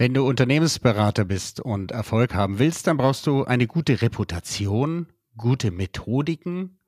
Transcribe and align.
Wenn 0.00 0.14
du 0.14 0.26
Unternehmensberater 0.26 1.26
bist 1.26 1.60
und 1.60 1.90
Erfolg 1.90 2.32
haben 2.32 2.58
willst, 2.58 2.86
dann 2.86 2.96
brauchst 2.96 3.26
du 3.26 3.44
eine 3.44 3.66
gute 3.66 4.00
Reputation, 4.00 5.08
gute 5.36 5.70
Methodiken 5.70 6.78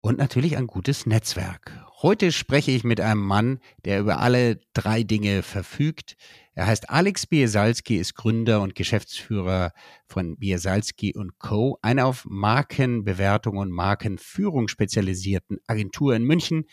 und 0.00 0.16
natürlich 0.16 0.56
ein 0.56 0.66
gutes 0.66 1.04
Netzwerk. 1.04 1.78
Heute 2.00 2.32
spreche 2.32 2.70
ich 2.70 2.84
mit 2.84 3.02
einem 3.02 3.20
Mann, 3.20 3.58
der 3.84 4.00
über 4.00 4.20
alle 4.20 4.60
drei 4.72 5.02
Dinge 5.02 5.42
verfügt. 5.42 6.16
Er 6.54 6.66
heißt 6.68 6.88
Alex 6.88 7.26
Biesalski, 7.26 7.98
ist 7.98 8.14
Gründer 8.14 8.62
und 8.62 8.76
Geschäftsführer 8.76 9.72
von 10.06 10.38
Biesalski 10.38 11.12
Co., 11.38 11.78
einer 11.82 12.06
auf 12.06 12.24
Markenbewertung 12.24 13.58
und 13.58 13.70
Markenführung 13.70 14.68
spezialisierten 14.68 15.58
Agentur 15.66 16.16
in 16.16 16.24
München. 16.24 16.64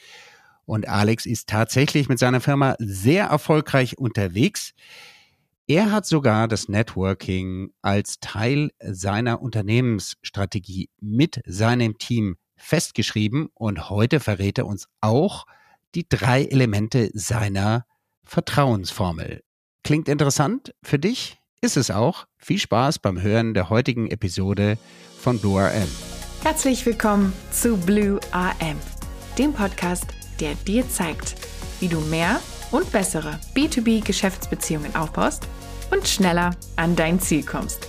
Und 0.63 0.87
Alex 0.87 1.25
ist 1.25 1.49
tatsächlich 1.49 2.07
mit 2.07 2.17
seiner 2.17 2.39
Firma 2.39 2.77
sehr 2.79 3.25
erfolgreich 3.25 3.97
unterwegs. 3.97 4.73
Er 5.71 5.91
hat 5.91 6.07
sogar 6.07 6.47
das 6.47 6.67
Networking 6.67 7.69
als 7.83 8.19
Teil 8.19 8.71
seiner 8.81 9.39
Unternehmensstrategie 9.39 10.89
mit 10.99 11.43
seinem 11.45 11.99
Team 11.99 12.37
festgeschrieben 12.57 13.49
und 13.53 13.91
heute 13.91 14.19
verrät 14.19 14.57
er 14.57 14.65
uns 14.65 14.87
auch 14.99 15.45
die 15.93 16.09
drei 16.09 16.45
Elemente 16.45 17.11
seiner 17.13 17.85
Vertrauensformel. 18.23 19.43
Klingt 19.83 20.09
interessant 20.09 20.73
für 20.81 20.97
dich? 20.97 21.37
Ist 21.61 21.77
es 21.77 21.91
auch. 21.91 22.25
Viel 22.37 22.57
Spaß 22.57 22.97
beim 22.97 23.21
Hören 23.21 23.53
der 23.53 23.69
heutigen 23.69 24.09
Episode 24.09 24.79
von 25.19 25.37
Blue 25.37 25.61
RM. 25.61 25.87
Herzlich 26.41 26.83
willkommen 26.87 27.31
zu 27.51 27.77
Blue 27.77 28.19
RM, 28.33 28.77
dem 29.37 29.53
Podcast, 29.53 30.07
der 30.39 30.55
dir 30.55 30.89
zeigt, 30.89 31.35
wie 31.79 31.89
du 31.89 31.99
mehr 31.99 32.39
und 32.71 32.91
bessere 32.91 33.39
B2B-Geschäftsbeziehungen 33.53 34.95
aufbaust 34.95 35.47
und 35.91 36.07
schneller 36.07 36.51
an 36.75 36.95
dein 36.95 37.19
Ziel 37.19 37.43
kommst. 37.43 37.87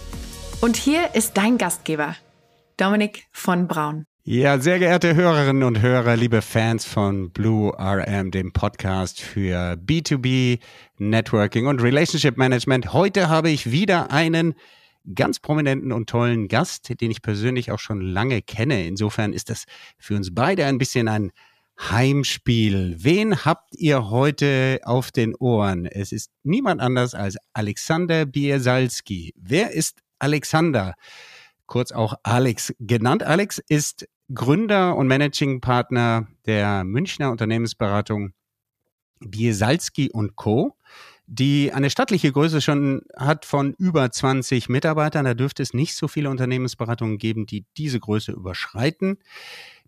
Und 0.60 0.76
hier 0.76 1.14
ist 1.14 1.36
dein 1.36 1.58
Gastgeber, 1.58 2.16
Dominik 2.76 3.24
von 3.32 3.66
Braun. 3.66 4.04
Ja, 4.24 4.58
sehr 4.58 4.78
geehrte 4.78 5.14
Hörerinnen 5.14 5.62
und 5.62 5.80
Hörer, 5.80 6.14
liebe 6.14 6.42
Fans 6.42 6.84
von 6.84 7.30
Blue 7.30 7.72
RM, 7.78 8.30
dem 8.30 8.52
Podcast 8.52 9.20
für 9.20 9.72
B2B 9.72 10.60
Networking 10.98 11.66
und 11.66 11.82
Relationship 11.82 12.36
Management. 12.36 12.92
Heute 12.92 13.28
habe 13.28 13.50
ich 13.50 13.70
wieder 13.70 14.10
einen 14.10 14.54
ganz 15.14 15.40
prominenten 15.40 15.90
und 15.90 16.08
tollen 16.08 16.48
Gast, 16.48 17.00
den 17.00 17.10
ich 17.10 17.22
persönlich 17.22 17.72
auch 17.72 17.78
schon 17.78 18.02
lange 18.02 18.42
kenne. 18.42 18.86
Insofern 18.86 19.32
ist 19.32 19.50
das 19.50 19.64
für 19.98 20.14
uns 20.14 20.34
beide 20.34 20.66
ein 20.66 20.78
bisschen 20.78 21.08
ein 21.08 21.32
Heimspiel. 21.88 22.96
Wen 22.98 23.44
habt 23.44 23.74
ihr 23.76 24.10
heute 24.10 24.80
auf 24.84 25.10
den 25.10 25.34
Ohren? 25.34 25.86
Es 25.86 26.12
ist 26.12 26.30
niemand 26.42 26.80
anders 26.80 27.14
als 27.14 27.36
Alexander 27.54 28.26
Biesalski. 28.26 29.32
Wer 29.36 29.72
ist 29.72 30.00
Alexander? 30.18 30.94
Kurz 31.66 31.90
auch 31.90 32.14
Alex 32.22 32.74
genannt. 32.80 33.22
Alex 33.22 33.58
ist 33.68 34.06
Gründer 34.32 34.96
und 34.96 35.06
Managing 35.08 35.60
Partner 35.60 36.28
der 36.44 36.84
Münchner 36.84 37.30
Unternehmensberatung 37.30 38.32
Biesalski 39.20 40.10
Co., 40.36 40.76
die 41.26 41.72
eine 41.72 41.90
stattliche 41.90 42.32
Größe 42.32 42.60
schon 42.60 43.02
hat 43.16 43.46
von 43.46 43.74
über 43.78 44.10
20 44.10 44.68
Mitarbeitern. 44.68 45.24
Da 45.24 45.34
dürfte 45.34 45.62
es 45.62 45.72
nicht 45.72 45.94
so 45.94 46.08
viele 46.08 46.28
Unternehmensberatungen 46.28 47.18
geben, 47.18 47.46
die 47.46 47.64
diese 47.76 48.00
Größe 48.00 48.32
überschreiten. 48.32 49.18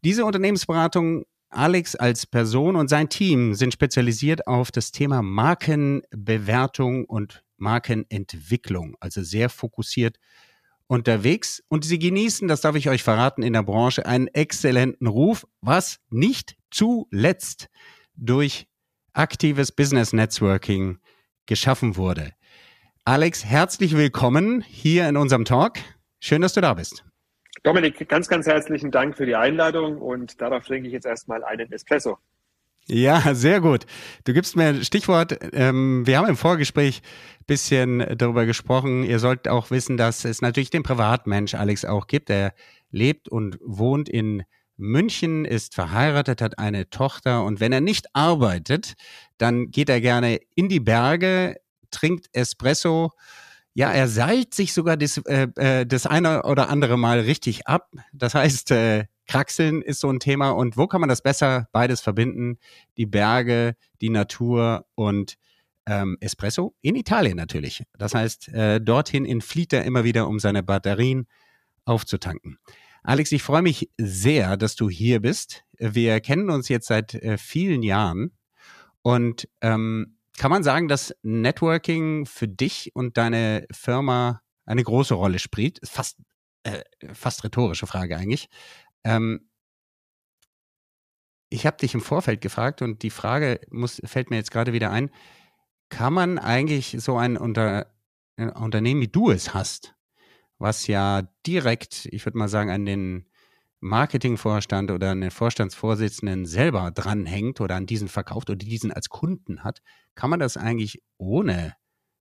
Diese 0.04 0.24
Unternehmensberatung 0.24 1.24
Alex 1.52 1.94
als 1.94 2.26
Person 2.26 2.76
und 2.76 2.88
sein 2.88 3.08
Team 3.08 3.54
sind 3.54 3.74
spezialisiert 3.74 4.46
auf 4.46 4.70
das 4.70 4.90
Thema 4.90 5.22
Markenbewertung 5.22 7.04
und 7.04 7.44
Markenentwicklung, 7.58 8.96
also 9.00 9.22
sehr 9.22 9.48
fokussiert 9.48 10.18
unterwegs. 10.86 11.62
Und 11.68 11.84
sie 11.84 11.98
genießen, 11.98 12.48
das 12.48 12.62
darf 12.62 12.74
ich 12.74 12.88
euch 12.88 13.02
verraten, 13.02 13.42
in 13.42 13.52
der 13.52 13.62
Branche 13.62 14.06
einen 14.06 14.28
exzellenten 14.28 15.06
Ruf, 15.06 15.46
was 15.60 16.00
nicht 16.10 16.56
zuletzt 16.70 17.68
durch 18.14 18.66
aktives 19.12 19.72
Business 19.72 20.12
Networking 20.12 20.98
geschaffen 21.46 21.96
wurde. 21.96 22.32
Alex, 23.04 23.44
herzlich 23.44 23.96
willkommen 23.96 24.62
hier 24.62 25.08
in 25.08 25.16
unserem 25.16 25.44
Talk. 25.44 25.78
Schön, 26.18 26.40
dass 26.40 26.54
du 26.54 26.60
da 26.60 26.74
bist. 26.74 27.04
Dominik, 27.62 28.08
ganz, 28.08 28.28
ganz 28.28 28.46
herzlichen 28.46 28.90
Dank 28.90 29.16
für 29.16 29.24
die 29.24 29.36
Einladung 29.36 29.98
und 29.98 30.40
darauf 30.40 30.64
trinke 30.64 30.88
ich 30.88 30.92
jetzt 30.92 31.06
erstmal 31.06 31.44
einen 31.44 31.70
Espresso. 31.70 32.18
Ja, 32.88 33.34
sehr 33.34 33.60
gut. 33.60 33.86
Du 34.24 34.32
gibst 34.32 34.56
mir 34.56 34.68
ein 34.68 34.84
Stichwort. 34.84 35.38
Ähm, 35.52 36.04
wir 36.04 36.18
haben 36.18 36.28
im 36.28 36.36
Vorgespräch 36.36 37.02
bisschen 37.46 38.04
darüber 38.16 38.46
gesprochen. 38.46 39.04
Ihr 39.04 39.20
sollt 39.20 39.46
auch 39.46 39.70
wissen, 39.70 39.96
dass 39.96 40.24
es 40.24 40.42
natürlich 40.42 40.70
den 40.70 40.82
Privatmensch 40.82 41.54
Alex 41.54 41.84
auch 41.84 42.08
gibt. 42.08 42.30
Er 42.30 42.54
lebt 42.90 43.28
und 43.28 43.58
wohnt 43.62 44.08
in 44.08 44.42
München, 44.76 45.44
ist 45.44 45.74
verheiratet, 45.74 46.42
hat 46.42 46.58
eine 46.58 46.90
Tochter 46.90 47.44
und 47.44 47.60
wenn 47.60 47.72
er 47.72 47.80
nicht 47.80 48.06
arbeitet, 48.14 48.94
dann 49.38 49.70
geht 49.70 49.88
er 49.88 50.00
gerne 50.00 50.40
in 50.56 50.68
die 50.68 50.80
Berge, 50.80 51.56
trinkt 51.90 52.26
Espresso 52.32 53.12
ja, 53.74 53.90
er 53.90 54.08
seilt 54.08 54.54
sich 54.54 54.72
sogar 54.72 54.96
das, 54.96 55.18
äh, 55.18 55.48
äh, 55.56 55.86
das 55.86 56.06
eine 56.06 56.42
oder 56.44 56.68
andere 56.68 56.98
Mal 56.98 57.20
richtig 57.20 57.66
ab. 57.66 57.90
Das 58.12 58.34
heißt, 58.34 58.70
äh, 58.72 59.06
Kraxeln 59.26 59.82
ist 59.82 60.00
so 60.00 60.10
ein 60.10 60.20
Thema. 60.20 60.50
Und 60.50 60.76
wo 60.76 60.86
kann 60.86 61.00
man 61.00 61.08
das 61.08 61.22
besser 61.22 61.68
beides 61.72 62.00
verbinden? 62.00 62.58
Die 62.96 63.06
Berge, 63.06 63.76
die 64.00 64.10
Natur 64.10 64.86
und 64.94 65.36
ähm, 65.86 66.16
Espresso 66.20 66.74
in 66.82 66.96
Italien 66.96 67.36
natürlich. 67.36 67.84
Das 67.98 68.14
heißt, 68.14 68.48
äh, 68.48 68.80
dorthin 68.80 69.24
entflieht 69.24 69.72
er 69.72 69.84
immer 69.84 70.04
wieder, 70.04 70.28
um 70.28 70.38
seine 70.38 70.62
Batterien 70.62 71.26
aufzutanken. 71.84 72.58
Alex, 73.02 73.32
ich 73.32 73.42
freue 73.42 73.62
mich 73.62 73.90
sehr, 73.98 74.56
dass 74.56 74.76
du 74.76 74.88
hier 74.88 75.20
bist. 75.20 75.64
Wir 75.78 76.20
kennen 76.20 76.50
uns 76.50 76.68
jetzt 76.68 76.86
seit 76.86 77.14
äh, 77.14 77.36
vielen 77.36 77.82
Jahren 77.82 78.32
und 79.02 79.48
ähm, 79.60 80.18
kann 80.36 80.50
man 80.50 80.62
sagen, 80.62 80.88
dass 80.88 81.14
Networking 81.22 82.26
für 82.26 82.48
dich 82.48 82.90
und 82.94 83.16
deine 83.16 83.66
Firma 83.70 84.42
eine 84.64 84.82
große 84.82 85.14
Rolle 85.14 85.38
spielt? 85.38 85.80
Fast, 85.84 86.18
äh, 86.62 86.82
fast 87.12 87.44
rhetorische 87.44 87.86
Frage 87.86 88.16
eigentlich. 88.16 88.48
Ähm, 89.04 89.48
ich 91.50 91.66
habe 91.66 91.76
dich 91.76 91.92
im 91.94 92.00
Vorfeld 92.00 92.40
gefragt 92.40 92.80
und 92.80 93.02
die 93.02 93.10
Frage 93.10 93.60
muss, 93.70 94.00
fällt 94.04 94.30
mir 94.30 94.36
jetzt 94.36 94.50
gerade 94.50 94.72
wieder 94.72 94.90
ein. 94.90 95.10
Kann 95.90 96.14
man 96.14 96.38
eigentlich 96.38 96.96
so 96.98 97.18
ein, 97.18 97.36
Unter, 97.36 97.92
ein 98.36 98.50
Unternehmen, 98.50 99.02
wie 99.02 99.08
du 99.08 99.30
es 99.30 99.52
hast, 99.52 99.94
was 100.58 100.86
ja 100.86 101.28
direkt, 101.46 102.06
ich 102.06 102.24
würde 102.24 102.38
mal 102.38 102.48
sagen, 102.48 102.70
an 102.70 102.86
den 102.86 103.28
Marketingvorstand 103.82 104.92
oder 104.92 105.10
einen 105.10 105.32
Vorstandsvorsitzenden 105.32 106.46
selber 106.46 106.92
dranhängt 106.94 107.60
oder 107.60 107.74
an 107.74 107.84
diesen 107.84 108.06
verkauft 108.06 108.48
oder 108.48 108.56
diesen 108.56 108.92
als 108.92 109.08
Kunden 109.08 109.64
hat, 109.64 109.82
kann 110.14 110.30
man 110.30 110.38
das 110.38 110.56
eigentlich 110.56 111.02
ohne 111.18 111.74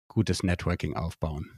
gutes 0.07 0.41
Networking 0.41 0.95
aufbauen? 0.95 1.51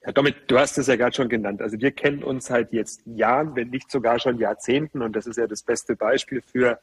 Ja, 0.00 0.12
Dominik, 0.12 0.48
du 0.48 0.58
hast 0.58 0.78
es 0.78 0.86
ja 0.86 0.96
gerade 0.96 1.14
schon 1.14 1.28
genannt. 1.28 1.60
Also 1.60 1.78
wir 1.78 1.90
kennen 1.90 2.24
uns 2.24 2.48
halt 2.48 2.72
jetzt 2.72 3.02
Jahren, 3.04 3.54
wenn 3.54 3.68
nicht 3.68 3.90
sogar 3.90 4.18
schon 4.18 4.38
Jahrzehnten 4.38 5.02
und 5.02 5.14
das 5.14 5.26
ist 5.26 5.36
ja 5.36 5.46
das 5.46 5.62
beste 5.62 5.94
Beispiel 5.94 6.40
für 6.40 6.80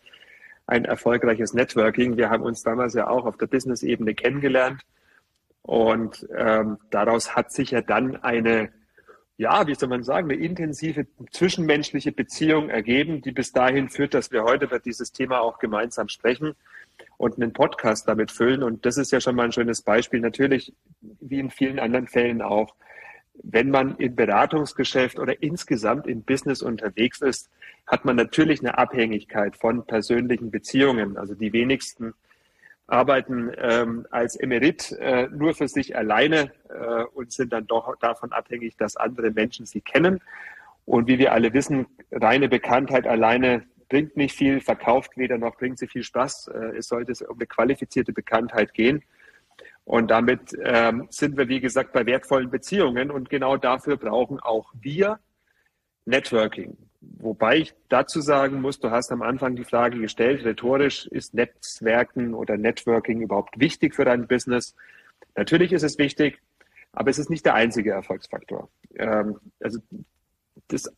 ein 0.68 0.86
erfolgreiches 0.86 1.56
Networking. 1.56 2.16
Wir 2.16 2.30
haben 2.30 2.44
uns 2.44 2.62
damals 2.62 2.94
ja 2.94 3.08
auch 3.08 3.26
auf 3.26 3.38
der 3.38 3.48
Business-Ebene 3.48 4.14
kennengelernt 4.14 4.84
und 5.64 6.28
ähm, 6.36 6.78
daraus 6.92 7.36
hat 7.36 7.52
sich 7.52 7.72
ja 7.72 7.82
dann 7.82 8.18
eine 8.18 8.72
ja, 9.42 9.66
wie 9.66 9.74
soll 9.74 9.90
man 9.90 10.04
sagen, 10.04 10.30
eine 10.30 10.40
intensive 10.40 11.08
zwischenmenschliche 11.32 12.12
Beziehung 12.12 12.70
ergeben, 12.70 13.24
die 13.24 13.32
bis 13.32 13.52
dahin 13.52 13.90
führt, 13.90 14.14
dass 14.14 14.32
wir 14.32 14.44
heute 14.44 14.66
über 14.66 14.78
dieses 14.78 15.14
Thema 15.14 15.42
auch 15.42 15.58
gemeinsam 15.58 16.10
sprechen 16.10 16.54
und 17.18 17.38
einen 17.38 17.52
Podcast 17.52 18.08
damit 18.08 18.30
füllen. 18.30 18.62
Und 18.62 18.86
das 18.86 18.98
ist 18.98 19.12
ja 19.12 19.20
schon 19.20 19.36
mal 19.36 19.46
ein 19.46 19.52
schönes 19.52 19.82
Beispiel. 19.82 20.20
Natürlich, 20.20 20.74
wie 21.02 21.40
in 21.40 21.50
vielen 21.50 21.80
anderen 21.80 22.08
Fällen 22.08 22.44
auch, 22.44 22.76
wenn 23.42 23.72
man 23.72 23.98
im 23.98 24.16
Beratungsgeschäft 24.16 25.18
oder 25.18 25.42
insgesamt 25.42 26.06
im 26.06 26.22
Business 26.22 26.62
unterwegs 26.62 27.22
ist, 27.22 27.50
hat 27.88 28.06
man 28.06 28.18
natürlich 28.18 28.60
eine 28.60 28.78
Abhängigkeit 28.78 29.58
von 29.58 29.88
persönlichen 29.88 30.52
Beziehungen. 30.52 31.18
Also 31.18 31.34
die 31.34 31.52
wenigsten 31.52 32.14
arbeiten 32.92 33.52
ähm, 33.58 34.06
als 34.12 34.36
Emerit 34.36 34.92
äh, 35.00 35.28
nur 35.28 35.54
für 35.54 35.68
sich 35.68 35.96
alleine 35.98 36.52
äh, 36.70 37.04
und 37.14 37.32
sind 37.32 37.54
dann 37.54 37.66
doch 37.66 37.96
davon 37.98 38.32
abhängig, 38.32 38.76
dass 38.78 38.98
andere 38.98 39.32
Menschen 39.32 39.66
sie 39.66 39.82
kennen. 39.82 40.20
Und 40.86 41.08
wie 41.08 41.18
wir 41.18 41.32
alle 41.32 41.54
wissen, 41.54 41.88
reine 42.12 42.50
Bekanntheit 42.50 43.08
alleine 43.08 43.64
bringt 43.88 44.18
nicht 44.18 44.36
viel, 44.36 44.60
verkauft 44.60 45.12
weder 45.16 45.38
noch 45.38 45.56
bringt 45.58 45.80
sie 45.80 45.88
viel 45.88 46.04
Spaß. 46.04 46.50
Äh, 46.50 46.78
es 46.78 46.88
sollte 46.88 47.14
um 47.28 47.38
eine 47.38 47.48
qualifizierte 47.48 48.12
Bekanntheit 48.12 48.74
gehen. 48.74 49.04
Und 49.86 50.12
damit 50.12 50.56
ähm, 50.64 51.08
sind 51.10 51.38
wir, 51.38 51.48
wie 51.48 51.60
gesagt, 51.60 51.94
bei 51.94 52.06
wertvollen 52.06 52.52
Beziehungen. 52.52 53.10
Und 53.10 53.30
genau 53.30 53.58
dafür 53.58 53.98
brauchen 53.98 54.40
auch 54.40 54.72
wir 54.80 55.20
Networking. 56.06 56.78
Wobei 57.02 57.58
ich 57.58 57.74
dazu 57.90 58.22
sagen 58.22 58.62
muss, 58.62 58.80
du 58.80 58.92
hast 58.92 59.12
am 59.12 59.24
Anfang 59.24 59.56
die 59.56 59.64
Frage 59.64 60.00
gestellt, 60.00 60.46
rhetorisch, 60.46 61.08
ist 61.08 61.34
Netzwerken 61.34 62.36
oder 62.36 62.58
Networking 62.58 63.22
überhaupt 63.22 63.60
wichtig 63.60 63.96
für 63.96 64.06
dein 64.06 64.28
Business? 64.28 64.76
Natürlich 65.36 65.74
ist 65.74 65.84
es 65.84 65.98
wichtig, 65.98 66.40
aber 66.94 67.10
es 67.10 67.18
ist 67.18 67.32
nicht 67.32 67.46
der 67.46 67.56
einzige 67.56 67.92
Erfolgsfaktor. 67.92 68.70
Ähm, 68.96 69.40
also 69.60 69.80
das, 70.68 70.94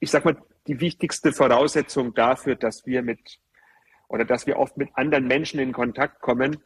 ich 0.00 0.10
sag 0.10 0.24
mal, 0.24 0.36
die 0.66 0.80
wichtigste 0.80 1.32
Voraussetzung 1.32 2.14
dafür, 2.14 2.54
dass 2.54 2.86
wir 2.86 3.02
mit 3.02 3.38
oder 4.08 4.24
dass 4.24 4.46
wir 4.46 4.58
oft 4.58 4.76
mit 4.76 4.90
anderen 4.94 5.26
Menschen 5.26 5.58
in 5.58 5.72
Kontakt 5.72 6.20
kommen, 6.20 6.58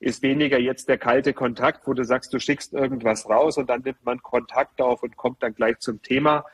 ist 0.00 0.22
weniger 0.22 0.58
jetzt 0.58 0.88
der 0.88 0.98
kalte 0.98 1.32
Kontakt, 1.32 1.86
wo 1.86 1.92
du 1.92 2.04
sagst, 2.04 2.32
du 2.32 2.38
schickst 2.38 2.72
irgendwas 2.72 3.28
raus 3.28 3.58
und 3.58 3.68
dann 3.68 3.82
nimmt 3.82 4.04
man 4.04 4.22
Kontakt 4.22 4.80
auf 4.80 5.02
und 5.02 5.16
kommt 5.16 5.42
dann 5.42 5.54
gleich 5.54 5.78
zum 5.78 6.02
Thema. 6.02 6.44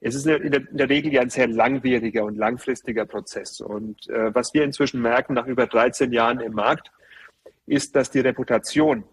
Es 0.00 0.14
ist 0.14 0.26
in 0.26 0.66
der, 0.70 0.88
Regel 0.88 1.12
ja 1.12 1.20
ein 1.20 1.28
sehr 1.28 1.46
langwieriger 1.46 2.24
und 2.24 2.36
langfristiger 2.36 3.04
Prozess. 3.04 3.60
Und 3.60 4.08
äh, 4.08 4.34
was 4.34 4.54
wir 4.54 4.64
inzwischen 4.64 5.02
merken 5.02 5.34
nach 5.34 5.46
über 5.46 5.66
13 5.66 6.10
Jahren 6.12 6.40
im 6.40 6.52
Markt, 6.52 6.90
ist, 7.66 7.94
dass 7.94 8.10
die 8.10 8.20
Reputation, 8.20 9.04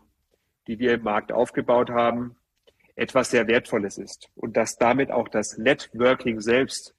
die 0.67 0.79
wir 0.79 0.93
im 0.93 1.03
Markt 1.03 1.31
aufgebaut 1.31 1.89
haben, 1.89 2.37
etwas 2.95 3.29
sehr 3.31 3.47
Wertvolles 3.47 3.97
ist 3.97 4.29
und 4.35 4.57
dass 4.57 4.77
damit 4.77 5.11
auch 5.11 5.27
das 5.27 5.57
Networking 5.57 6.41
selbst 6.41 6.95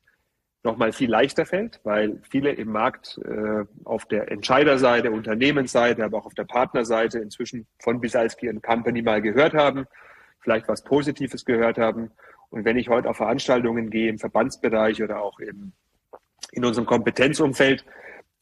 nochmal 0.62 0.92
viel 0.92 1.10
leichter 1.10 1.46
fällt, 1.46 1.80
weil 1.84 2.20
viele 2.28 2.52
im 2.52 2.70
Markt 2.70 3.18
äh, 3.24 3.64
auf 3.84 4.06
der 4.06 4.30
Entscheiderseite, 4.30 5.10
Unternehmensseite, 5.10 6.04
aber 6.04 6.18
auch 6.18 6.26
auf 6.26 6.34
der 6.34 6.44
Partnerseite 6.44 7.18
inzwischen 7.18 7.66
von 7.80 8.00
Bisalski 8.00 8.52
Company 8.60 9.02
mal 9.02 9.22
gehört 9.22 9.54
haben, 9.54 9.86
vielleicht 10.40 10.68
was 10.68 10.84
Positives 10.84 11.44
gehört 11.44 11.78
haben. 11.78 12.10
Und 12.50 12.64
wenn 12.64 12.78
ich 12.78 12.88
heute 12.88 13.10
auf 13.10 13.18
Veranstaltungen 13.18 13.90
gehe 13.90 14.08
im 14.08 14.18
Verbandsbereich 14.18 15.02
oder 15.02 15.22
auch 15.22 15.38
im, 15.38 15.72
in 16.52 16.64
unserem 16.64 16.86
Kompetenzumfeld, 16.86 17.84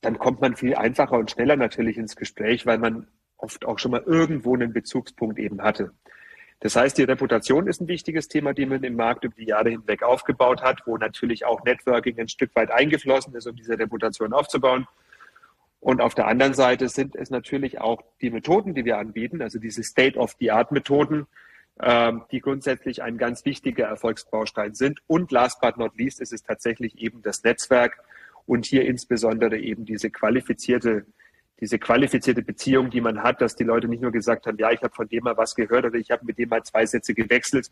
dann 0.01 0.19
kommt 0.19 0.41
man 0.41 0.57
viel 0.57 0.75
einfacher 0.75 1.19
und 1.19 1.31
schneller 1.31 1.57
natürlich 1.57 1.97
ins 1.97 2.17
Gespräch, 2.17 2.67
weil 2.67 2.79
man 2.79 3.09
oft 3.37 3.65
auch 3.65 3.79
schon 3.79 3.91
mal 3.91 4.03
irgendwo 4.05 4.55
einen 4.55 4.73
Bezugspunkt 4.73 5.39
eben 5.39 5.63
hatte. 5.63 5.93
Das 6.61 6.75
heißt, 6.75 6.97
die 6.97 7.03
Reputation 7.03 7.67
ist 7.67 7.81
ein 7.81 7.89
wichtiges 7.89 8.29
Thema, 8.29 8.55
die 8.55 8.65
man 8.65 8.83
im 8.83 8.97
Markt 8.97 9.25
über 9.25 9.35
die 9.35 9.47
Jahre 9.47 9.71
hinweg 9.71 10.03
aufgebaut 10.03 10.63
hat, 10.63 10.83
wo 10.87 10.97
natürlich 10.97 11.45
auch 11.45 11.63
Networking 11.65 12.19
ein 12.19 12.29
Stück 12.29 12.55
weit 12.55 12.71
eingeflossen 12.71 13.35
ist, 13.35 13.47
um 13.47 13.57
diese 13.57 13.79
Reputation 13.79 14.33
aufzubauen. 14.33 14.87
Und 15.81 16.01
auf 16.01 16.15
der 16.15 16.27
anderen 16.27 16.55
Seite 16.55 16.89
sind 16.89 17.15
es 17.15 17.31
natürlich 17.31 17.81
auch 17.81 18.03
die 18.23 18.31
Methoden, 18.31 18.75
die 18.75 18.85
wir 18.85 18.99
anbieten, 18.99 19.43
also 19.43 19.59
diese 19.59 19.83
State-of-the-Art-Methoden, 19.83 21.27
die 21.79 22.41
grundsätzlich 22.41 23.03
ein 23.03 23.19
ganz 23.19 23.45
wichtiger 23.45 23.87
Erfolgsbaustein 23.87 24.75
sind. 24.75 25.01
Und 25.07 25.31
last 25.31 25.61
but 25.61 25.77
not 25.77 25.97
least 25.97 26.21
ist 26.21 26.33
es 26.33 26.43
tatsächlich 26.43 26.99
eben 26.99 27.21
das 27.23 27.43
Netzwerk 27.43 27.99
und 28.47 28.65
hier 28.65 28.87
insbesondere 28.87 29.59
eben 29.59 29.85
diese 29.85 30.11
qualifizierte 30.11 31.05
diese 31.61 31.79
qualifizierte 31.79 32.43
Beziehung, 32.43 32.91
die 32.91 33.01
man 33.01 33.23
hat, 33.23 33.41
dass 33.41 33.57
die 33.57 33.65
Leute 33.65 33.89
nicht 33.89 34.03
nur 34.03 34.13
gesagt 34.13 34.47
haben, 34.47 34.59
ja, 34.59 34.71
ich 34.73 34.83
habe 34.83 34.95
von 34.95 35.09
dem 35.09 35.25
mal 35.25 35.37
was 35.37 35.55
gehört 35.55 35.87
oder 35.87 35.97
ich 35.97 36.11
habe 36.11 36.25
mit 36.27 36.39
dem 36.39 36.51
mal 36.51 36.63
zwei 36.63 36.85
Sätze 36.85 37.15
gewechselt. 37.15 37.71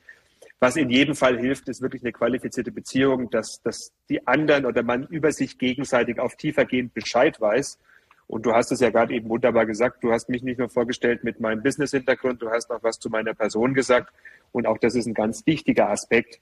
Was 0.59 0.77
in 0.77 0.89
jedem 0.89 1.15
Fall 1.15 1.39
hilft, 1.39 1.69
ist 1.69 1.83
wirklich 1.83 2.03
eine 2.03 2.12
qualifizierte 2.12 2.73
Beziehung, 2.73 3.29
dass, 3.29 3.61
dass 3.62 3.93
die 4.09 4.27
anderen 4.27 4.65
oder 4.65 4.83
man 4.83 5.06
über 5.09 5.33
sich 5.33 5.59
gegenseitig 5.59 6.19
auf 6.19 6.37
tiefergehend 6.37 6.95
Bescheid 6.95 7.39
weiß. 7.41 7.79
Und 8.26 8.47
du 8.47 8.53
hast 8.53 8.73
es 8.73 8.81
ja 8.81 8.91
gerade 8.91 9.15
eben 9.15 9.29
wunderbar 9.29 9.67
gesagt, 9.67 10.03
du 10.03 10.12
hast 10.12 10.29
mich 10.29 10.43
nicht 10.43 10.59
nur 10.59 10.69
vorgestellt 10.69 11.25
mit 11.25 11.41
meinem 11.41 11.62
Business-Hintergrund, 11.62 12.41
du 12.41 12.50
hast 12.50 12.71
auch 12.71 12.82
was 12.82 12.99
zu 12.99 13.11
meiner 13.11 13.35
Person 13.35 13.75
gesagt. 13.75 14.12
Und 14.53 14.67
auch 14.67 14.79
das 14.79 14.94
ist 14.94 15.06
ein 15.06 15.15
ganz 15.15 15.47
wichtiger 15.47 15.91
Aspekt 15.91 16.41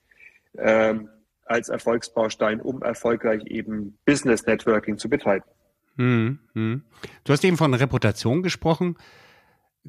ähm, 0.58 1.08
als 1.44 1.68
Erfolgsbaustein, 1.68 2.60
um 2.60 2.82
erfolgreich 2.82 3.44
eben 3.46 3.98
Business 4.04 4.46
Networking 4.46 4.98
zu 4.98 5.08
betreiben. 5.08 5.44
Hm, 5.96 6.38
hm. 6.54 6.82
Du 7.24 7.32
hast 7.32 7.44
eben 7.44 7.56
von 7.56 7.74
Reputation 7.74 8.42
gesprochen. 8.42 8.96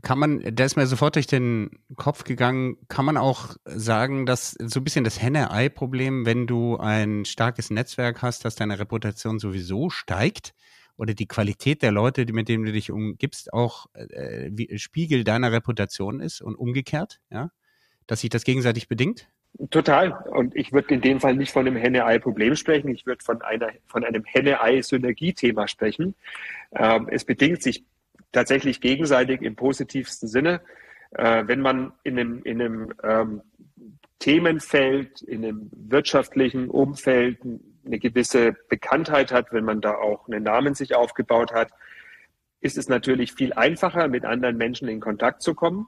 Kann 0.02 0.18
man, 0.18 0.42
da 0.56 0.66
ist 0.66 0.76
mir 0.76 0.88
sofort 0.88 1.16
durch 1.16 1.28
den 1.28 1.70
Kopf 1.96 2.24
gegangen, 2.24 2.78
kann 2.88 3.06
man 3.06 3.16
auch 3.16 3.56
sagen, 3.66 4.26
dass 4.26 4.52
so 4.60 4.80
ein 4.80 4.84
bisschen 4.84 5.04
das 5.04 5.22
Henne-Ei-Problem, 5.22 6.26
wenn 6.26 6.48
du 6.48 6.78
ein 6.78 7.26
starkes 7.26 7.70
Netzwerk 7.70 8.24
hast, 8.24 8.44
dass 8.44 8.56
deine 8.56 8.80
Reputation 8.80 9.38
sowieso 9.38 9.92
steigt 9.92 10.56
oder 10.98 11.14
die 11.14 11.28
Qualität 11.28 11.82
der 11.82 11.92
Leute, 11.92 12.26
mit 12.32 12.50
denen 12.50 12.66
du 12.66 12.72
dich 12.72 12.92
umgibst, 12.92 13.54
auch 13.54 13.88
äh, 13.94 14.50
wie, 14.52 14.78
Spiegel 14.78 15.24
deiner 15.24 15.52
Reputation 15.52 16.20
ist 16.20 16.42
und 16.42 16.56
umgekehrt, 16.56 17.20
ja? 17.30 17.52
Dass 18.06 18.20
sich 18.20 18.30
das 18.30 18.44
gegenseitig 18.44 18.90
bedingt? 18.90 19.30
Total. 19.70 20.12
Und 20.32 20.56
ich 20.56 20.74
würde 20.74 20.94
in 20.94 21.02
dem 21.02 21.20
Fall 21.20 21.36
nicht 21.36 21.52
von 21.52 21.66
einem 21.66 21.78
Henne-Ei-Problem 21.78 22.56
sprechen. 22.56 22.90
Ich 22.90 23.06
würde 23.06 23.24
von, 23.24 23.42
einer, 23.42 23.70
von 23.86 24.04
einem 24.04 24.24
Henne-Ei-Synergie-Thema 24.26 25.68
sprechen. 25.68 26.16
Ähm, 26.76 27.08
es 27.10 27.24
bedingt 27.24 27.62
sich 27.62 27.86
tatsächlich 28.32 28.82
gegenseitig 28.82 29.42
im 29.42 29.56
positivsten 29.56 30.28
Sinne. 30.28 30.62
Äh, 31.12 31.44
wenn 31.48 31.62
man 31.62 31.94
in 32.04 32.20
einem, 32.20 32.42
in 32.44 32.62
einem 32.62 32.94
ähm, 33.04 33.42
Themenfeld, 34.20 35.22
in 35.22 35.46
einem 35.46 35.70
wirtschaftlichen 35.72 36.70
Umfeld 36.70 37.38
eine 37.94 38.00
gewisse 38.00 38.54
Bekanntheit 38.70 39.32
hat, 39.32 39.54
wenn 39.54 39.66
man 39.66 39.80
da 39.80 39.96
auch 39.96 40.28
einen 40.28 40.44
Namen 40.44 40.74
sich 40.74 40.96
aufgebaut 40.96 41.54
hat, 41.54 41.72
ist 42.60 42.78
es 42.78 42.90
natürlich 42.90 43.34
viel 43.34 43.54
einfacher, 43.54 44.08
mit 44.08 44.26
anderen 44.26 44.58
Menschen 44.58 44.88
in 44.88 45.00
Kontakt 45.00 45.44
zu 45.44 45.54
kommen. 45.54 45.88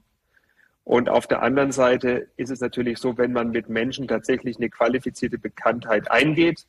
Und 0.84 1.08
auf 1.08 1.26
der 1.26 1.42
anderen 1.42 1.72
Seite 1.72 2.28
ist 2.36 2.50
es 2.50 2.60
natürlich 2.60 2.98
so, 2.98 3.18
wenn 3.18 3.32
man 3.32 3.50
mit 3.50 3.68
Menschen 3.68 4.06
tatsächlich 4.06 4.56
eine 4.56 4.70
qualifizierte 4.70 5.36
Bekanntheit 5.36 6.10
eingeht, 6.10 6.66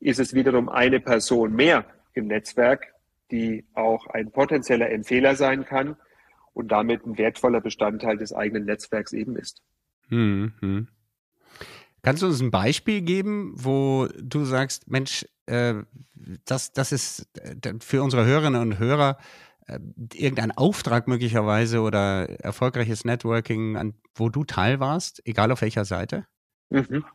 ist 0.00 0.20
es 0.20 0.34
wiederum 0.34 0.68
eine 0.68 1.00
Person 1.00 1.54
mehr 1.54 1.86
im 2.12 2.26
Netzwerk, 2.26 2.92
die 3.30 3.64
auch 3.72 4.06
ein 4.08 4.30
potenzieller 4.32 4.90
Empfehler 4.90 5.34
sein 5.34 5.64
kann 5.64 5.96
und 6.52 6.72
damit 6.72 7.06
ein 7.06 7.16
wertvoller 7.16 7.62
Bestandteil 7.62 8.18
des 8.18 8.34
eigenen 8.34 8.66
Netzwerks 8.66 9.14
eben 9.14 9.36
ist. 9.36 9.62
Mhm. 10.10 10.88
Kannst 12.04 12.22
du 12.22 12.26
uns 12.26 12.40
ein 12.40 12.50
Beispiel 12.50 13.00
geben, 13.00 13.54
wo 13.56 14.08
du 14.20 14.44
sagst, 14.44 14.90
Mensch, 14.90 15.26
äh, 15.46 15.74
das, 16.44 16.72
das 16.72 16.92
ist 16.92 17.26
äh, 17.38 17.72
für 17.80 18.02
unsere 18.02 18.26
Hörerinnen 18.26 18.60
und 18.60 18.78
Hörer 18.78 19.16
äh, 19.66 19.78
irgendein 20.12 20.50
Auftrag 20.52 21.08
möglicherweise 21.08 21.80
oder 21.80 22.28
erfolgreiches 22.40 23.06
Networking, 23.06 23.78
an, 23.78 23.94
wo 24.14 24.28
du 24.28 24.44
Teil 24.44 24.80
warst, 24.80 25.22
egal 25.24 25.50
auf 25.50 25.62
welcher 25.62 25.86
Seite? 25.86 26.26
Mhm. 26.68 27.06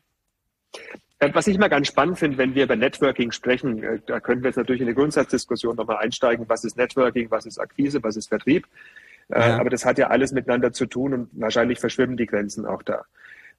Äh, 1.20 1.30
was 1.34 1.46
ich 1.46 1.60
mal 1.60 1.68
ganz 1.68 1.88
spannend 1.88 2.18
finde, 2.18 2.40
wenn 2.40 2.56
wir 2.56 2.64
über 2.64 2.76
Networking 2.76 3.32
sprechen, 3.32 3.84
äh, 3.84 4.00
da 4.08 4.20
können 4.20 4.42
wir 4.42 4.50
jetzt 4.50 4.58
natürlich 4.58 4.82
in 4.82 4.88
eine 4.88 4.96
Grundsatzdiskussion 4.96 5.76
nochmal 5.76 5.98
einsteigen, 5.98 6.50
was 6.50 6.64
ist 6.64 6.78
Networking, 6.78 7.30
was 7.30 7.46
ist 7.46 7.60
Akquise, 7.60 8.02
was 8.02 8.16
ist 8.16 8.30
Vertrieb. 8.30 8.68
Ja. 9.30 9.60
Aber 9.60 9.70
das 9.70 9.86
hat 9.86 10.00
ja 10.00 10.08
alles 10.08 10.32
miteinander 10.32 10.74
zu 10.74 10.88
tun 10.88 11.14
und 11.14 11.30
wahrscheinlich 11.34 11.80
verschwimmen 11.80 12.18
die 12.18 12.26
Grenzen 12.26 12.66
auch 12.66 12.82
da. 12.82 13.06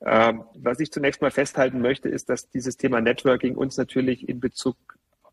Ähm, 0.04 0.44
was 0.54 0.80
ich 0.80 0.90
zunächst 0.90 1.20
mal 1.20 1.30
festhalten 1.30 1.80
möchte, 1.80 2.08
ist, 2.08 2.28
dass 2.30 2.48
dieses 2.48 2.76
Thema 2.76 3.00
Networking 3.00 3.56
uns 3.56 3.76
natürlich 3.76 4.28
in 4.28 4.40
Bezug 4.40 4.76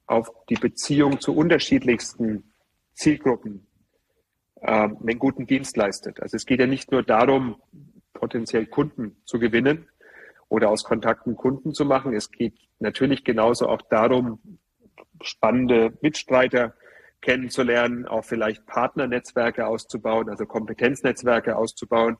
auf 0.05 0.31
die 0.49 0.55
Beziehung 0.55 1.19
zu 1.19 1.35
unterschiedlichsten 1.35 2.51
Zielgruppen 2.93 3.67
ähm, 4.61 4.97
einen 5.01 5.19
guten 5.19 5.47
Dienst 5.47 5.77
leistet. 5.77 6.21
Also 6.21 6.35
es 6.35 6.45
geht 6.45 6.59
ja 6.59 6.67
nicht 6.67 6.91
nur 6.91 7.03
darum, 7.03 7.61
potenziell 8.13 8.65
Kunden 8.65 9.17
zu 9.25 9.39
gewinnen 9.39 9.87
oder 10.49 10.69
aus 10.69 10.83
Kontakten 10.83 11.35
Kunden 11.35 11.73
zu 11.73 11.85
machen. 11.85 12.13
Es 12.13 12.31
geht 12.31 12.55
natürlich 12.79 13.23
genauso 13.23 13.67
auch 13.67 13.81
darum, 13.83 14.39
spannende 15.21 15.93
Mitstreiter 16.01 16.73
kennenzulernen, 17.21 18.05
auch 18.05 18.23
vielleicht 18.23 18.65
Partnernetzwerke 18.65 19.67
auszubauen, 19.67 20.29
also 20.29 20.45
Kompetenznetzwerke 20.45 21.55
auszubauen. 21.55 22.17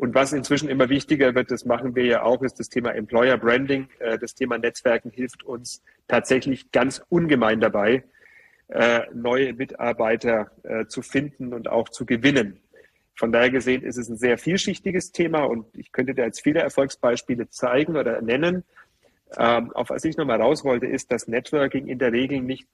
Und 0.00 0.14
was 0.14 0.32
inzwischen 0.32 0.70
immer 0.70 0.88
wichtiger 0.88 1.34
wird, 1.34 1.50
das 1.50 1.66
machen 1.66 1.94
wir 1.94 2.06
ja 2.06 2.22
auch, 2.22 2.40
ist 2.40 2.58
das 2.58 2.70
Thema 2.70 2.94
Employer 2.94 3.36
Branding. 3.36 3.86
Äh, 3.98 4.18
das 4.18 4.34
Thema 4.34 4.56
Netzwerken 4.56 5.10
hilft 5.10 5.42
uns 5.42 5.82
tatsächlich 6.08 6.72
ganz 6.72 7.02
ungemein 7.10 7.60
dabei, 7.60 8.04
äh, 8.68 9.02
neue 9.12 9.52
Mitarbeiter 9.52 10.52
äh, 10.62 10.86
zu 10.86 11.02
finden 11.02 11.52
und 11.52 11.68
auch 11.68 11.90
zu 11.90 12.06
gewinnen. 12.06 12.62
Von 13.14 13.30
daher 13.30 13.50
gesehen 13.50 13.82
ist 13.82 13.98
es 13.98 14.08
ein 14.08 14.16
sehr 14.16 14.38
vielschichtiges 14.38 15.12
Thema 15.12 15.42
und 15.42 15.66
ich 15.76 15.92
könnte 15.92 16.14
da 16.14 16.24
jetzt 16.24 16.40
viele 16.40 16.60
Erfolgsbeispiele 16.60 17.50
zeigen 17.50 17.98
oder 17.98 18.22
nennen. 18.22 18.64
Ähm, 19.36 19.70
auf 19.72 19.90
was 19.90 20.02
ich 20.06 20.16
nochmal 20.16 20.40
raus 20.40 20.64
wollte, 20.64 20.86
ist, 20.86 21.12
dass 21.12 21.28
Networking 21.28 21.88
in 21.88 21.98
der 21.98 22.12
Regel 22.12 22.40
nicht 22.40 22.66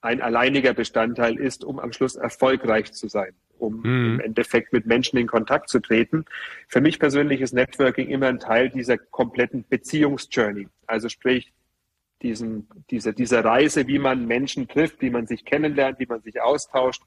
ein 0.00 0.20
alleiniger 0.20 0.74
Bestandteil 0.74 1.38
ist, 1.38 1.62
um 1.62 1.78
am 1.78 1.92
Schluss 1.92 2.16
erfolgreich 2.16 2.92
zu 2.92 3.06
sein, 3.06 3.34
um 3.62 3.80
mhm. 3.80 4.14
im 4.14 4.20
Endeffekt 4.20 4.72
mit 4.72 4.86
Menschen 4.86 5.18
in 5.18 5.26
Kontakt 5.26 5.68
zu 5.68 5.80
treten. 5.80 6.24
Für 6.68 6.80
mich 6.80 6.98
persönlich 6.98 7.40
ist 7.40 7.54
Networking 7.54 8.08
immer 8.08 8.26
ein 8.26 8.40
Teil 8.40 8.68
dieser 8.68 8.98
kompletten 8.98 9.64
Beziehungsjourney. 9.68 10.68
Also 10.86 11.08
sprich, 11.08 11.52
diesen, 12.22 12.68
diese, 12.90 13.12
diese 13.12 13.42
Reise, 13.42 13.86
wie 13.86 13.98
man 13.98 14.26
Menschen 14.26 14.68
trifft, 14.68 15.00
wie 15.00 15.10
man 15.10 15.26
sich 15.26 15.44
kennenlernt, 15.44 15.98
wie 15.98 16.06
man 16.06 16.22
sich 16.22 16.40
austauscht, 16.40 17.02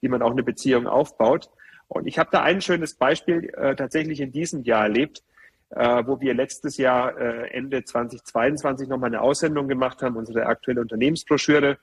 wie 0.00 0.08
man 0.08 0.22
auch 0.22 0.30
eine 0.30 0.42
Beziehung 0.42 0.86
aufbaut. 0.86 1.50
Und 1.88 2.06
ich 2.06 2.18
habe 2.18 2.28
da 2.30 2.42
ein 2.42 2.60
schönes 2.60 2.94
Beispiel 2.94 3.50
äh, 3.56 3.74
tatsächlich 3.74 4.20
in 4.20 4.30
diesem 4.30 4.62
Jahr 4.64 4.84
erlebt, 4.84 5.22
äh, 5.70 6.02
wo 6.06 6.20
wir 6.20 6.34
letztes 6.34 6.76
Jahr 6.76 7.18
äh, 7.18 7.50
Ende 7.50 7.82
2022 7.82 8.88
nochmal 8.88 9.08
eine 9.08 9.22
Aussendung 9.22 9.68
gemacht 9.68 10.02
haben, 10.02 10.16
unsere 10.16 10.46
aktuelle 10.46 10.82
Unternehmensbroschüre, 10.82 11.78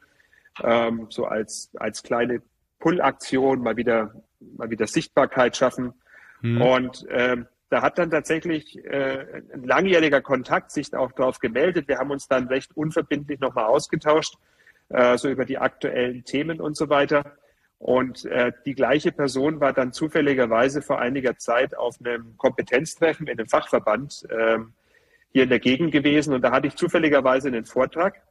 ähm, 0.63 1.08
so 1.10 1.25
als, 1.25 1.72
als 1.75 2.03
kleine 2.03 2.41
Pull-Aktion 2.86 3.62
mal 3.62 3.77
wieder, 3.77 4.13
mal 4.58 4.70
wieder 4.70 4.86
Sichtbarkeit 4.86 5.58
schaffen. 5.58 5.96
Mhm. 6.42 6.62
Und 6.62 7.06
ähm, 7.10 7.48
da 7.70 7.82
hat 7.82 7.98
dann 7.98 8.12
tatsächlich 8.12 8.77
äh, 8.86 9.42
ein 9.51 9.63
langjähriger 9.63 10.22
Kontakt 10.22 10.70
sich 10.70 10.94
auch 10.94 11.12
darauf 11.13 11.39
gemeldet. 11.39 11.88
Wir 11.88 11.98
haben 11.98 12.12
uns 12.12 12.27
dann 12.27 12.48
recht 12.48 12.77
unverbindlich 12.77 13.39
nochmal 13.39 13.65
ausgetauscht, 13.65 14.36
äh, 14.89 15.18
so 15.18 15.30
über 15.30 15.46
die 15.46 15.58
aktuellen 15.58 16.25
Themen 16.25 16.62
und 16.62 16.77
so 16.77 16.88
weiter. 16.88 17.38
Und 17.80 18.25
äh, 18.25 18.51
die 18.68 18.75
gleiche 18.75 19.12
Person 19.12 19.60
war 19.60 19.74
dann 19.74 19.92
zufälligerweise 19.92 20.84
vor 20.84 21.00
einiger 21.00 21.39
Zeit 21.39 21.75
auf 21.75 21.96
einem 22.00 22.38
Kompetenztreffen 22.38 23.25
in 23.25 23.39
einem 23.39 23.50
Fachverband 23.50 24.27
äh, 24.30 24.60
hier 25.34 25.44
in 25.44 25.50
der 25.50 25.60
Gegend 25.60 25.92
gewesen. 25.92 26.36
Und 26.36 26.44
da 26.44 26.51
hatte 26.51 26.68
ich 26.68 26.75
zufälligerweise 26.75 27.48
einen 27.48 27.65
Vortrag. 27.65 28.22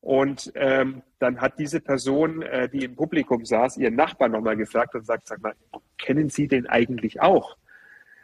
Und 0.00 0.52
ähm, 0.54 1.02
dann 1.18 1.40
hat 1.40 1.58
diese 1.58 1.80
Person, 1.80 2.42
äh, 2.42 2.68
die 2.68 2.84
im 2.84 2.94
Publikum 2.94 3.44
saß, 3.44 3.78
ihren 3.78 3.96
Nachbarn 3.96 4.32
nochmal 4.32 4.56
gefragt 4.56 4.94
und 4.94 5.04
sagt, 5.04 5.26
sag 5.26 5.42
mal, 5.42 5.54
kennen 5.98 6.28
Sie 6.28 6.46
den 6.46 6.66
eigentlich 6.66 7.20
auch? 7.20 7.56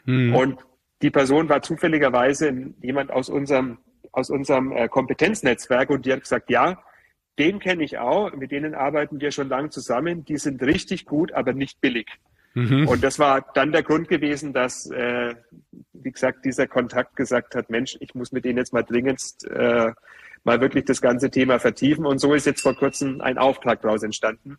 Mhm. 0.05 0.35
Und 0.35 0.67
die 1.03 1.11
Person 1.11 1.49
war 1.49 1.63
zufälligerweise 1.63 2.73
jemand 2.81 3.11
aus 3.11 3.29
unserem, 3.29 3.79
aus 4.13 4.31
unserem 4.31 4.73
äh, 4.73 4.89
Kompetenznetzwerk 4.89 5.91
und 5.91 6.07
die 6.07 6.13
hat 6.13 6.21
gesagt, 6.21 6.49
ja, 6.49 6.83
den 7.39 7.59
kenne 7.59 7.83
ich 7.83 7.99
auch, 7.99 8.33
mit 8.35 8.53
denen 8.53 8.75
arbeiten 8.75 9.21
wir 9.21 9.33
schon 9.33 9.49
lange 9.49 9.71
zusammen, 9.71 10.25
die 10.25 10.37
sind 10.37 10.63
richtig 10.63 11.05
gut, 11.05 11.33
aber 11.33 11.53
nicht 11.53 11.81
billig. 11.81 12.07
Mhm. 12.55 12.87
Und 12.87 13.03
das 13.03 13.19
war 13.19 13.45
dann 13.55 13.73
der 13.73 13.83
Grund 13.83 14.09
gewesen, 14.09 14.53
dass, 14.53 14.89
äh, 14.91 15.35
wie 15.93 16.13
gesagt, 16.13 16.45
dieser 16.45 16.69
Kontakt 16.69 17.17
gesagt 17.17 17.57
hat, 17.57 17.69
Mensch, 17.69 17.97
ich 17.99 18.15
muss 18.15 18.31
mit 18.31 18.45
denen 18.45 18.59
jetzt 18.59 18.73
mal 18.73 18.85
dringendst 18.85 19.45
äh, 19.49 19.93
mal 20.45 20.61
wirklich 20.61 20.85
das 20.85 21.01
ganze 21.01 21.31
Thema 21.31 21.59
vertiefen. 21.59 22.07
Und 22.07 22.19
so 22.19 22.35
ist 22.35 22.47
jetzt 22.47 22.63
vor 22.63 22.77
kurzem 22.77 23.21
ein 23.21 23.39
Auftrag 23.39 23.83
daraus 23.83 24.03
entstanden. 24.03 24.59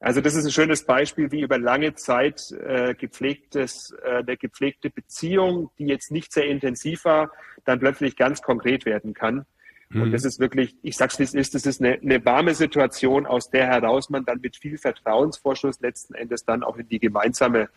Also 0.00 0.20
das 0.20 0.36
ist 0.36 0.44
ein 0.44 0.52
schönes 0.52 0.84
Beispiel, 0.84 1.32
wie 1.32 1.40
über 1.40 1.58
lange 1.58 1.94
Zeit 1.94 2.52
äh, 2.52 2.94
gepflegtes, 2.94 3.94
äh, 4.04 4.18
eine 4.18 4.36
gepflegte 4.36 4.90
Beziehung, 4.90 5.70
die 5.78 5.86
jetzt 5.86 6.12
nicht 6.12 6.32
sehr 6.32 6.46
intensiv 6.46 7.04
war, 7.04 7.32
dann 7.64 7.80
plötzlich 7.80 8.16
ganz 8.16 8.40
konkret 8.40 8.86
werden 8.86 9.12
kann. 9.12 9.44
Mhm. 9.88 10.02
Und 10.02 10.12
das 10.12 10.24
ist 10.24 10.38
wirklich, 10.38 10.76
ich 10.82 10.96
sag's 10.96 11.18
wie 11.18 11.24
es 11.24 11.34
ist, 11.34 11.56
das 11.56 11.66
ist 11.66 11.80
eine, 11.80 11.94
eine 11.94 12.24
warme 12.24 12.54
Situation, 12.54 13.26
aus 13.26 13.50
der 13.50 13.66
heraus 13.66 14.08
man 14.08 14.24
dann 14.24 14.40
mit 14.40 14.56
viel 14.56 14.78
Vertrauensvorschuss 14.78 15.80
letzten 15.80 16.14
Endes 16.14 16.44
dann 16.44 16.62
auch 16.62 16.76
in 16.76 16.88
die 16.88 17.00
gemeinsame, 17.00 17.68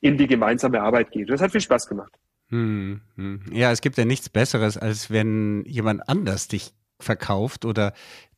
in 0.00 0.18
die 0.18 0.26
gemeinsame 0.26 0.82
Arbeit 0.82 1.12
geht. 1.12 1.30
Das 1.30 1.40
hat 1.40 1.52
viel 1.52 1.60
Spaß 1.60 1.86
gemacht. 1.86 2.12
Hm, 2.52 3.00
hm. 3.16 3.40
Ja, 3.50 3.72
es 3.72 3.80
gibt 3.80 3.96
ja 3.96 4.04
nichts 4.04 4.28
Besseres, 4.28 4.76
als 4.76 5.10
wenn 5.10 5.64
jemand 5.64 6.06
anders 6.06 6.48
dich 6.48 6.74
verkauft 7.00 7.64
oder 7.64 7.94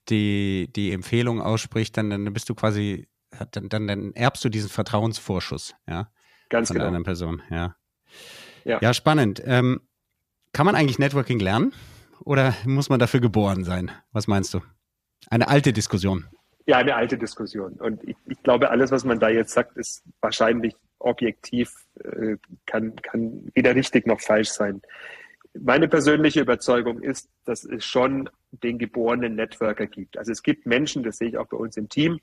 die, 0.09 0.71
die 0.75 0.93
Empfehlung 0.93 1.43
ausspricht, 1.43 1.97
dann, 1.97 2.11
dann 2.11 2.33
bist 2.33 2.49
du 2.49 2.55
quasi, 2.55 3.09
dann, 3.51 3.69
dann, 3.69 3.89
dann 3.89 4.13
erbst 4.13 4.45
du 4.45 4.49
diesen 4.49 4.71
Vertrauensvorschuss, 4.71 5.75
ja. 5.89 6.11
Ganz 6.49 6.69
von 6.69 6.77
genau. 6.77 6.89
einer 6.89 7.03
Person, 7.03 7.43
ja. 7.51 7.75
Ja, 8.65 8.79
ja 8.81 8.95
spannend. 8.95 9.43
Ähm, 9.45 9.81
kann 10.53 10.65
man 10.65 10.77
eigentlich 10.77 11.01
Networking 11.01 11.41
lernen 11.41 11.73
oder 12.21 12.55
muss 12.65 12.89
man 12.89 13.01
dafür 13.01 13.19
geboren 13.19 13.65
sein? 13.65 13.91
Was 14.13 14.29
meinst 14.29 14.55
du? 14.55 14.61
Eine 15.29 15.49
alte 15.49 15.73
Diskussion. 15.73 16.27
Ja, 16.67 16.77
eine 16.77 16.95
alte 16.95 17.19
Diskussion. 17.19 17.73
Und 17.73 18.05
ich, 18.05 18.17
ich 18.27 18.41
glaube, 18.45 18.71
alles, 18.71 18.93
was 18.93 19.05
man 19.05 19.19
da 19.19 19.29
jetzt 19.29 19.53
sagt, 19.53 19.77
ist 19.77 20.05
wahrscheinlich 20.21 20.77
objektiv 21.05 21.73
äh, 22.03 22.37
kann, 22.67 22.97
kann 22.97 23.51
weder 23.55 23.75
richtig 23.75 24.07
noch 24.07 24.21
falsch 24.21 24.51
sein. 24.51 24.83
Meine 25.55 25.87
persönliche 25.87 26.41
Überzeugung 26.41 27.01
ist, 27.01 27.29
dass 27.45 27.65
es 27.65 27.85
schon 27.85 28.29
den 28.51 28.79
geborenen 28.79 29.37
Networker 29.37 29.87
gibt. 29.87 30.19
Also 30.19 30.33
es 30.33 30.43
gibt 30.43 30.67
Menschen, 30.67 31.05
das 31.05 31.19
sehe 31.19 31.29
ich 31.29 31.39
auch 31.39 31.47
bei 31.47 31.57
uns 31.57 31.77
im 31.77 31.89
Team, 31.89 32.21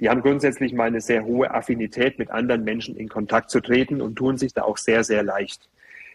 die 0.00 0.08
haben 0.08 0.20
grundsätzlich 0.20 0.72
mal 0.72 0.84
eine 0.84 1.00
sehr 1.00 1.24
hohe 1.24 1.50
Affinität, 1.50 2.18
mit 2.18 2.30
anderen 2.30 2.62
Menschen 2.64 2.96
in 2.96 3.08
Kontakt 3.08 3.50
zu 3.50 3.60
treten 3.60 4.00
und 4.00 4.16
tun 4.16 4.38
sich 4.38 4.52
da 4.52 4.62
auch 4.62 4.76
sehr, 4.76 5.02
sehr 5.02 5.22
leicht. 5.22 5.68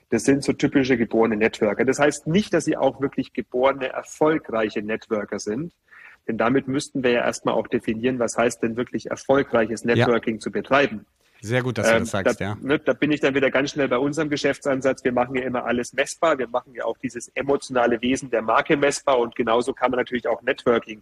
Das 0.10 0.24
sind 0.24 0.44
so 0.44 0.54
typische 0.54 0.96
geborene 0.96 1.36
Networker. 1.36 1.84
Das 1.86 2.00
heißt 2.00 2.28
nicht, 2.28 2.54
dass 2.54 2.66
sie 2.66 2.78
auch 2.78 3.02
wirklich 3.02 3.34
geborene, 3.34 3.90
erfolgreiche 3.90 4.82
Networker 4.82 5.40
sind. 5.40 5.74
Denn 6.28 6.38
damit 6.38 6.68
müssten 6.68 7.04
wir 7.04 7.12
ja 7.12 7.26
erstmal 7.26 7.56
auch 7.56 7.68
definieren, 7.68 8.20
was 8.20 8.38
heißt 8.38 8.64
denn 8.64 8.78
wirklich 8.78 9.10
erfolgreiches 9.10 9.84
Networking 9.84 10.36
ja. 10.36 10.40
zu 10.40 10.52
betreiben. 10.52 11.06
Sehr 11.44 11.62
gut, 11.62 11.78
dass 11.78 11.88
du 11.88 11.92
das 11.92 12.00
ähm, 12.00 12.06
sagst, 12.06 12.40
da, 12.40 12.46
ja. 12.46 12.58
Ne, 12.62 12.80
da 12.80 12.94
bin 12.94 13.12
ich 13.12 13.20
dann 13.20 13.36
wieder 13.36 13.52
ganz 13.52 13.72
schnell 13.72 13.90
bei 13.90 13.98
unserem 13.98 14.30
Geschäftsansatz. 14.30 15.04
Wir 15.04 15.12
machen 15.12 15.36
ja 15.36 15.42
immer 15.44 15.66
alles 15.66 15.92
messbar. 15.92 16.38
Wir 16.38 16.48
machen 16.48 16.74
ja 16.74 16.86
auch 16.86 16.98
dieses 16.98 17.28
emotionale 17.36 18.02
Wesen 18.02 18.30
der 18.30 18.42
Marke 18.42 18.78
messbar 18.78 19.20
und 19.20 19.36
genauso 19.36 19.74
kann 19.74 19.92
man 19.92 20.00
natürlich 20.00 20.26
auch 20.26 20.42
Networking 20.42 21.02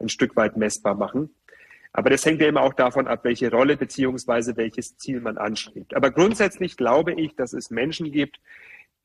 ein 0.00 0.08
Stück 0.08 0.34
weit 0.34 0.56
messbar 0.56 0.94
machen. 0.94 1.34
Aber 1.92 2.08
das 2.08 2.24
hängt 2.24 2.40
ja 2.40 2.48
immer 2.48 2.62
auch 2.62 2.72
davon 2.72 3.06
ab, 3.06 3.20
welche 3.24 3.50
Rolle 3.50 3.76
beziehungsweise 3.76 4.56
welches 4.56 4.96
Ziel 4.96 5.20
man 5.20 5.36
anstrebt. 5.36 5.94
Aber 5.94 6.10
grundsätzlich 6.10 6.78
glaube 6.78 7.12
ich, 7.12 7.36
dass 7.36 7.52
es 7.52 7.70
Menschen 7.70 8.12
gibt, 8.12 8.40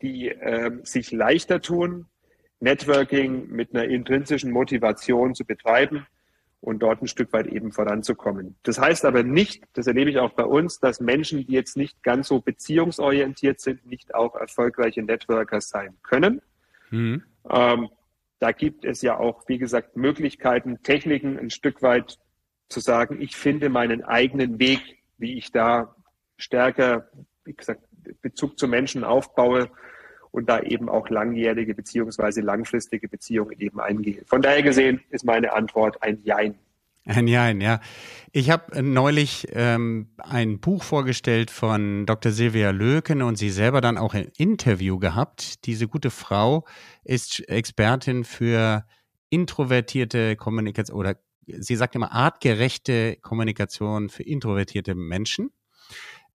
die 0.01 0.29
äh, 0.29 0.72
sich 0.84 1.12
leichter 1.12 1.60
tun, 1.60 2.06
Networking 2.62 3.50
mit 3.50 3.75
einer 3.75 3.84
intrinsischen 3.84 4.51
Motivation 4.51 5.36
zu 5.36 5.44
betreiben 5.44 6.08
und 6.61 6.79
dort 6.79 7.01
ein 7.01 7.07
Stück 7.07 7.31
weit 7.33 7.47
eben 7.47 7.71
voranzukommen. 7.71 8.55
Das 8.63 8.79
heißt 8.79 9.05
aber 9.05 9.23
nicht, 9.23 9.63
das 9.73 9.87
erlebe 9.87 10.09
ich 10.09 10.17
auch 10.19 10.33
bei 10.33 10.43
uns, 10.43 10.79
dass 10.79 10.99
Menschen, 10.99 11.45
die 11.45 11.53
jetzt 11.53 11.77
nicht 11.77 12.01
ganz 12.03 12.27
so 12.27 12.41
beziehungsorientiert 12.41 13.59
sind, 13.59 13.85
nicht 13.85 14.15
auch 14.15 14.35
erfolgreiche 14.35 15.03
Networker 15.03 15.61
sein 15.61 15.97
können. 16.03 16.41
Mhm. 16.89 17.23
Ähm, 17.49 17.89
da 18.39 18.51
gibt 18.51 18.85
es 18.85 19.01
ja 19.01 19.17
auch, 19.17 19.43
wie 19.47 19.57
gesagt, 19.57 19.95
Möglichkeiten, 19.95 20.81
Techniken 20.83 21.39
ein 21.39 21.49
Stück 21.49 21.81
weit 21.81 22.17
zu 22.69 22.79
sagen, 22.79 23.21
ich 23.21 23.35
finde 23.35 23.69
meinen 23.69 24.03
eigenen 24.03 24.59
Weg, 24.59 24.81
wie 25.17 25.37
ich 25.37 25.51
da 25.51 25.95
stärker, 26.37 27.09
wie 27.45 27.53
gesagt, 27.53 27.81
Bezug 28.21 28.59
zu 28.59 28.67
Menschen 28.67 29.03
aufbaue 29.03 29.69
und 30.38 30.48
da 30.48 30.60
eben 30.60 30.88
auch 30.88 31.10
langjährige 31.10 31.74
beziehungsweise 31.74 32.41
langfristige 32.41 33.10
Beziehungen 33.10 33.60
eben 33.60 33.79
eingehen. 33.79 34.24
Von 34.27 34.44
daher 34.44 34.62
gesehen 34.62 35.01
ist 35.10 35.25
meine 35.25 35.53
Antwort 35.53 36.03
ein 36.03 36.20
Jein. 36.24 36.53
Ein 37.06 37.27
Jein, 37.27 37.60
ja. 37.60 37.79
Ich 38.34 38.51
habe 38.51 38.84
neulich 38.84 39.48
ähm, 39.53 40.10
ein 40.17 40.60
Buch 40.60 40.84
vorgestellt 40.84 41.50
von 41.50 42.06
Dr. 42.06 42.32
Silvia 42.32 42.70
Löken 42.70 43.24
und 43.24 43.38
sie 43.38 43.50
selber 43.50 43.82
dann 43.82 43.98
auch 43.98 44.13
ein 44.13 44.27
Interview 44.38 45.00
gehabt. 45.00 45.65
Diese 45.65 45.88
gute 45.88 46.12
Frau 46.12 46.65
ist 47.03 47.39
Expertin 47.50 48.24
für 48.24 48.86
introvertierte 49.32 50.36
Kommunikation 50.36 51.00
oder 51.00 51.15
sie 51.48 51.75
sagt 51.75 51.96
immer 51.96 52.12
artgerechte 52.12 53.15
Kommunikation 53.22 54.10
für 54.10 54.24
introvertierte 54.24 54.94
Menschen 54.94 55.50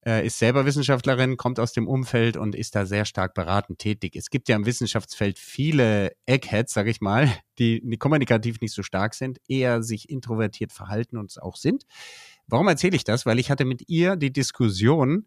äh, 0.05 0.27
ist 0.27 0.39
selber 0.39 0.67
Wissenschaftlerin, 0.67 1.37
kommt 1.37 1.61
aus 1.61 1.73
dem 1.73 1.87
Umfeld 1.87 2.37
und 2.37 2.55
ist 2.55 2.75
da 2.75 2.87
sehr 2.87 3.05
stark 3.05 3.35
beratend 3.35 3.79
tätig. 3.79 4.17
Es 4.17 4.31
gibt 4.31 4.49
ja 4.49 4.57
im 4.57 4.67
Wissenschaftsfeld 4.67 5.39
viele 5.39 6.13
Eggheads, 6.27 6.73
sag 6.73 6.89
ich 6.89 7.01
mal, 7.01 7.33
die, 7.59 7.81
die 7.85 7.97
kommunikativ 7.97 8.61
nicht 8.61 8.75
so 8.75 8.83
stark 8.83 9.15
sind, 9.15 9.41
eher 9.49 9.83
sich 9.83 10.11
introvertiert 10.11 10.73
verhalten 10.73 11.17
und 11.17 11.31
es 11.31 11.39
auch 11.39 11.57
sind. 11.57 11.85
Warum 12.47 12.69
erzähle 12.69 12.97
ich 12.97 13.05
das? 13.05 13.27
Weil 13.27 13.39
ich 13.39 13.51
hatte 13.51 13.65
mit 13.65 13.89
ihr 13.89 14.17
die 14.17 14.33
Diskussion, 14.33 15.27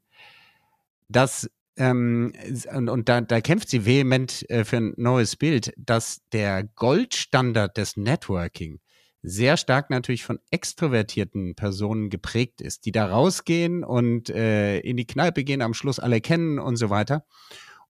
dass 1.07 1.49
ähm, 1.77 2.33
und, 2.73 2.89
und 2.89 3.09
da, 3.09 3.21
da 3.21 3.41
kämpft 3.41 3.69
sie 3.69 3.85
vehement 3.85 4.49
äh, 4.49 4.63
für 4.63 4.77
ein 4.77 4.93
neues 4.97 5.35
Bild, 5.35 5.73
dass 5.77 6.21
der 6.31 6.63
Goldstandard 6.63 7.75
des 7.77 7.97
Networking 7.97 8.79
sehr 9.25 9.57
stark 9.57 9.89
natürlich 9.89 10.23
von 10.23 10.39
extrovertierten 10.51 11.55
Personen 11.55 12.09
geprägt 12.09 12.61
ist, 12.61 12.85
die 12.85 12.91
da 12.91 13.07
rausgehen 13.07 13.83
und 13.83 14.29
äh, 14.29 14.79
in 14.79 14.97
die 14.97 15.07
Kneipe 15.07 15.43
gehen, 15.43 15.61
am 15.61 15.73
Schluss 15.73 15.99
alle 15.99 16.21
kennen 16.21 16.59
und 16.59 16.77
so 16.77 16.89
weiter. 16.89 17.25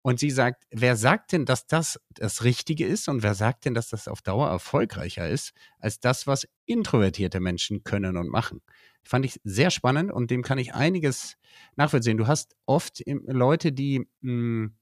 Und 0.01 0.19
sie 0.19 0.29
sagt, 0.29 0.65
wer 0.69 0.95
sagt 0.95 1.31
denn, 1.31 1.45
dass 1.45 1.65
das 1.65 1.99
das 2.11 2.43
Richtige 2.43 2.85
ist 2.85 3.09
und 3.09 3.23
wer 3.23 3.33
sagt 3.33 3.65
denn, 3.65 3.73
dass 3.73 3.89
das 3.89 4.07
auf 4.07 4.21
Dauer 4.21 4.47
erfolgreicher 4.47 5.27
ist 5.27 5.53
als 5.79 5.99
das, 5.99 6.27
was 6.27 6.47
introvertierte 6.65 7.39
Menschen 7.39 7.83
können 7.83 8.15
und 8.15 8.29
machen? 8.29 8.61
Fand 9.03 9.25
ich 9.25 9.41
sehr 9.43 9.71
spannend 9.71 10.11
und 10.11 10.29
dem 10.29 10.43
kann 10.43 10.59
ich 10.59 10.75
einiges 10.75 11.37
nachvollziehen. 11.75 12.17
Du 12.17 12.27
hast 12.27 12.55
oft 12.65 13.03
Leute, 13.07 13.71
die 13.71 14.07
mh, 14.21 14.29
hm, 14.29 14.75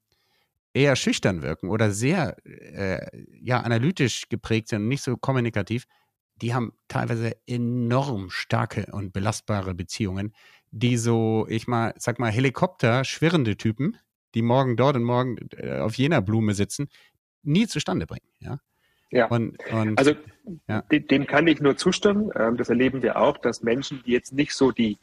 eher 0.73 0.95
schüchtern 0.95 1.41
wirken 1.41 1.69
oder 1.69 1.91
sehr 1.91 2.35
äh, 2.45 3.25
ja, 3.41 3.61
analytisch 3.61 4.27
geprägt 4.27 4.69
sind 4.69 4.81
und 4.83 4.87
nicht 4.87 5.03
so 5.03 5.15
kommunikativ 5.15 5.85
die 6.41 6.53
haben 6.53 6.73
teilweise 6.87 7.35
enorm 7.47 8.29
starke 8.29 8.87
und 8.91 9.13
belastbare 9.13 9.73
Beziehungen, 9.73 10.33
die 10.71 10.97
so, 10.97 11.45
ich 11.49 11.67
mal, 11.67 11.93
sag 11.97 12.19
mal, 12.19 12.31
Helikopter 12.31 13.03
schwirrende 13.03 13.57
Typen, 13.57 13.97
die 14.33 14.41
morgen 14.41 14.75
dort 14.75 14.95
und 14.95 15.03
morgen 15.03 15.37
äh, 15.57 15.79
auf 15.79 15.95
jener 15.95 16.21
Blume 16.21 16.53
sitzen, 16.53 16.89
nie 17.43 17.67
zustande 17.67 18.07
bringen. 18.07 18.27
Ja. 18.39 18.59
Ja, 19.11 19.27
und, 19.27 19.57
und, 19.71 19.99
also 19.99 20.13
ja. 20.67 20.81
Dem, 20.91 21.27
kann 21.27 21.45
ich 21.45 21.61
nur 21.61 21.77
zustimmen. 21.77 22.31
Ähm, 22.35 22.57
das 22.57 22.69
erleben 22.69 23.03
wir 23.03 23.15
auch, 23.17 23.37
dass 23.37 23.61
Menschen, 23.61 24.01
die 24.03 24.11
jetzt 24.11 24.33
nicht 24.33 24.55
so 24.55 24.71
die, 24.71 24.97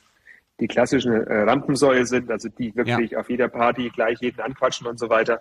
die 0.59 0.67
klassischen 0.67 1.13
äh, 1.13 1.43
Rampensäue 1.43 2.05
sind, 2.05 2.29
also 2.29 2.49
die 2.49 2.75
wirklich 2.75 3.13
ja. 3.13 3.21
auf 3.21 3.31
jeder 3.31 3.47
Party 3.47 3.89
gleich 3.91 4.19
jeden 4.21 4.41
anquatschen 4.41 4.89
und 4.89 4.99
so 4.99 5.09
weiter, 5.09 5.41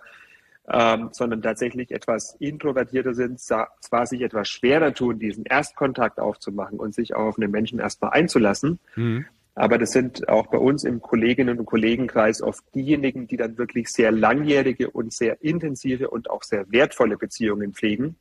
ähm, 0.68 1.10
sondern 1.12 1.42
tatsächlich 1.42 1.90
etwas 1.90 2.36
introvertierter 2.38 3.14
sind, 3.14 3.40
zwar 3.40 4.06
sich 4.06 4.20
etwas 4.22 4.48
schwerer 4.48 4.94
tun, 4.94 5.18
diesen 5.18 5.44
Erstkontakt 5.44 6.20
aufzumachen 6.20 6.78
und 6.78 6.94
sich 6.94 7.14
auch 7.14 7.26
auf 7.26 7.38
einen 7.38 7.50
Menschen 7.50 7.78
erstmal 7.78 8.12
einzulassen, 8.12 8.78
mhm. 8.96 9.26
Aber 9.54 9.78
das 9.78 9.90
sind 9.90 10.28
auch 10.28 10.46
bei 10.46 10.58
uns 10.58 10.84
im 10.84 11.02
Kolleginnen 11.02 11.58
und 11.58 11.66
Kollegenkreis 11.66 12.40
oft 12.40 12.64
diejenigen, 12.74 13.26
die 13.26 13.36
dann 13.36 13.58
wirklich 13.58 13.88
sehr 13.88 14.12
langjährige 14.12 14.90
und 14.90 15.12
sehr 15.12 15.42
intensive 15.42 16.08
und 16.08 16.30
auch 16.30 16.42
sehr 16.44 16.70
wertvolle 16.70 17.16
Beziehungen 17.16 17.74
pflegen. 17.74 18.16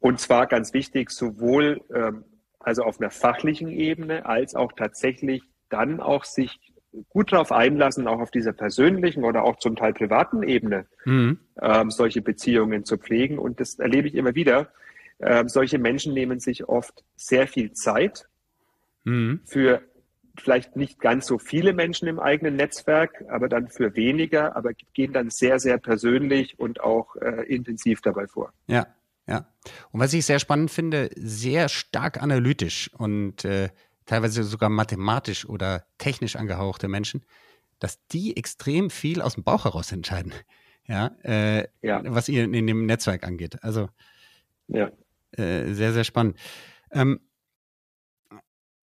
Und 0.00 0.20
zwar 0.20 0.46
ganz 0.46 0.72
wichtig, 0.72 1.10
sowohl 1.10 1.80
ähm, 1.94 2.24
also 2.58 2.82
auf 2.82 3.00
einer 3.00 3.10
fachlichen 3.10 3.68
Ebene 3.68 4.26
als 4.26 4.54
auch 4.54 4.72
tatsächlich 4.72 5.42
dann 5.68 6.00
auch 6.00 6.24
sich 6.24 6.58
gut 7.08 7.32
darauf 7.32 7.52
einlassen, 7.52 8.08
auch 8.08 8.20
auf 8.20 8.30
dieser 8.30 8.52
persönlichen 8.52 9.24
oder 9.24 9.44
auch 9.44 9.56
zum 9.58 9.76
Teil 9.76 9.92
privaten 9.92 10.42
Ebene 10.42 10.86
mhm. 11.04 11.38
ähm, 11.60 11.90
solche 11.90 12.22
Beziehungen 12.22 12.84
zu 12.84 12.98
pflegen. 12.98 13.38
Und 13.38 13.60
das 13.60 13.78
erlebe 13.78 14.08
ich 14.08 14.14
immer 14.14 14.34
wieder. 14.34 14.68
Ähm, 15.20 15.48
solche 15.48 15.78
Menschen 15.78 16.14
nehmen 16.14 16.40
sich 16.40 16.68
oft 16.68 17.04
sehr 17.16 17.46
viel 17.46 17.72
Zeit 17.72 18.28
mhm. 19.04 19.40
für 19.44 19.82
vielleicht 20.38 20.76
nicht 20.76 21.00
ganz 21.00 21.26
so 21.26 21.38
viele 21.38 21.72
Menschen 21.72 22.08
im 22.08 22.20
eigenen 22.20 22.56
Netzwerk, 22.56 23.24
aber 23.28 23.48
dann 23.48 23.68
für 23.68 23.96
weniger, 23.96 24.54
aber 24.56 24.72
gehen 24.92 25.12
dann 25.12 25.30
sehr, 25.30 25.58
sehr 25.58 25.78
persönlich 25.78 26.58
und 26.58 26.80
auch 26.80 27.16
äh, 27.16 27.42
intensiv 27.46 28.00
dabei 28.02 28.26
vor. 28.26 28.52
Ja, 28.66 28.86
ja. 29.26 29.46
Und 29.90 30.00
was 30.00 30.12
ich 30.12 30.26
sehr 30.26 30.38
spannend 30.38 30.70
finde, 30.70 31.10
sehr 31.16 31.68
stark 31.68 32.22
analytisch 32.22 32.90
und 32.96 33.44
äh, 33.44 33.70
teilweise 34.06 34.44
sogar 34.44 34.70
mathematisch 34.70 35.46
oder 35.46 35.86
technisch 35.98 36.36
angehauchte 36.36 36.88
Menschen, 36.88 37.24
dass 37.78 38.04
die 38.06 38.36
extrem 38.36 38.90
viel 38.90 39.20
aus 39.20 39.34
dem 39.34 39.44
Bauch 39.44 39.64
heraus 39.64 39.92
entscheiden. 39.92 40.32
Ja, 40.86 41.16
äh, 41.24 41.66
ja. 41.82 42.02
was 42.04 42.28
ihr 42.28 42.44
in 42.44 42.66
dem 42.66 42.86
Netzwerk 42.86 43.24
angeht. 43.24 43.62
Also 43.62 43.88
ja. 44.68 44.90
Äh, 45.32 45.72
sehr, 45.74 45.92
sehr 45.92 46.04
spannend. 46.04 46.38
Ähm, 46.90 47.20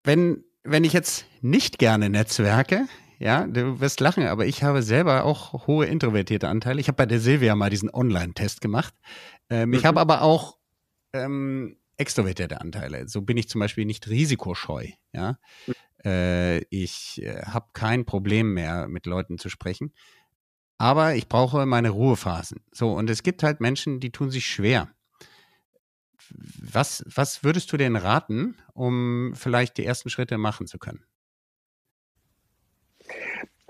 wenn, 0.04 0.44
wenn 0.64 0.84
ich 0.84 0.92
jetzt 0.92 1.26
nicht 1.40 1.78
gerne 1.78 2.10
netzwerke, 2.10 2.86
ja, 3.18 3.46
du 3.46 3.80
wirst 3.80 4.00
lachen, 4.00 4.26
aber 4.26 4.46
ich 4.46 4.64
habe 4.64 4.82
selber 4.82 5.24
auch 5.24 5.66
hohe 5.68 5.86
introvertierte 5.86 6.48
Anteile. 6.48 6.80
Ich 6.80 6.88
habe 6.88 6.96
bei 6.96 7.06
der 7.06 7.20
Silvia 7.20 7.54
mal 7.54 7.70
diesen 7.70 7.88
Online-Test 7.88 8.60
gemacht. 8.60 8.94
Ähm, 9.48 9.68
mhm. 9.68 9.74
Ich 9.76 9.84
habe 9.84 10.00
aber 10.00 10.22
auch 10.22 10.58
ähm, 11.12 11.76
extrovertierte 11.96 12.60
Anteile. 12.60 13.08
So 13.08 13.22
bin 13.22 13.36
ich 13.36 13.48
zum 13.48 13.60
Beispiel 13.60 13.84
nicht 13.84 14.08
risikoscheu. 14.08 14.88
Ja, 15.12 15.38
mhm. 15.66 15.74
äh, 16.04 16.58
ich 16.70 17.22
äh, 17.22 17.42
habe 17.42 17.68
kein 17.72 18.04
Problem 18.04 18.54
mehr, 18.54 18.88
mit 18.88 19.06
Leuten 19.06 19.38
zu 19.38 19.48
sprechen. 19.48 19.92
Aber 20.78 21.14
ich 21.14 21.28
brauche 21.28 21.64
meine 21.64 21.90
Ruhephasen. 21.90 22.60
So, 22.72 22.92
und 22.92 23.08
es 23.08 23.22
gibt 23.22 23.42
halt 23.44 23.60
Menschen, 23.60 24.00
die 24.00 24.10
tun 24.10 24.30
sich 24.30 24.46
schwer. 24.46 24.90
Was, 26.30 27.04
was 27.06 27.44
würdest 27.44 27.72
du 27.72 27.76
denn 27.76 27.94
raten, 27.94 28.56
um 28.72 29.32
vielleicht 29.34 29.76
die 29.76 29.84
ersten 29.84 30.10
Schritte 30.10 30.38
machen 30.38 30.66
zu 30.66 30.78
können? 30.78 31.04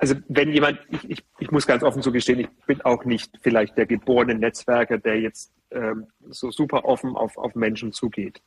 Also 0.02 0.16
wenn 0.26 0.52
jemand, 0.52 0.80
ich, 0.90 1.08
ich, 1.08 1.24
ich 1.38 1.52
muss 1.52 1.64
ganz 1.64 1.84
offen 1.84 2.02
zugestehen, 2.02 2.40
ich 2.40 2.48
bin 2.66 2.80
auch 2.80 3.04
nicht 3.04 3.38
vielleicht 3.40 3.78
der 3.78 3.86
geborene 3.86 4.34
Netzwerker, 4.34 4.98
der 4.98 5.20
jetzt 5.20 5.52
ähm, 5.70 6.08
so 6.28 6.50
super 6.50 6.86
offen 6.86 7.14
auf, 7.14 7.38
auf 7.38 7.54
Menschen 7.54 7.92
zugeht. 7.92 8.42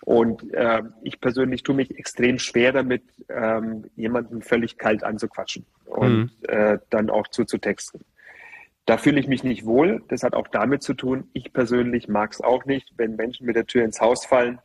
Und 0.00 0.54
äh, 0.54 0.80
ich 1.02 1.20
persönlich 1.20 1.64
tue 1.64 1.74
mich 1.74 1.98
extrem 1.98 2.38
schwer 2.38 2.72
damit, 2.72 3.02
ähm, 3.28 3.84
jemanden 3.94 4.40
völlig 4.40 4.78
kalt 4.78 5.04
anzuquatschen 5.04 5.66
und 5.84 6.16
mhm. 6.16 6.30
äh, 6.48 6.78
dann 6.88 7.10
auch 7.10 7.28
zuzutexten. 7.28 8.00
Da 8.86 8.96
fühle 8.96 9.20
ich 9.20 9.28
mich 9.28 9.44
nicht 9.44 9.66
wohl. 9.66 10.02
Das 10.08 10.22
hat 10.22 10.32
auch 10.32 10.48
damit 10.48 10.82
zu 10.82 10.94
tun, 10.94 11.28
ich 11.34 11.52
persönlich 11.52 12.08
mag 12.08 12.32
es 12.32 12.40
auch 12.40 12.64
nicht, 12.64 12.90
wenn 12.96 13.16
Menschen 13.16 13.44
mit 13.44 13.56
der 13.56 13.66
Tür 13.66 13.84
ins 13.84 14.00
Haus 14.00 14.24
fallen 14.24 14.60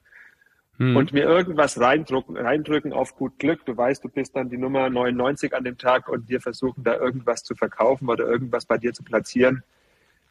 hm. 0.80 0.96
und 0.96 1.12
mir 1.12 1.24
irgendwas 1.24 1.80
reindrücken, 1.80 2.38
reindrücken 2.38 2.94
auf 2.94 3.16
gut 3.16 3.38
Glück. 3.38 3.66
Du 3.66 3.76
weißt, 3.76 4.04
du 4.04 4.10
bist 4.10 4.36
dann 4.36 4.50
die 4.50 4.58
Nummer 4.58 4.90
99 4.90 5.54
an 5.54 5.66
dem 5.66 5.78
Tag 5.78 6.08
und 6.08 6.30
wir 6.30 6.40
versuchen 6.40 6.84
da 6.84 6.96
irgendwas 6.98 7.44
zu 7.44 7.54
verkaufen 7.54 8.10
oder 8.10 8.26
irgendwas 8.26 8.66
bei 8.66 8.78
dir 8.78 8.94
zu 8.94 9.04
platzieren, 9.04 9.62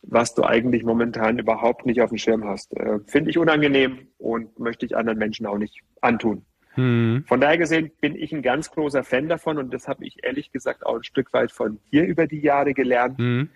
was 0.02 0.34
du 0.34 0.44
eigentlich 0.44 0.84
momentan 0.84 1.38
überhaupt 1.38 1.84
nicht 1.84 2.00
auf 2.00 2.08
dem 2.08 2.18
Schirm 2.18 2.44
hast. 2.44 2.74
Äh, 2.76 2.98
Finde 3.06 3.30
ich 3.30 3.38
unangenehm 3.38 4.08
und 4.16 4.58
möchte 4.58 4.86
ich 4.86 4.96
anderen 4.96 5.18
Menschen 5.18 5.44
auch 5.44 5.58
nicht 5.58 5.82
antun. 6.00 6.42
Hm. 6.74 7.24
Von 7.26 7.40
daher 7.40 7.58
gesehen 7.58 7.90
bin 8.00 8.16
ich 8.16 8.32
ein 8.32 8.42
ganz 8.42 8.70
großer 8.70 9.04
Fan 9.04 9.28
davon 9.28 9.58
und 9.58 9.74
das 9.74 9.86
habe 9.86 10.06
ich 10.06 10.24
ehrlich 10.24 10.50
gesagt 10.50 10.86
auch 10.86 10.96
ein 10.96 11.04
Stück 11.04 11.32
weit 11.34 11.52
von 11.52 11.78
dir 11.92 12.06
über 12.06 12.26
die 12.26 12.40
Jahre 12.40 12.72
gelernt, 12.72 13.18
hm. 13.18 13.50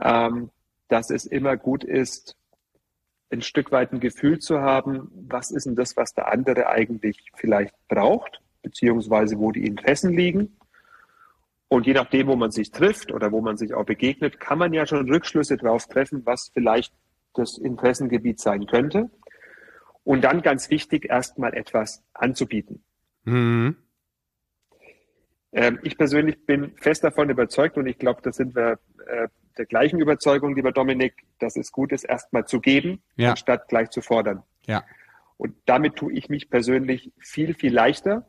ähm, 0.00 0.50
dass 0.88 1.10
es 1.10 1.24
immer 1.24 1.56
gut 1.56 1.82
ist, 1.82 2.36
ein 3.30 3.42
Stück 3.42 3.72
weit 3.72 3.92
ein 3.92 4.00
Gefühl 4.00 4.38
zu 4.38 4.60
haben, 4.60 5.10
was 5.28 5.50
ist 5.50 5.66
denn 5.66 5.74
das, 5.74 5.96
was 5.96 6.14
der 6.14 6.30
andere 6.32 6.68
eigentlich 6.68 7.30
vielleicht 7.34 7.74
braucht, 7.88 8.40
beziehungsweise 8.62 9.38
wo 9.38 9.52
die 9.52 9.66
Interessen 9.66 10.12
liegen. 10.12 10.56
Und 11.68 11.86
je 11.86 11.94
nachdem, 11.94 12.28
wo 12.28 12.36
man 12.36 12.52
sich 12.52 12.70
trifft 12.70 13.12
oder 13.12 13.32
wo 13.32 13.40
man 13.40 13.56
sich 13.56 13.74
auch 13.74 13.84
begegnet, 13.84 14.38
kann 14.38 14.58
man 14.58 14.72
ja 14.72 14.86
schon 14.86 15.10
Rückschlüsse 15.10 15.56
darauf 15.56 15.86
treffen, 15.88 16.24
was 16.24 16.50
vielleicht 16.54 16.94
das 17.34 17.58
Interessengebiet 17.58 18.40
sein 18.40 18.66
könnte. 18.66 19.10
Und 20.04 20.22
dann 20.22 20.42
ganz 20.42 20.70
wichtig, 20.70 21.10
erstmal 21.10 21.54
etwas 21.54 22.04
anzubieten. 22.14 22.84
Mhm. 23.24 23.76
Ähm, 25.52 25.80
ich 25.82 25.98
persönlich 25.98 26.46
bin 26.46 26.76
fest 26.76 27.02
davon 27.02 27.30
überzeugt 27.30 27.76
und 27.76 27.86
ich 27.86 27.98
glaube, 27.98 28.20
da 28.22 28.30
sind 28.30 28.54
wir 28.54 28.78
äh, 29.06 29.28
der 29.58 29.66
gleichen 29.66 30.00
Überzeugung, 30.00 30.54
lieber 30.54 30.72
Dominik, 30.72 31.24
dass 31.38 31.56
es 31.56 31.72
gut 31.72 31.92
ist, 31.92 32.04
erstmal 32.04 32.46
zu 32.46 32.60
geben, 32.60 33.02
ja. 33.16 33.30
anstatt 33.30 33.68
gleich 33.68 33.90
zu 33.90 34.00
fordern. 34.00 34.42
Ja. 34.66 34.84
Und 35.36 35.54
damit 35.66 35.96
tue 35.96 36.12
ich 36.12 36.28
mich 36.28 36.50
persönlich 36.50 37.12
viel, 37.18 37.54
viel 37.54 37.74
leichter. 37.74 38.26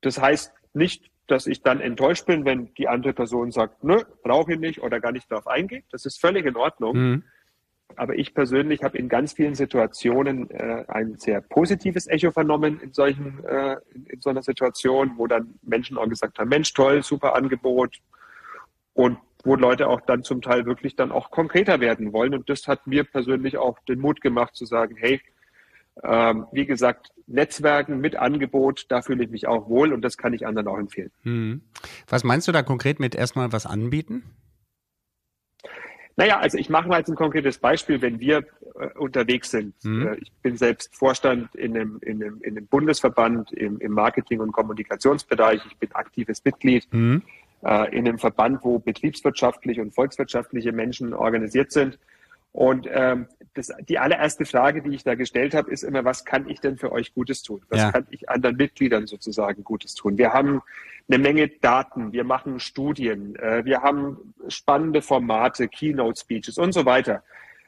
Das 0.00 0.20
heißt 0.20 0.52
nicht, 0.74 1.10
dass 1.26 1.46
ich 1.46 1.62
dann 1.62 1.80
enttäuscht 1.80 2.26
bin, 2.26 2.44
wenn 2.44 2.72
die 2.74 2.88
andere 2.88 3.12
Person 3.12 3.50
sagt, 3.50 3.82
nö, 3.82 4.02
brauche 4.22 4.52
ich 4.52 4.58
nicht 4.58 4.82
oder 4.82 5.00
gar 5.00 5.12
nicht 5.12 5.30
darauf 5.30 5.46
eingeht. 5.46 5.84
Das 5.90 6.06
ist 6.06 6.20
völlig 6.20 6.46
in 6.46 6.56
Ordnung. 6.56 6.96
Mhm. 6.96 7.22
Aber 7.94 8.16
ich 8.16 8.34
persönlich 8.34 8.82
habe 8.82 8.98
in 8.98 9.08
ganz 9.08 9.32
vielen 9.32 9.54
Situationen 9.54 10.50
äh, 10.50 10.84
ein 10.88 11.16
sehr 11.18 11.40
positives 11.40 12.06
Echo 12.08 12.30
vernommen 12.30 12.80
in 12.80 12.92
solchen, 12.92 13.44
äh, 13.44 13.76
in, 13.94 14.20
so 14.20 14.30
einer 14.30 14.42
Situation, 14.42 15.12
wo 15.16 15.26
dann 15.26 15.54
Menschen 15.62 15.96
auch 15.96 16.08
gesagt 16.08 16.38
haben, 16.38 16.48
Mensch, 16.48 16.72
toll, 16.74 17.02
super 17.02 17.34
Angebot. 17.34 17.96
Und 18.92 19.18
wo 19.46 19.54
Leute 19.54 19.88
auch 19.88 20.00
dann 20.00 20.24
zum 20.24 20.42
Teil 20.42 20.66
wirklich 20.66 20.96
dann 20.96 21.12
auch 21.12 21.30
konkreter 21.30 21.80
werden 21.80 22.12
wollen. 22.12 22.34
Und 22.34 22.48
das 22.50 22.66
hat 22.66 22.86
mir 22.86 23.04
persönlich 23.04 23.56
auch 23.56 23.78
den 23.88 24.00
Mut 24.00 24.20
gemacht 24.20 24.56
zu 24.56 24.66
sagen, 24.66 24.96
hey, 24.98 25.20
ähm, 26.02 26.46
wie 26.52 26.66
gesagt, 26.66 27.12
Netzwerken 27.26 28.00
mit 28.00 28.16
Angebot, 28.16 28.86
da 28.88 29.02
fühle 29.02 29.24
ich 29.24 29.30
mich 29.30 29.46
auch 29.46 29.68
wohl 29.68 29.92
und 29.92 30.02
das 30.02 30.18
kann 30.18 30.34
ich 30.34 30.46
anderen 30.46 30.68
auch 30.68 30.78
empfehlen. 30.78 31.10
Hm. 31.22 31.62
Was 32.08 32.24
meinst 32.24 32.48
du 32.48 32.52
da 32.52 32.62
konkret 32.62 33.00
mit 33.00 33.14
erstmal 33.14 33.52
was 33.52 33.66
anbieten? 33.66 34.24
Naja, 36.16 36.38
also 36.38 36.58
ich 36.58 36.68
mache 36.68 36.88
mal 36.88 36.98
jetzt 36.98 37.08
ein 37.08 37.14
konkretes 37.14 37.58
Beispiel, 37.58 38.00
wenn 38.02 38.20
wir 38.20 38.38
äh, 38.78 38.88
unterwegs 38.98 39.50
sind. 39.50 39.74
Mhm. 39.84 40.16
Ich 40.20 40.32
bin 40.42 40.56
selbst 40.56 40.96
Vorstand 40.96 41.54
in 41.54 41.76
einem, 41.76 41.98
in 42.00 42.22
einem, 42.24 42.40
in 42.40 42.56
einem 42.56 42.66
Bundesverband 42.66 43.52
im, 43.52 43.78
im 43.80 43.92
Marketing- 43.92 44.40
und 44.40 44.52
Kommunikationsbereich. 44.52 45.60
Ich 45.66 45.76
bin 45.76 45.92
aktives 45.92 46.42
Mitglied. 46.42 46.86
Mhm 46.90 47.22
äh, 47.66 47.90
in 47.96 48.06
einem 48.06 48.18
Verband, 48.18 48.62
wo 48.62 48.78
betriebswirtschaftliche 48.78 49.82
und 49.82 49.94
volkswirtschaftliche 49.94 50.72
Menschen 50.72 51.12
organisiert 51.12 51.72
sind. 51.72 51.98
Und 52.52 52.88
ähm, 52.90 53.26
das, 53.54 53.72
die 53.88 53.98
allererste 53.98 54.46
Frage, 54.46 54.82
die 54.82 54.94
ich 54.94 55.04
da 55.04 55.14
gestellt 55.14 55.52
habe, 55.52 55.70
ist 55.70 55.82
immer, 55.82 56.04
was 56.04 56.24
kann 56.24 56.48
ich 56.48 56.60
denn 56.60 56.78
für 56.78 56.92
euch 56.92 57.12
Gutes 57.12 57.42
tun? 57.42 57.62
Was 57.68 57.80
ja. 57.80 57.92
kann 57.92 58.06
ich 58.10 58.30
anderen 58.30 58.56
Mitgliedern 58.56 59.06
sozusagen 59.06 59.64
Gutes 59.64 59.94
tun? 59.94 60.16
Wir 60.16 60.32
haben 60.32 60.62
eine 61.08 61.18
Menge 61.18 61.48
Daten, 61.48 62.12
wir 62.12 62.24
machen 62.24 62.60
Studien, 62.60 63.36
äh, 63.36 63.64
wir 63.64 63.82
haben 63.82 64.34
spannende 64.48 65.02
Formate, 65.02 65.68
Keynote-Speeches 65.68 66.56
und 66.58 66.72
so 66.72 66.86
weiter. 66.86 67.22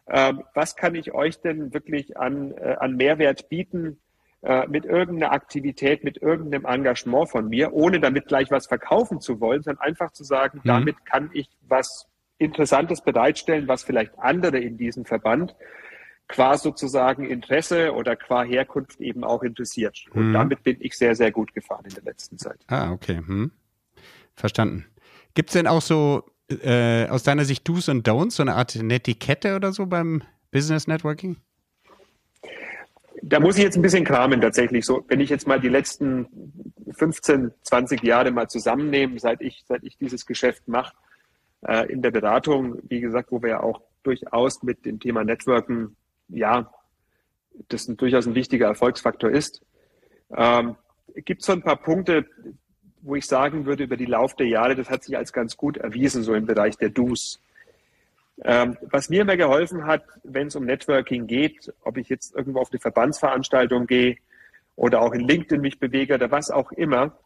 Ähm, 0.06 0.42
was 0.54 0.76
kann 0.76 0.94
ich 0.94 1.12
euch 1.12 1.40
denn 1.40 1.74
wirklich 1.74 2.16
an, 2.16 2.52
äh, 2.52 2.76
an 2.78 2.96
Mehrwert 2.96 3.48
bieten, 3.48 3.98
äh, 4.42 4.66
mit 4.68 4.84
irgendeiner 4.84 5.32
Aktivität, 5.32 6.04
mit 6.04 6.22
irgendeinem 6.22 6.64
Engagement 6.64 7.28
von 7.28 7.48
mir, 7.48 7.72
ohne 7.72 7.98
damit 7.98 8.26
gleich 8.28 8.50
was 8.50 8.66
verkaufen 8.66 9.20
zu 9.20 9.40
wollen, 9.40 9.62
sondern 9.62 9.82
einfach 9.82 10.12
zu 10.12 10.24
sagen, 10.24 10.60
mhm. 10.62 10.68
damit 10.68 11.06
kann 11.06 11.30
ich 11.32 11.48
was 11.66 12.06
Interessantes 12.38 13.02
bereitstellen, 13.02 13.66
was 13.66 13.82
vielleicht 13.82 14.16
andere 14.18 14.58
in 14.58 14.78
diesem 14.78 15.04
Verband 15.04 15.56
qua 16.28 16.56
sozusagen 16.56 17.24
Interesse 17.24 17.94
oder 17.94 18.14
qua 18.14 18.44
Herkunft 18.44 19.00
eben 19.00 19.24
auch 19.24 19.42
interessiert. 19.42 20.04
Und 20.12 20.28
mhm. 20.28 20.32
damit 20.34 20.62
bin 20.62 20.76
ich 20.80 20.96
sehr, 20.96 21.16
sehr 21.16 21.32
gut 21.32 21.52
gefahren 21.54 21.86
in 21.86 21.94
der 21.94 22.04
letzten 22.04 22.38
Zeit. 22.38 22.60
Ah, 22.68 22.92
okay. 22.92 23.16
Hm. 23.16 23.50
Verstanden. 24.34 24.86
Gibt 25.34 25.48
es 25.48 25.54
denn 25.54 25.66
auch 25.66 25.82
so 25.82 26.30
äh, 26.48 27.08
aus 27.08 27.22
deiner 27.22 27.44
Sicht 27.44 27.66
Do's 27.66 27.88
und 27.88 28.06
Don'ts, 28.06 28.32
so 28.36 28.42
eine 28.42 28.54
Art 28.54 28.76
Netiquette 28.76 29.56
oder 29.56 29.72
so 29.72 29.86
beim 29.86 30.22
Business 30.50 30.86
Networking? 30.86 31.38
Da 33.22 33.40
muss 33.40 33.56
ich 33.56 33.64
jetzt 33.64 33.76
ein 33.76 33.82
bisschen 33.82 34.04
kramen 34.04 34.40
tatsächlich. 34.40 34.84
So, 34.84 35.04
wenn 35.08 35.20
ich 35.20 35.30
jetzt 35.30 35.46
mal 35.46 35.60
die 35.60 35.68
letzten 35.68 36.26
15, 36.90 37.52
20 37.62 38.02
Jahre 38.02 38.30
mal 38.30 38.48
zusammennehme, 38.48 39.18
seit 39.18 39.40
ich, 39.40 39.64
seit 39.66 39.84
ich 39.84 39.96
dieses 39.96 40.26
Geschäft 40.26 40.68
mache, 40.68 40.94
äh, 41.66 41.90
in 41.90 42.02
der 42.02 42.10
Beratung, 42.10 42.78
wie 42.88 43.00
gesagt, 43.00 43.32
wo 43.32 43.42
wir 43.42 43.50
ja 43.50 43.60
auch 43.60 43.82
durchaus 44.02 44.62
mit 44.62 44.84
dem 44.84 45.00
Thema 45.00 45.24
Networken, 45.24 45.96
ja, 46.28 46.72
das 47.68 47.88
ein, 47.88 47.96
durchaus 47.96 48.26
ein 48.26 48.34
wichtiger 48.34 48.66
Erfolgsfaktor 48.66 49.30
ist. 49.30 49.62
Ähm, 50.34 50.76
gibt 51.14 51.42
so 51.42 51.52
ein 51.52 51.62
paar 51.62 51.76
Punkte, 51.76 52.26
wo 53.00 53.16
ich 53.16 53.26
sagen 53.26 53.66
würde, 53.66 53.84
über 53.84 53.96
die 53.96 54.06
Lauf 54.06 54.34
der 54.36 54.46
Jahre, 54.46 54.74
das 54.74 54.90
hat 54.90 55.04
sich 55.04 55.16
als 55.16 55.32
ganz 55.32 55.56
gut 55.56 55.76
erwiesen, 55.76 56.22
so 56.22 56.34
im 56.34 56.46
Bereich 56.46 56.76
der 56.76 56.90
Do's. 56.90 57.40
Ähm, 58.44 58.76
was 58.82 59.08
mir 59.08 59.22
immer 59.22 59.36
geholfen 59.36 59.86
hat, 59.86 60.04
wenn 60.22 60.46
es 60.46 60.56
um 60.56 60.64
Networking 60.64 61.26
geht, 61.26 61.72
ob 61.82 61.96
ich 61.96 62.08
jetzt 62.08 62.34
irgendwo 62.36 62.60
auf 62.60 62.70
eine 62.70 62.80
Verbandsveranstaltung 62.80 63.86
gehe 63.86 64.16
oder 64.76 65.02
auch 65.02 65.12
in 65.12 65.26
LinkedIn 65.26 65.60
mich 65.60 65.80
bewege 65.80 66.14
oder 66.14 66.30
was 66.30 66.50
auch 66.50 66.70
immer, 66.72 67.18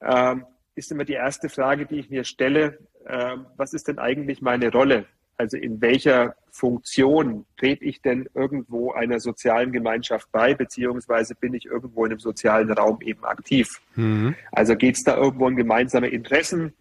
ähm, 0.00 0.44
ist 0.76 0.92
immer 0.92 1.04
die 1.04 1.14
erste 1.14 1.48
Frage, 1.48 1.86
die 1.86 1.98
ich 1.98 2.10
mir 2.10 2.24
stelle, 2.24 2.78
äh, 3.04 3.36
was 3.56 3.74
ist 3.74 3.88
denn 3.88 3.98
eigentlich 3.98 4.42
meine 4.42 4.70
Rolle? 4.70 5.06
Also 5.36 5.56
in 5.56 5.80
welcher 5.80 6.36
Funktion 6.50 7.46
trete 7.56 7.84
ich 7.84 8.02
denn 8.02 8.28
irgendwo 8.34 8.92
einer 8.92 9.20
sozialen 9.20 9.72
Gemeinschaft 9.72 10.30
bei, 10.32 10.54
beziehungsweise 10.54 11.34
bin 11.34 11.54
ich 11.54 11.66
irgendwo 11.66 12.04
in 12.04 12.12
einem 12.12 12.20
sozialen 12.20 12.70
Raum 12.70 13.00
eben 13.00 13.24
aktiv? 13.24 13.80
Mhm. 13.96 14.34
Also 14.52 14.76
geht 14.76 14.96
es 14.96 15.02
da 15.02 15.16
irgendwo 15.16 15.46
um 15.46 15.56
gemeinsame 15.56 16.08
Interessen? 16.08 16.74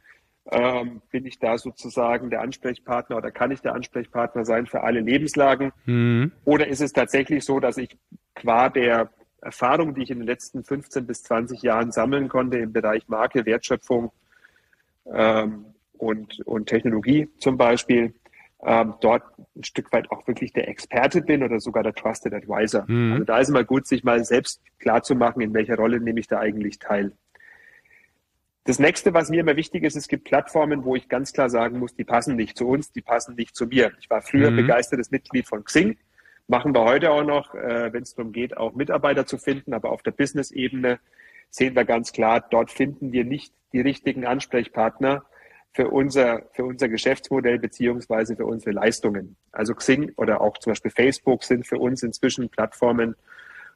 Ähm, 0.51 1.01
bin 1.11 1.25
ich 1.25 1.37
da 1.37 1.57
sozusagen 1.57 2.31
der 2.31 2.41
Ansprechpartner 2.41 3.17
oder 3.17 3.29
kann 3.29 3.51
ich 3.51 3.61
der 3.61 3.75
Ansprechpartner 3.75 4.45
sein 4.45 4.65
für 4.65 4.81
alle 4.81 4.99
Lebenslagen? 4.99 5.71
Mhm. 5.85 6.31
Oder 6.43 6.67
ist 6.67 6.81
es 6.81 6.91
tatsächlich 6.91 7.45
so, 7.45 7.59
dass 7.59 7.77
ich 7.77 7.97
qua 8.33 8.69
der 8.69 9.11
Erfahrung, 9.41 9.93
die 9.93 10.03
ich 10.03 10.11
in 10.11 10.19
den 10.19 10.27
letzten 10.27 10.63
15 10.63 11.05
bis 11.05 11.23
20 11.23 11.61
Jahren 11.61 11.91
sammeln 11.91 12.29
konnte 12.29 12.57
im 12.57 12.73
Bereich 12.73 13.07
Marke, 13.07 13.45
Wertschöpfung 13.45 14.11
ähm, 15.13 15.65
und, 15.97 16.39
und 16.45 16.67
Technologie 16.67 17.29
zum 17.37 17.57
Beispiel, 17.57 18.13
ähm, 18.61 18.95
dort 19.01 19.23
ein 19.55 19.63
Stück 19.63 19.91
weit 19.93 20.11
auch 20.11 20.27
wirklich 20.27 20.51
der 20.51 20.67
Experte 20.67 21.21
bin 21.21 21.43
oder 21.43 21.59
sogar 21.59 21.83
der 21.83 21.93
Trusted 21.93 22.33
Advisor. 22.33 22.85
Mhm. 22.87 23.13
Also 23.13 23.23
da 23.23 23.39
ist 23.39 23.49
immer 23.49 23.63
gut, 23.63 23.87
sich 23.87 24.03
mal 24.03 24.23
selbst 24.25 24.61
klar 24.79 25.03
zu 25.03 25.15
machen, 25.15 25.41
in 25.41 25.53
welcher 25.53 25.77
Rolle 25.77 25.99
nehme 25.99 26.19
ich 26.19 26.27
da 26.27 26.39
eigentlich 26.39 26.79
teil. 26.79 27.13
Das 28.65 28.77
nächste, 28.77 29.13
was 29.13 29.29
mir 29.29 29.39
immer 29.39 29.55
wichtig 29.55 29.83
ist, 29.83 29.95
es 29.95 30.07
gibt 30.07 30.25
Plattformen, 30.25 30.83
wo 30.83 30.95
ich 30.95 31.07
ganz 31.09 31.33
klar 31.33 31.49
sagen 31.49 31.79
muss, 31.79 31.95
die 31.95 32.03
passen 32.03 32.35
nicht 32.35 32.57
zu 32.57 32.67
uns, 32.67 32.91
die 32.91 33.01
passen 33.01 33.35
nicht 33.35 33.55
zu 33.55 33.67
mir. 33.67 33.91
Ich 33.99 34.09
war 34.09 34.21
früher 34.21 34.51
mhm. 34.51 34.57
begeistertes 34.57 35.11
Mitglied 35.11 35.47
von 35.47 35.63
Xing, 35.63 35.97
machen 36.47 36.73
wir 36.73 36.83
heute 36.83 37.11
auch 37.11 37.23
noch, 37.23 37.55
äh, 37.55 37.91
wenn 37.93 38.03
es 38.03 38.15
darum 38.15 38.31
geht, 38.31 38.57
auch 38.57 38.73
Mitarbeiter 38.73 39.25
zu 39.25 39.37
finden, 39.37 39.73
aber 39.73 39.91
auf 39.91 40.03
der 40.03 40.11
Business-Ebene 40.11 40.99
sehen 41.49 41.75
wir 41.75 41.85
ganz 41.85 42.11
klar, 42.11 42.45
dort 42.51 42.69
finden 42.69 43.11
wir 43.11 43.23
nicht 43.23 43.53
die 43.73 43.81
richtigen 43.81 44.25
Ansprechpartner, 44.25 45.23
für 45.73 45.89
unser, 45.89 46.43
für 46.53 46.65
unser 46.65 46.89
Geschäftsmodell 46.89 47.59
beziehungsweise 47.59 48.35
für 48.35 48.45
unsere 48.45 48.71
Leistungen. 48.71 49.35
Also 49.51 49.75
Xing 49.75 50.11
oder 50.15 50.41
auch 50.41 50.57
zum 50.57 50.71
Beispiel 50.71 50.91
Facebook 50.91 51.43
sind 51.43 51.67
für 51.67 51.77
uns 51.77 52.03
inzwischen 52.03 52.49
Plattformen, 52.49 53.15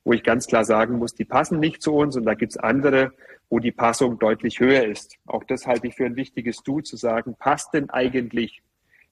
wo 0.03 0.13
ich 0.13 0.23
ganz 0.23 0.47
klar 0.47 0.65
sagen 0.65 0.97
muss, 0.97 1.13
die 1.13 1.25
passen 1.25 1.59
nicht 1.59 1.81
zu 1.81 1.93
uns 1.93 2.15
und 2.15 2.25
da 2.25 2.33
gibt's 2.33 2.57
andere, 2.57 3.13
wo 3.49 3.59
die 3.59 3.71
Passung 3.71 4.19
deutlich 4.19 4.59
höher 4.59 4.85
ist. 4.85 5.17
Auch 5.25 5.43
das 5.43 5.67
halte 5.67 5.87
ich 5.87 5.95
für 5.95 6.05
ein 6.05 6.15
wichtiges 6.15 6.57
Du 6.63 6.81
zu 6.81 6.97
sagen, 6.97 7.35
passt 7.37 7.73
denn 7.73 7.89
eigentlich 7.89 8.61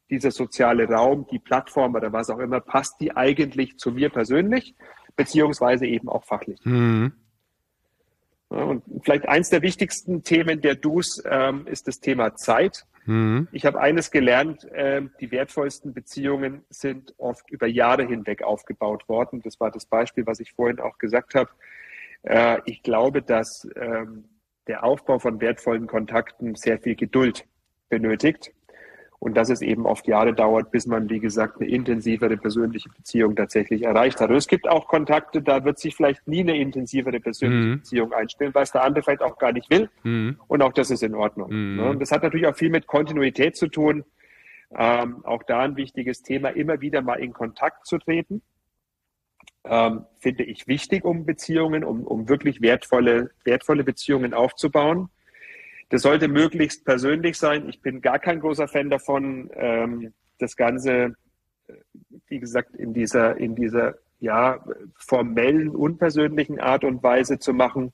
dieser 0.09 0.31
soziale 0.31 0.89
Raum, 0.89 1.25
die 1.31 1.39
Plattform 1.39 1.95
oder 1.95 2.11
was 2.11 2.29
auch 2.29 2.39
immer, 2.39 2.59
passt 2.59 2.99
die 2.99 3.15
eigentlich 3.15 3.77
zu 3.77 3.91
mir 3.91 4.09
persönlich, 4.09 4.75
beziehungsweise 5.15 5.85
eben 5.85 6.09
auch 6.09 6.25
fachlich. 6.25 6.59
Mhm. 6.65 7.13
Und 8.49 8.83
vielleicht 9.03 9.29
eins 9.29 9.49
der 9.49 9.61
wichtigsten 9.61 10.23
Themen 10.23 10.59
der 10.59 10.75
Dus 10.75 11.23
ähm, 11.25 11.65
ist 11.67 11.87
das 11.87 12.01
Thema 12.01 12.35
Zeit. 12.35 12.85
Mhm. 13.05 13.47
Ich 13.51 13.65
habe 13.65 13.79
eines 13.79 14.11
gelernt, 14.11 14.65
äh, 14.71 15.01
die 15.19 15.31
wertvollsten 15.31 15.93
Beziehungen 15.93 16.63
sind 16.69 17.13
oft 17.17 17.49
über 17.49 17.67
Jahre 17.67 18.05
hinweg 18.05 18.43
aufgebaut 18.43 19.07
worden. 19.09 19.41
Das 19.41 19.59
war 19.59 19.71
das 19.71 19.85
Beispiel, 19.85 20.25
was 20.25 20.39
ich 20.39 20.53
vorhin 20.53 20.79
auch 20.79 20.97
gesagt 20.97 21.35
habe. 21.35 21.49
Äh, 22.23 22.59
ich 22.65 22.83
glaube, 22.83 23.21
dass 23.21 23.67
ähm, 23.75 24.25
der 24.67 24.83
Aufbau 24.83 25.19
von 25.19 25.41
wertvollen 25.41 25.87
Kontakten 25.87 26.55
sehr 26.55 26.79
viel 26.79 26.95
Geduld 26.95 27.45
benötigt 27.89 28.53
und 29.21 29.37
dass 29.37 29.51
es 29.51 29.61
eben 29.61 29.85
oft 29.85 30.07
Jahre 30.07 30.33
dauert, 30.33 30.71
bis 30.71 30.87
man, 30.87 31.07
wie 31.07 31.19
gesagt, 31.19 31.61
eine 31.61 31.69
intensivere 31.69 32.37
persönliche 32.37 32.89
Beziehung 32.89 33.35
tatsächlich 33.35 33.83
erreicht 33.83 34.19
hat. 34.19 34.31
Und 34.31 34.35
es 34.35 34.47
gibt 34.47 34.67
auch 34.67 34.87
Kontakte, 34.87 35.43
da 35.43 35.63
wird 35.63 35.77
sich 35.77 35.95
vielleicht 35.95 36.27
nie 36.27 36.39
eine 36.39 36.57
intensivere 36.57 37.19
persönliche 37.19 37.67
mhm. 37.67 37.77
Beziehung 37.77 38.13
einstellen, 38.13 38.51
weil 38.55 38.63
es 38.63 38.71
der 38.71 38.81
andere 38.83 39.03
vielleicht 39.03 39.21
auch 39.21 39.37
gar 39.37 39.51
nicht 39.51 39.69
will. 39.69 39.91
Mhm. 40.01 40.39
Und 40.47 40.63
auch 40.63 40.73
das 40.73 40.89
ist 40.89 41.03
in 41.03 41.13
Ordnung. 41.13 41.53
Mhm. 41.53 41.79
Und 41.81 41.99
das 42.01 42.11
hat 42.11 42.23
natürlich 42.23 42.47
auch 42.47 42.55
viel 42.55 42.71
mit 42.71 42.87
Kontinuität 42.87 43.55
zu 43.55 43.67
tun. 43.67 44.05
Ähm, 44.75 45.23
auch 45.23 45.43
da 45.43 45.59
ein 45.59 45.75
wichtiges 45.75 46.23
Thema, 46.23 46.49
immer 46.49 46.81
wieder 46.81 47.03
mal 47.03 47.19
in 47.19 47.31
Kontakt 47.31 47.85
zu 47.85 47.99
treten. 47.99 48.41
Ähm, 49.65 50.05
finde 50.17 50.45
ich 50.45 50.65
wichtig, 50.67 51.05
um 51.05 51.27
Beziehungen, 51.27 51.83
um, 51.83 52.07
um 52.07 52.27
wirklich 52.27 52.63
wertvolle, 52.63 53.29
wertvolle 53.43 53.83
Beziehungen 53.83 54.33
aufzubauen. 54.33 55.09
Das 55.91 56.03
sollte 56.03 56.29
möglichst 56.29 56.85
persönlich 56.85 57.37
sein. 57.37 57.67
Ich 57.67 57.81
bin 57.81 58.01
gar 58.01 58.17
kein 58.17 58.39
großer 58.39 58.69
Fan 58.69 58.89
davon, 58.89 59.49
ähm, 59.55 60.13
das 60.39 60.55
Ganze, 60.55 61.15
äh, 61.67 61.73
wie 62.27 62.39
gesagt, 62.39 62.75
in 62.75 62.93
dieser, 62.93 63.35
in 63.35 63.55
dieser 63.55 63.95
ja, 64.19 64.63
formellen, 64.97 65.69
unpersönlichen 65.69 66.61
Art 66.61 66.85
und 66.85 67.03
Weise 67.03 67.39
zu 67.39 67.53
machen. 67.53 67.91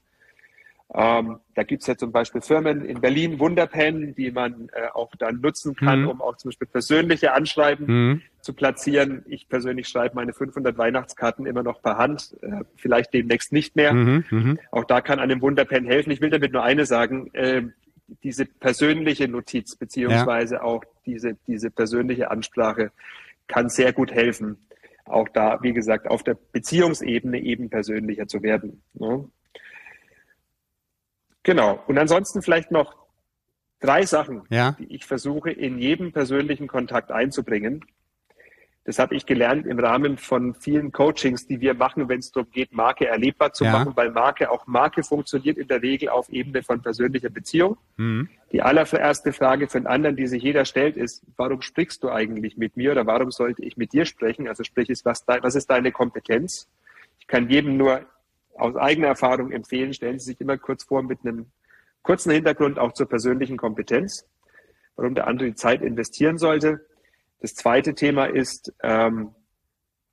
Ähm, 0.93 1.39
da 1.55 1.63
gibt 1.63 1.81
es 1.81 1.88
ja 1.88 1.97
zum 1.97 2.12
Beispiel 2.12 2.41
Firmen 2.41 2.86
in 2.86 3.01
Berlin, 3.01 3.39
Wunderpen, 3.39 4.13
die 4.13 4.31
man 4.31 4.69
äh, 4.73 4.89
auch 4.93 5.12
dann 5.17 5.41
nutzen 5.41 5.75
kann, 5.75 6.03
mhm. 6.03 6.10
um 6.10 6.21
auch 6.21 6.38
zum 6.38 6.49
Beispiel 6.49 6.67
persönliche 6.67 7.33
Anschreiben 7.33 7.88
mhm. 7.88 8.21
zu 8.41 8.53
platzieren. 8.53 9.25
Ich 9.27 9.49
persönlich 9.49 9.88
schreibe 9.88 10.15
meine 10.15 10.33
500 10.33 10.77
Weihnachtskarten 10.77 11.45
immer 11.45 11.63
noch 11.63 11.81
per 11.81 11.97
Hand, 11.97 12.38
äh, 12.41 12.63
vielleicht 12.75 13.13
demnächst 13.13 13.51
nicht 13.51 13.75
mehr. 13.75 13.93
Mhm. 13.93 14.23
mhm. 14.29 14.60
Auch 14.71 14.86
da 14.86 15.01
kann 15.01 15.19
einem 15.19 15.41
Wunderpen 15.41 15.86
helfen. 15.86 16.12
Ich 16.12 16.21
will 16.21 16.29
damit 16.29 16.53
nur 16.53 16.63
eine 16.63 16.86
sagen, 16.86 17.33
äh, 17.33 17.63
diese 18.23 18.45
persönliche 18.45 19.27
Notiz 19.27 19.75
beziehungsweise 19.75 20.55
ja. 20.55 20.61
auch 20.61 20.83
diese, 21.05 21.35
diese 21.47 21.69
persönliche 21.71 22.31
Ansprache 22.31 22.91
kann 23.47 23.69
sehr 23.69 23.93
gut 23.93 24.11
helfen, 24.11 24.67
auch 25.05 25.29
da, 25.29 25.59
wie 25.61 25.73
gesagt, 25.73 26.07
auf 26.07 26.23
der 26.23 26.35
Beziehungsebene 26.35 27.39
eben 27.39 27.69
persönlicher 27.69 28.27
zu 28.27 28.43
werden. 28.43 28.83
Ne? 28.93 29.29
Genau. 31.43 31.81
Und 31.87 31.97
ansonsten 31.97 32.41
vielleicht 32.41 32.71
noch 32.71 32.95
drei 33.79 34.05
Sachen, 34.05 34.43
ja. 34.49 34.73
die 34.73 34.93
ich 34.93 35.05
versuche, 35.05 35.51
in 35.51 35.79
jedem 35.79 36.11
persönlichen 36.11 36.67
Kontakt 36.67 37.11
einzubringen, 37.11 37.85
das 38.88 39.00
habe 39.00 39.15
ich 39.15 39.26
gelernt 39.26 39.67
im 39.67 39.80
Rahmen 39.80 40.17
von 40.17 40.56
vielen 40.56 40.93
Coachings, 40.93 41.45
die 41.45 41.60
wir 41.60 41.73
machen, 41.73 42.08
wenn 42.08 42.19
es 42.19 42.32
darum 42.32 42.50
geht, 42.52 42.71
Marke 42.71 43.06
erlebbar 43.06 43.52
zu 43.52 43.65
ja. 43.65 43.73
machen, 43.73 43.91
weil 43.97 44.12
Marke 44.12 44.50
auch 44.50 44.65
Marke 44.65 45.04
funktioniert 45.04 45.58
in 45.58 45.67
der 45.67 45.82
Regel 45.82 46.08
auf 46.08 46.30
Ebene 46.30 46.63
von 46.63 46.82
persönlicher 46.82 47.30
Beziehung. 47.30 47.76
Mhm. 47.97 48.30
Die 48.54 48.62
allererste 48.62 49.34
Frage 49.34 49.67
für 49.67 49.80
einen 49.80 49.88
anderen, 49.88 50.15
die 50.15 50.26
sich 50.26 50.41
jeder 50.41 50.63
stellt, 50.63 50.95
ist, 50.95 51.21
warum 51.36 51.62
sprichst 51.62 52.02
du 52.02 52.10
eigentlich 52.10 52.56
mit 52.56 52.78
mir 52.78 52.93
oder 52.93 53.06
warum 53.06 53.30
sollte 53.30 53.62
ich 53.65 53.76
mit 53.76 53.91
dir 53.91 54.06
sprechen? 54.06 54.47
Also 54.47 54.63
sprich, 54.63 54.89
ist, 54.89 55.04
was, 55.04 55.26
was 55.28 55.56
ist 55.56 55.69
deine 55.69 55.91
Kompetenz? 55.91 56.69
Ich 57.19 57.28
kann 57.28 57.50
jedem 57.50 57.76
nur 57.76 58.06
aus 58.56 58.78
eigener 58.78 59.08
Erfahrung 59.08 59.52
empfehlen, 59.52 59.93
stellen 59.93 60.17
Sie 60.17 60.28
sich 60.28 60.39
immer 60.39 60.58
kurz 60.58 60.86
vor 60.86 61.04
mit 61.04 61.19
einem 61.26 61.47
kurzen 62.04 62.32
Hintergrund 62.32 62.80
auch 62.80 62.93
zur 62.93 63.10
persönlichen 63.10 63.58
Kompetenz, 63.58 64.26
warum 64.95 65.13
der 65.13 65.28
andere 65.28 65.50
die 65.50 65.56
Zeit 65.56 65.82
investieren 65.82 66.38
sollte. 66.38 66.86
Das 67.39 67.54
zweite 67.56 67.93
Thema 67.93 68.26
ist, 68.26 68.73
ähm, 68.82 69.36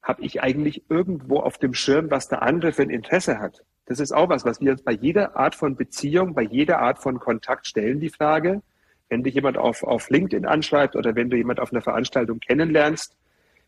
habe 0.02 0.22
ich 0.22 0.42
eigentlich 0.42 0.84
irgendwo 0.90 1.38
auf 1.38 1.58
dem 1.58 1.72
Schirm, 1.72 2.10
was 2.10 2.28
der 2.28 2.42
andere 2.42 2.72
für 2.72 2.82
ein 2.82 2.90
Interesse 2.90 3.38
hat? 3.38 3.64
Das 3.86 4.00
ist 4.00 4.12
auch 4.12 4.28
was, 4.28 4.44
was 4.44 4.60
wir 4.60 4.72
uns 4.72 4.82
bei 4.82 4.92
jeder 4.92 5.36
Art 5.36 5.54
von 5.54 5.76
Beziehung, 5.76 6.34
bei 6.34 6.42
jeder 6.42 6.80
Art 6.80 6.98
von 6.98 7.18
Kontakt 7.18 7.66
stellen, 7.66 8.00
die 8.00 8.10
Frage. 8.10 8.62
Wenn 9.08 9.22
dich 9.22 9.34
jemand 9.34 9.58
auf, 9.58 9.82
auf 9.82 10.08
LinkedIn 10.10 10.46
anschreibt 10.46 10.96
oder 10.96 11.14
wenn 11.14 11.30
du 11.30 11.36
jemand 11.36 11.60
auf 11.60 11.72
einer 11.72 11.82
Veranstaltung 11.82 12.40
kennenlernst, 12.40 13.16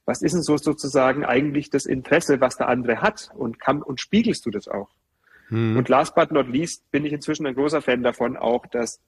was 0.05 0.23
ist 0.23 0.33
denn 0.33 0.43
so 0.43 0.57
sozusagen 0.57 1.25
eigentlich 1.25 1.69
das 1.69 1.85
Interesse, 1.85 2.41
was 2.41 2.57
der 2.57 2.69
andere 2.69 3.03
hat 3.03 3.31
und 3.35 3.59
kann, 3.59 3.83
und 3.83 4.01
spiegelst 4.01 4.47
du 4.47 4.51
das 4.51 4.69
auch? 4.69 4.89
Hm. 5.49 5.77
Und 5.77 5.89
last 5.89 6.15
but 6.15 6.33
not 6.33 6.49
least 6.49 6.91
bin 6.91 7.05
ich 7.05 7.13
inzwischen 7.13 7.47
ein 7.47 7.55
großer 7.55 7.83
Fan 7.83 8.03
davon, 8.03 8.37
auch 8.37 8.67
das 8.67 9.01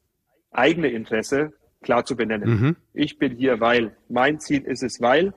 eigene 0.51 0.89
Interesse 0.89 1.53
klar 1.83 2.05
zu 2.05 2.17
benennen. 2.17 2.51
Mhm. 2.51 2.77
Ich 2.95 3.19
bin 3.19 3.37
hier, 3.37 3.61
weil 3.61 3.97
mein 4.09 4.41
Ziel 4.41 4.63
ist 4.63 4.83
es, 4.83 5.01
weil. 5.01 5.33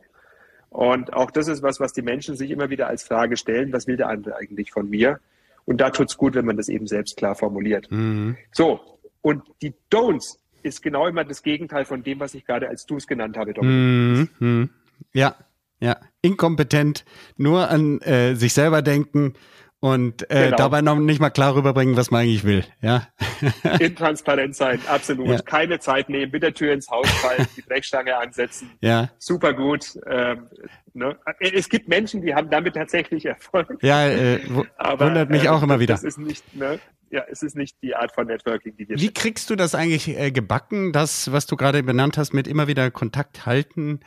Und 0.69 1.13
auch 1.13 1.31
das 1.31 1.47
ist 1.47 1.63
was, 1.63 1.79
was 1.79 1.93
die 1.93 2.01
Menschen 2.01 2.35
sich 2.35 2.49
immer 2.49 2.69
wieder 2.69 2.87
als 2.87 3.03
Frage 3.03 3.37
stellen. 3.37 3.73
Was 3.73 3.87
will 3.87 3.97
der 3.97 4.07
andere 4.07 4.37
eigentlich 4.37 4.71
von 4.71 4.89
mir? 4.89 5.19
Und 5.65 5.79
da 5.79 5.89
tut's 5.89 6.17
gut, 6.17 6.35
wenn 6.35 6.45
man 6.45 6.57
das 6.57 6.69
eben 6.69 6.87
selbst 6.87 7.17
klar 7.17 7.35
formuliert. 7.35 7.91
Mhm. 7.91 8.37
So. 8.51 8.79
Und 9.21 9.43
die 9.61 9.73
Don'ts 9.91 10.37
ist 10.63 10.81
genau 10.81 11.07
immer 11.07 11.23
das 11.23 11.43
Gegenteil 11.43 11.85
von 11.85 12.03
dem, 12.03 12.19
was 12.19 12.33
ich 12.33 12.45
gerade 12.45 12.69
als 12.69 12.85
Do's 12.85 13.07
genannt 13.07 13.37
habe, 13.37 13.53
Dominik. 13.53 14.29
Mhm. 14.39 14.69
Ja, 15.13 15.35
ja. 15.79 15.97
Inkompetent, 16.21 17.05
nur 17.37 17.69
an 17.69 17.99
äh, 18.01 18.35
sich 18.35 18.53
selber 18.53 18.81
denken 18.81 19.33
und 19.81 20.29
äh, 20.29 20.45
genau. 20.45 20.57
dabei 20.57 20.81
noch 20.81 20.95
nicht 20.95 21.19
mal 21.19 21.31
klar 21.31 21.55
rüberbringen, 21.55 21.97
was 21.97 22.11
man 22.11 22.21
eigentlich 22.21 22.43
will. 22.43 22.63
Ja. 22.81 23.07
Intransparent 23.79 24.55
sein, 24.55 24.79
absolut. 24.87 25.27
Ja. 25.27 25.41
Keine 25.41 25.79
Zeit 25.79 26.07
nehmen, 26.07 26.31
mit 26.31 26.43
der 26.43 26.53
Tür 26.53 26.71
ins 26.71 26.87
Haus 26.87 27.09
fallen, 27.09 27.47
die 27.57 27.61
Brechstange 27.61 28.15
ansetzen. 28.15 28.71
Ja. 28.81 29.09
Super 29.17 29.53
gut. 29.53 29.99
Ähm, 30.07 30.47
ne? 30.93 31.17
Es 31.39 31.69
gibt 31.69 31.87
Menschen, 31.87 32.21
die 32.21 32.33
haben 32.33 32.49
damit 32.49 32.75
tatsächlich 32.75 33.25
Erfolg. 33.25 33.77
Ja, 33.81 34.07
äh, 34.07 34.39
Aber, 34.77 35.07
wundert 35.07 35.29
mich 35.29 35.45
äh, 35.45 35.49
auch 35.49 35.63
immer 35.63 35.79
wieder. 35.79 35.93
Das 35.93 36.03
ist 36.03 36.17
nicht, 36.17 36.55
ne? 36.55 36.79
ja, 37.09 37.23
es 37.29 37.41
ist 37.43 37.55
nicht 37.55 37.77
die 37.81 37.95
Art 37.95 38.13
von 38.13 38.27
Networking, 38.27 38.75
die 38.77 38.87
wir. 38.87 38.99
Wie 38.99 39.13
kriegst 39.13 39.49
du 39.49 39.55
das 39.55 39.75
eigentlich 39.75 40.07
äh, 40.07 40.31
gebacken, 40.31 40.93
das, 40.93 41.31
was 41.31 41.47
du 41.47 41.55
gerade 41.55 41.83
benannt 41.83 42.17
hast, 42.17 42.33
mit 42.33 42.47
immer 42.47 42.67
wieder 42.67 42.91
Kontakt 42.91 43.45
halten? 43.45 43.99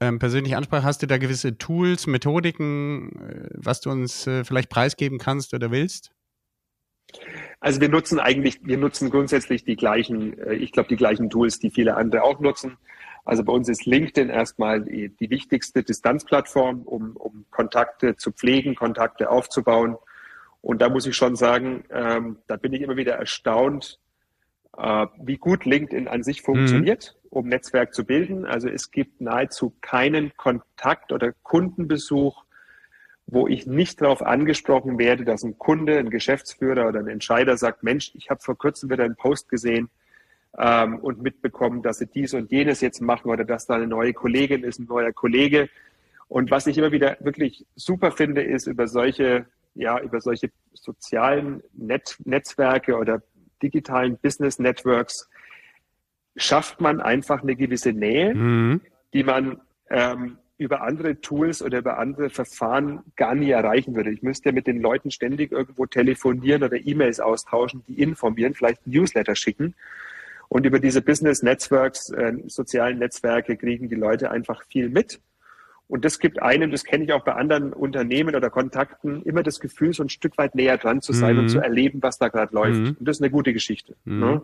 Ähm, 0.00 0.18
persönliche 0.18 0.56
Ansprache, 0.56 0.84
hast 0.84 1.02
du 1.02 1.06
da 1.06 1.18
gewisse 1.18 1.58
Tools, 1.58 2.06
Methodiken, 2.06 3.10
äh, 3.16 3.48
was 3.54 3.80
du 3.80 3.90
uns 3.90 4.26
äh, 4.26 4.44
vielleicht 4.44 4.70
preisgeben 4.70 5.18
kannst 5.18 5.54
oder 5.54 5.70
willst? 5.70 6.12
Also 7.60 7.80
wir 7.80 7.88
nutzen 7.88 8.20
eigentlich, 8.20 8.60
wir 8.62 8.78
nutzen 8.78 9.10
grundsätzlich 9.10 9.64
die 9.64 9.76
gleichen, 9.76 10.38
äh, 10.38 10.54
ich 10.54 10.70
glaube, 10.72 10.88
die 10.88 10.96
gleichen 10.96 11.30
Tools, 11.30 11.58
die 11.58 11.70
viele 11.70 11.96
andere 11.96 12.22
auch 12.22 12.38
nutzen. 12.38 12.76
Also 13.24 13.44
bei 13.44 13.52
uns 13.52 13.68
ist 13.68 13.84
LinkedIn 13.86 14.30
erstmal 14.30 14.82
die, 14.82 15.10
die 15.10 15.30
wichtigste 15.30 15.82
Distanzplattform, 15.82 16.82
um, 16.82 17.16
um 17.16 17.44
Kontakte 17.50 18.16
zu 18.16 18.32
pflegen, 18.32 18.74
Kontakte 18.74 19.30
aufzubauen. 19.30 19.96
Und 20.60 20.80
da 20.80 20.88
muss 20.88 21.06
ich 21.06 21.16
schon 21.16 21.36
sagen, 21.36 21.84
ähm, 21.90 22.38
da 22.46 22.56
bin 22.56 22.72
ich 22.72 22.82
immer 22.82 22.96
wieder 22.96 23.14
erstaunt, 23.14 23.98
äh, 24.76 25.06
wie 25.20 25.36
gut 25.36 25.64
LinkedIn 25.64 26.08
an 26.08 26.22
sich 26.22 26.42
funktioniert, 26.42 27.16
mhm. 27.16 27.17
Um 27.30 27.48
Netzwerk 27.48 27.94
zu 27.94 28.04
bilden. 28.04 28.44
Also 28.44 28.68
es 28.68 28.90
gibt 28.90 29.20
nahezu 29.20 29.74
keinen 29.80 30.36
Kontakt 30.36 31.12
oder 31.12 31.32
Kundenbesuch, 31.42 32.44
wo 33.26 33.46
ich 33.46 33.66
nicht 33.66 34.00
darauf 34.00 34.22
angesprochen 34.22 34.98
werde, 34.98 35.24
dass 35.24 35.42
ein 35.42 35.58
Kunde, 35.58 35.98
ein 35.98 36.10
Geschäftsführer 36.10 36.88
oder 36.88 37.00
ein 37.00 37.08
Entscheider 37.08 37.56
sagt, 37.56 37.82
Mensch, 37.82 38.12
ich 38.14 38.30
habe 38.30 38.40
vor 38.40 38.56
kurzem 38.56 38.90
wieder 38.90 39.04
einen 39.04 39.16
Post 39.16 39.50
gesehen 39.50 39.90
ähm, 40.56 40.98
und 41.00 41.22
mitbekommen, 41.22 41.82
dass 41.82 41.98
sie 41.98 42.06
dies 42.06 42.32
und 42.32 42.50
jenes 42.50 42.80
jetzt 42.80 43.02
machen 43.02 43.30
oder 43.30 43.44
dass 43.44 43.66
da 43.66 43.74
eine 43.74 43.86
neue 43.86 44.14
Kollegin 44.14 44.64
ist, 44.64 44.78
ein 44.78 44.86
neuer 44.86 45.12
Kollege. 45.12 45.68
Und 46.28 46.50
was 46.50 46.66
ich 46.66 46.78
immer 46.78 46.92
wieder 46.92 47.18
wirklich 47.20 47.66
super 47.76 48.12
finde, 48.12 48.42
ist 48.42 48.66
über 48.66 48.88
solche, 48.88 49.46
ja, 49.74 50.00
über 50.00 50.20
solche 50.20 50.50
sozialen 50.72 51.62
Net 51.74 52.16
Netzwerke 52.24 52.96
oder 52.96 53.22
digitalen 53.62 54.16
Business 54.18 54.58
Networks 54.58 55.28
schafft 56.38 56.80
man 56.80 57.00
einfach 57.00 57.42
eine 57.42 57.56
gewisse 57.56 57.92
Nähe, 57.92 58.34
mhm. 58.34 58.80
die 59.12 59.24
man 59.24 59.60
ähm, 59.90 60.38
über 60.56 60.82
andere 60.82 61.20
Tools 61.20 61.62
oder 61.62 61.78
über 61.78 61.98
andere 61.98 62.30
Verfahren 62.30 63.00
gar 63.16 63.34
nie 63.34 63.50
erreichen 63.50 63.94
würde. 63.94 64.10
Ich 64.10 64.22
müsste 64.22 64.52
mit 64.52 64.66
den 64.66 64.80
Leuten 64.80 65.10
ständig 65.10 65.52
irgendwo 65.52 65.86
telefonieren 65.86 66.64
oder 66.64 66.76
E-Mails 66.76 67.20
austauschen, 67.20 67.84
die 67.86 68.02
informieren, 68.02 68.54
vielleicht 68.54 68.86
Newsletter 68.86 69.36
schicken. 69.36 69.74
Und 70.48 70.66
über 70.66 70.80
diese 70.80 71.02
Business 71.02 71.42
Networks, 71.42 72.10
äh, 72.10 72.32
sozialen 72.46 72.98
Netzwerke 72.98 73.56
kriegen 73.56 73.88
die 73.88 73.94
Leute 73.94 74.30
einfach 74.30 74.64
viel 74.64 74.88
mit. 74.88 75.20
Und 75.86 76.04
das 76.04 76.18
gibt 76.18 76.42
einem, 76.42 76.70
das 76.70 76.84
kenne 76.84 77.04
ich 77.04 77.12
auch 77.12 77.24
bei 77.24 77.34
anderen 77.34 77.72
Unternehmen 77.72 78.34
oder 78.34 78.50
Kontakten, 78.50 79.22
immer 79.22 79.42
das 79.42 79.60
Gefühl, 79.60 79.92
so 79.94 80.02
ein 80.02 80.08
Stück 80.08 80.36
weit 80.36 80.54
näher 80.54 80.76
dran 80.76 81.00
zu 81.00 81.12
sein 81.12 81.34
mhm. 81.36 81.42
und 81.42 81.48
zu 81.48 81.60
erleben, 81.60 82.02
was 82.02 82.18
da 82.18 82.28
gerade 82.28 82.54
läuft. 82.54 82.80
Mhm. 82.80 82.96
Und 82.98 83.08
das 83.08 83.16
ist 83.16 83.22
eine 83.22 83.30
gute 83.30 83.52
Geschichte. 83.52 83.94
Mhm. 84.04 84.20
Ne? 84.20 84.42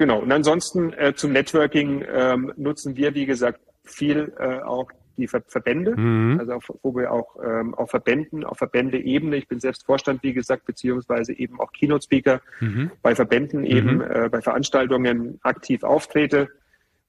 Genau. 0.00 0.20
Und 0.20 0.32
ansonsten 0.32 0.94
äh, 0.94 1.12
zum 1.14 1.32
Networking 1.32 2.02
ähm, 2.10 2.54
nutzen 2.56 2.96
wir, 2.96 3.14
wie 3.14 3.26
gesagt, 3.26 3.60
viel 3.84 4.32
äh, 4.38 4.60
auch 4.62 4.90
die 5.18 5.28
Ver 5.28 5.42
Verbände, 5.46 5.94
mhm. 5.94 6.38
also 6.40 6.54
auf, 6.54 6.72
wo 6.82 6.96
wir 6.96 7.12
auch 7.12 7.36
ähm, 7.44 7.74
auf 7.74 7.90
Verbänden, 7.90 8.42
auf 8.42 8.56
Verbände-Ebene, 8.56 9.36
ich 9.36 9.46
bin 9.46 9.60
selbst 9.60 9.84
Vorstand, 9.84 10.22
wie 10.22 10.32
gesagt, 10.32 10.64
beziehungsweise 10.64 11.34
eben 11.34 11.60
auch 11.60 11.70
Keynote-Speaker 11.72 12.40
mhm. 12.60 12.90
bei 13.02 13.14
Verbänden 13.14 13.62
eben, 13.62 13.96
mhm. 13.96 14.00
äh, 14.10 14.28
bei 14.30 14.40
Veranstaltungen 14.40 15.38
aktiv 15.42 15.82
auftrete, 15.82 16.48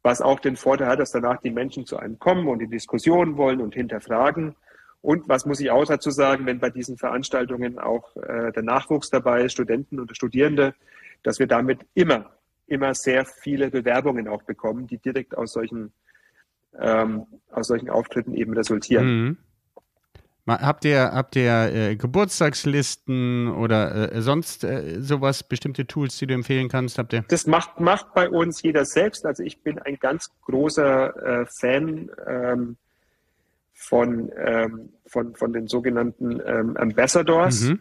was 0.04 0.21
auch 0.21 0.41
den 0.41 0.58
Vorteil 0.58 0.88
hat, 0.88 0.99
dass 0.99 1.12
danach 1.12 1.39
die 1.39 1.51
Menschen 1.51 1.86
zu 1.86 1.95
einem 1.95 2.19
kommen 2.19 2.49
und 2.49 2.60
die 2.60 2.67
Diskussionen 2.67 3.38
wollen 3.38 3.62
und 3.62 3.73
hinterfragen. 3.73 4.58
Und 4.99 5.30
was 5.30 5.45
muss 5.45 5.62
ich 5.62 5.71
auch 5.71 5.86
dazu 5.86 6.12
sagen, 6.12 6.45
wenn 6.45 6.60
bei 6.60 6.71
diesen 6.71 6.97
Veranstaltungen 6.97 7.80
auch 7.80 8.17
äh, 8.17 8.51
der 8.51 8.63
Nachwuchs 8.63 9.10
dabei 9.10 9.43
ist, 9.43 9.54
Studenten 9.54 9.97
oder 9.97 10.13
Studierende, 10.13 10.73
dass 11.23 11.39
wir 11.39 11.47
damit 11.47 11.86
immer, 11.93 12.32
immer 12.71 12.95
sehr 12.95 13.25
viele 13.25 13.69
Bewerbungen 13.69 14.27
auch 14.27 14.43
bekommen, 14.43 14.88
die 14.88 14.97
direkt 14.97 15.38
aus 15.38 15.53
solchen 15.53 15.91
ähm, 16.79 17.25
aus 17.51 17.67
solchen 17.67 17.89
Auftritten 17.89 18.34
eben 18.34 18.53
resultieren. 18.53 19.05
Mhm. 19.05 19.38
Habt 20.47 20.86
ihr, 20.86 21.12
habt 21.13 21.36
ihr 21.36 21.71
äh, 21.73 21.95
Geburtstagslisten 21.95 23.47
oder 23.47 24.12
äh, 24.12 24.21
sonst 24.21 24.63
äh, 24.63 24.99
sowas, 24.99 25.43
bestimmte 25.43 25.86
Tools, 25.86 26.17
die 26.17 26.27
du 26.27 26.34
empfehlen 26.34 26.67
kannst? 26.67 26.97
Habt 26.97 27.13
ihr? 27.13 27.23
Das 27.29 27.47
macht, 27.47 27.79
macht 27.79 28.13
bei 28.13 28.27
uns 28.27 28.62
jeder 28.62 28.84
selbst. 28.84 29.25
Also 29.25 29.43
ich 29.43 29.62
bin 29.62 29.79
ein 29.79 29.97
ganz 29.97 30.29
großer 30.41 31.41
äh, 31.41 31.45
Fan 31.45 32.10
ähm, 32.25 32.77
von, 33.73 34.31
ähm, 34.36 34.89
von, 35.05 35.36
von 35.36 35.53
den 35.53 35.67
sogenannten 35.67 36.41
ähm, 36.45 36.75
Ambassadors 36.75 37.62
mhm. 37.62 37.79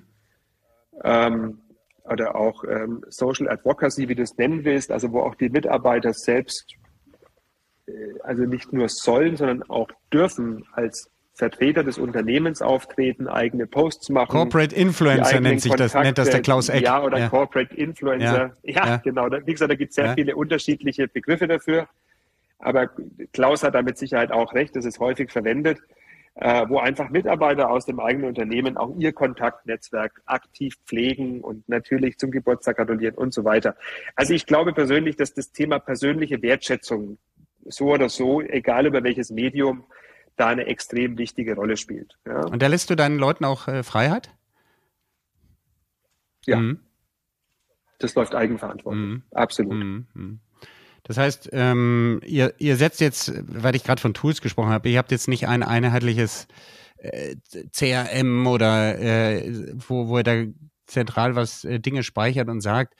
Oder 2.11 2.35
auch 2.37 2.65
ähm, 2.65 3.05
Social 3.09 3.49
Advocacy, 3.49 4.09
wie 4.09 4.15
du 4.15 4.23
es 4.23 4.37
nennen 4.37 4.65
willst, 4.65 4.91
also 4.91 5.13
wo 5.13 5.21
auch 5.21 5.35
die 5.35 5.49
Mitarbeiter 5.49 6.13
selbst 6.13 6.75
äh, 7.87 7.93
also 8.23 8.45
nicht 8.45 8.73
nur 8.73 8.89
sollen, 8.89 9.37
sondern 9.37 9.63
auch 9.65 9.89
dürfen 10.13 10.65
als 10.73 11.11
Vertreter 11.35 11.85
des 11.85 11.97
Unternehmens 11.97 12.61
auftreten, 12.61 13.27
eigene 13.27 13.67
Posts 13.67 14.11
machen. 14.11 14.31
Corporate 14.31 14.75
Influencer 14.75 15.41
nennt 15.41 15.63
sich 15.63 15.75
das, 15.75 15.95
nennt 15.95 16.19
das 16.19 16.29
der 16.29 16.43
Klaus 16.43 16.69
Eck. 16.69 16.83
Ja, 16.83 17.03
oder 17.03 17.19
ja. 17.19 17.29
Corporate 17.29 17.75
Influencer. 17.75 18.55
Ja, 18.63 18.75
ja, 18.75 18.87
ja. 18.87 18.97
genau. 18.99 19.31
Wie 19.31 19.53
gesagt, 19.53 19.71
da 19.71 19.77
gibt 19.77 19.91
es 19.91 19.97
sehr 19.97 20.15
viele 20.15 20.37
unterschiedliche 20.37 21.09
Begriffe 21.09 21.47
dafür. 21.47 21.89
Aber 22.59 22.91
Klaus 23.33 23.63
hat 23.63 23.75
da 23.75 23.81
mit 23.81 23.97
Sicherheit 23.97 24.33
auch 24.33 24.53
recht, 24.53 24.77
das 24.77 24.85
ist 24.85 24.99
häufig 25.01 25.31
verwendet, 25.31 25.79
äh, 26.37 26.67
wo 26.69 26.79
einfach 26.79 27.11
Mitarbeiter 27.11 27.71
aus 27.71 27.87
dem 27.87 28.01
eigenen 28.01 28.29
Unternehmen 28.29 28.77
auch 28.77 28.95
ihr 28.97 29.13
Kontaktnetzwerk 29.13 30.23
aktiv 30.27 30.77
pflegen 30.87 31.41
und 31.41 31.69
natürlich 31.69 32.19
zum 32.19 32.31
Geburtstag 32.31 32.77
gratulieren 32.77 33.17
und 33.17 33.35
so 33.35 33.45
weiter. 33.45 33.77
Also 34.15 34.35
ich 34.35 34.47
glaube 34.47 34.73
persönlich, 34.73 35.17
dass 35.17 35.35
das 35.35 35.53
Thema 35.53 35.79
persönliche 35.79 36.41
Wertschätzung 36.43 37.19
so 37.65 37.93
oder 37.93 38.09
so, 38.09 38.41
egal 38.41 38.87
über 38.87 39.03
welches 39.03 39.31
Medium, 39.31 39.85
da 40.37 40.49
eine 40.49 40.67
extrem 40.67 41.19
wichtige 41.19 41.55
Rolle 41.55 41.77
spielt. 41.77 42.17
Ja. 42.27 42.47
Und 42.47 42.63
da 42.63 42.69
lässt 42.69 42.89
du 42.89 42.97
deinen 42.97 43.19
Leuten 43.19 43.45
auch 43.45 43.69
äh, 43.69 43.83
Freiheit? 43.83 44.31
Ja. 46.47 46.57
Mhm. 46.57 46.81
Das 47.99 48.15
läuft 48.15 48.35
Eigenverantwortung. 48.35 49.01
Mhm. 49.01 49.23
Absolut. 49.33 49.75
Mhm. 49.75 50.41
Das 51.03 51.17
heißt, 51.17 51.51
ähm, 51.53 52.21
ihr, 52.25 52.55
ihr 52.59 52.77
setzt 52.77 53.01
jetzt, 53.01 53.33
weil 53.47 53.75
ich 53.75 53.85
gerade 53.85 54.01
von 54.01 54.15
Tools 54.15 54.41
gesprochen 54.41 54.71
habe, 54.71 54.89
ihr 54.89 54.99
habt 54.99 55.11
jetzt 55.11 55.29
nicht 55.29 55.49
ein 55.49 55.63
einheitliches 55.63 56.47
äh, 56.99 57.37
CRM 57.73 58.47
oder 58.47 58.99
äh, 58.99 59.73
wo, 59.89 60.09
wo 60.09 60.19
ihr 60.19 60.25
da 60.25 60.45
zentral 60.87 61.37
was 61.37 61.65
äh, 61.65 61.81
Dinge 61.81 62.03
speichert 62.03 62.49
und 62.49 62.61
sagt, 62.61 62.95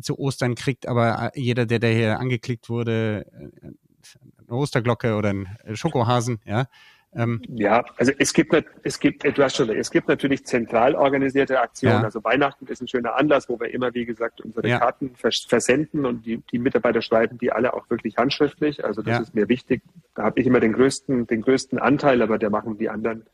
zu 0.00 0.18
Ostern 0.18 0.54
kriegt 0.54 0.86
aber 0.86 1.32
jeder, 1.34 1.66
der, 1.66 1.78
der 1.78 1.92
hier 1.92 2.20
angeklickt 2.20 2.68
wurde, 2.68 3.26
eine 3.32 4.56
Osterglocke 4.56 5.16
oder 5.16 5.30
einen 5.30 5.48
Schokohasen, 5.72 6.40
ja. 6.44 6.66
Ähm, 7.14 7.42
ja, 7.48 7.84
also 7.98 8.12
es 8.18 8.32
gibt, 8.32 8.54
es 8.84 8.98
gibt, 8.98 9.24
du 9.24 9.42
hast 9.42 9.56
schon, 9.56 9.68
es 9.68 9.90
gibt 9.90 10.08
natürlich 10.08 10.46
zentral 10.46 10.94
organisierte 10.94 11.60
Aktionen. 11.60 12.00
Ja. 12.00 12.04
Also 12.04 12.24
Weihnachten 12.24 12.66
ist 12.66 12.80
ein 12.80 12.88
schöner 12.88 13.16
Anlass, 13.16 13.50
wo 13.50 13.60
wir 13.60 13.72
immer, 13.72 13.92
wie 13.92 14.06
gesagt, 14.06 14.40
unsere 14.40 14.66
ja. 14.66 14.78
Karten 14.78 15.14
vers 15.14 15.44
versenden 15.46 16.06
und 16.06 16.24
die, 16.24 16.38
die 16.38 16.58
Mitarbeiter 16.58 17.02
schreiben 17.02 17.36
die 17.36 17.52
alle 17.52 17.74
auch 17.74 17.90
wirklich 17.90 18.16
handschriftlich. 18.16 18.84
Also 18.84 19.02
das 19.02 19.16
ja. 19.16 19.22
ist 19.22 19.34
mir 19.34 19.48
wichtig. 19.48 19.82
Da 20.14 20.22
habe 20.22 20.40
ich 20.40 20.46
immer 20.46 20.60
den 20.60 20.72
größten, 20.72 21.26
den 21.26 21.42
größten 21.42 21.78
Anteil, 21.78 22.22
aber 22.22 22.38
der 22.38 22.48
machen 22.48 22.78
die 22.78 22.88
anderen, 22.88 23.26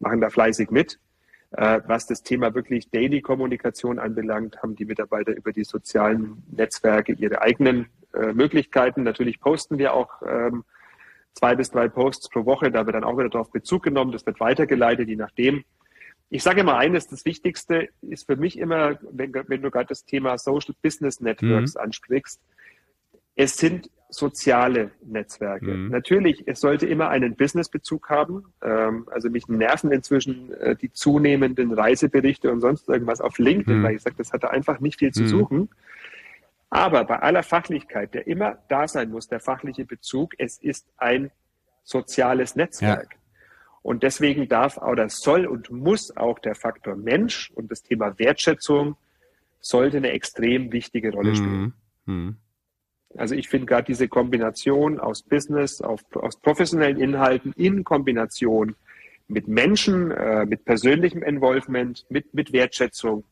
machen 0.00 0.20
da 0.20 0.30
fleißig 0.30 0.70
mit. 0.70 0.98
Äh, 1.52 1.80
was 1.86 2.06
das 2.06 2.24
Thema 2.24 2.54
wirklich 2.54 2.90
Daily-Kommunikation 2.90 4.00
anbelangt, 4.00 4.60
haben 4.60 4.74
die 4.74 4.84
Mitarbeiter 4.84 5.36
über 5.36 5.52
die 5.52 5.64
sozialen 5.64 6.42
Netzwerke 6.50 7.12
ihre 7.12 7.42
eigenen 7.42 7.86
äh, 8.12 8.32
Möglichkeiten. 8.32 9.04
Natürlich 9.04 9.40
posten 9.40 9.78
wir 9.78 9.94
auch 9.94 10.22
ähm, 10.26 10.64
zwei 11.34 11.54
bis 11.54 11.70
drei 11.70 11.88
Posts 11.88 12.28
pro 12.28 12.44
Woche, 12.44 12.70
da 12.70 12.86
wird 12.86 12.96
dann 12.96 13.04
auch 13.04 13.18
wieder 13.18 13.28
darauf 13.28 13.50
Bezug 13.50 13.82
genommen, 13.82 14.12
das 14.12 14.26
wird 14.26 14.40
weitergeleitet, 14.40 15.08
je 15.08 15.16
nachdem. 15.16 15.64
Ich 16.28 16.42
sage 16.42 16.60
immer 16.60 16.76
eines, 16.76 17.08
das 17.08 17.24
Wichtigste 17.24 17.88
ist 18.02 18.26
für 18.26 18.36
mich 18.36 18.58
immer, 18.58 18.98
wenn, 19.10 19.32
wenn 19.32 19.62
du 19.62 19.70
gerade 19.70 19.86
das 19.88 20.04
Thema 20.04 20.38
Social 20.38 20.74
Business 20.80 21.20
Networks 21.20 21.74
mhm. 21.74 21.80
ansprichst, 21.80 22.40
es 23.34 23.56
sind 23.56 23.90
soziale 24.10 24.90
Netzwerke. 25.04 25.70
Mhm. 25.70 25.88
Natürlich, 25.88 26.44
es 26.46 26.60
sollte 26.60 26.86
immer 26.86 27.08
einen 27.08 27.36
Businessbezug 27.36 28.10
haben. 28.10 28.44
Ähm, 28.62 29.08
also 29.10 29.30
mich 29.30 29.48
nerven 29.48 29.92
inzwischen 29.92 30.52
äh, 30.54 30.76
die 30.76 30.92
zunehmenden 30.92 31.72
Reiseberichte 31.72 32.50
und 32.50 32.60
sonst 32.60 32.88
irgendwas 32.88 33.20
auf 33.20 33.38
LinkedIn, 33.38 33.78
mhm. 33.78 33.82
weil 33.84 33.96
ich 33.96 34.02
sage, 34.02 34.16
das 34.18 34.32
hat 34.32 34.42
da 34.42 34.48
einfach 34.48 34.80
nicht 34.80 34.98
viel 34.98 35.12
zu 35.12 35.22
mhm. 35.22 35.28
suchen. 35.28 35.68
Aber 36.70 37.04
bei 37.04 37.18
aller 37.18 37.42
Fachlichkeit, 37.42 38.14
der 38.14 38.28
immer 38.28 38.58
da 38.68 38.86
sein 38.86 39.10
muss, 39.10 39.28
der 39.28 39.40
fachliche 39.40 39.84
Bezug, 39.84 40.34
es 40.38 40.58
ist 40.58 40.86
ein 40.96 41.32
soziales 41.82 42.54
Netzwerk. 42.54 43.12
Ja. 43.12 43.18
Und 43.82 44.02
deswegen 44.02 44.48
darf 44.48 44.76
oder 44.76 45.08
soll 45.08 45.46
und 45.46 45.70
muss 45.70 46.16
auch 46.16 46.38
der 46.38 46.54
Faktor 46.54 46.96
Mensch 46.96 47.50
und 47.54 47.70
das 47.70 47.82
Thema 47.82 48.18
Wertschätzung 48.18 48.96
sollte 49.60 49.96
eine 49.96 50.10
extrem 50.10 50.72
wichtige 50.72 51.12
Rolle 51.12 51.34
spielen. 51.34 51.74
Mhm. 52.04 52.14
mhm. 52.14 52.36
Also 53.16 53.34
ich 53.34 53.48
finde 53.48 53.66
gerade 53.66 53.86
diese 53.86 54.06
Kombination 54.06 55.00
aus 55.00 55.24
Business, 55.24 55.80
auf, 55.80 56.00
aus 56.14 56.36
professionellen 56.36 57.00
Inhalten 57.00 57.52
in 57.56 57.82
Kombination 57.82 58.76
mit 59.26 59.48
Menschen, 59.48 60.12
äh, 60.12 60.46
mit 60.46 60.64
persönlichem 60.64 61.24
Involvement, 61.24 62.06
mit, 62.08 62.32
mit 62.34 62.52
Wertschätzung, 62.52 63.24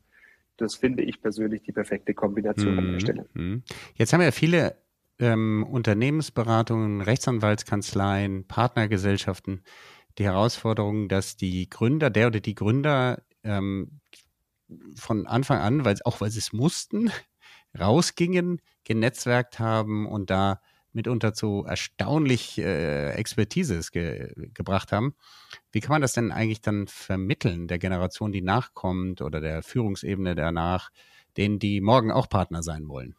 das 0.58 0.74
finde 0.74 1.02
ich 1.02 1.22
persönlich 1.22 1.62
die 1.62 1.72
perfekte 1.72 2.14
Kombination 2.14 2.72
mhm. 2.72 2.78
an 2.78 2.84
der 2.84 2.94
mhm. 2.94 3.00
Stelle. 3.00 3.26
Mhm. 3.34 3.62
Jetzt 3.94 4.12
haben 4.12 4.20
ja 4.20 4.32
viele 4.32 4.76
ähm, 5.18 5.64
Unternehmensberatungen, 5.64 7.00
Rechtsanwaltskanzleien, 7.00 8.46
Partnergesellschaften 8.46 9.62
die 10.18 10.24
Herausforderung, 10.24 11.08
dass 11.08 11.36
die 11.36 11.70
Gründer, 11.70 12.10
der 12.10 12.26
oder 12.26 12.40
die 12.40 12.54
Gründer 12.54 13.22
ähm, 13.44 14.00
von 14.96 15.26
Anfang 15.26 15.60
an, 15.60 15.84
weil 15.84 15.96
auch 16.04 16.20
weil 16.20 16.30
sie 16.30 16.40
es 16.40 16.52
mussten, 16.52 17.10
rausgingen, 17.78 18.60
genetzwerkt 18.84 19.58
haben 19.58 20.06
und 20.06 20.30
da 20.30 20.60
mitunter 20.98 21.32
zu 21.32 21.64
erstaunlich 21.66 22.58
äh, 22.58 23.12
Expertise 23.12 23.80
ge 23.92 24.32
gebracht 24.52 24.92
haben. 24.92 25.14
Wie 25.72 25.80
kann 25.80 25.92
man 25.94 26.02
das 26.02 26.12
denn 26.12 26.32
eigentlich 26.32 26.60
dann 26.60 26.86
vermitteln 26.88 27.68
der 27.68 27.78
Generation, 27.78 28.32
die 28.32 28.42
nachkommt 28.42 29.22
oder 29.22 29.40
der 29.40 29.62
Führungsebene 29.62 30.34
danach, 30.34 30.90
denen 31.36 31.58
die 31.58 31.80
morgen 31.80 32.10
auch 32.10 32.28
Partner 32.28 32.62
sein 32.62 32.88
wollen? 32.88 33.14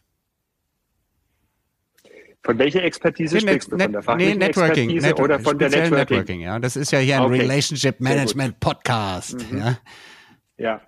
Von 2.44 2.58
welcher 2.58 2.84
Expertise 2.84 3.36
nee, 3.36 3.42
sprichst 3.42 3.72
du? 3.72 3.78
Von 3.78 3.92
der 3.92 4.04
fachlichen 4.04 4.40
nee, 4.40 4.46
Networking, 4.46 4.90
Expertise 4.90 5.08
Net 5.08 5.20
oder 5.20 5.40
von 5.40 5.58
der 5.58 5.70
Networking? 5.70 5.98
Networking? 5.98 6.42
Ja, 6.42 6.60
das 6.60 6.76
ist 6.76 6.92
ja 6.92 7.00
hier 7.00 7.18
ein 7.18 7.24
okay. 7.24 7.42
Relationship 7.42 8.00
Management 8.00 8.60
Podcast. 8.60 9.52
Mhm. 9.52 9.58
Ja. 9.58 9.80
ja. 10.58 10.82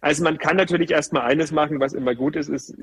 Also 0.00 0.24
man 0.24 0.38
kann 0.38 0.56
natürlich 0.56 0.90
erstmal 0.90 1.22
eines 1.22 1.52
machen, 1.52 1.80
was 1.80 1.92
immer 1.92 2.14
gut 2.14 2.36
ist, 2.36 2.48
ist 2.48 2.74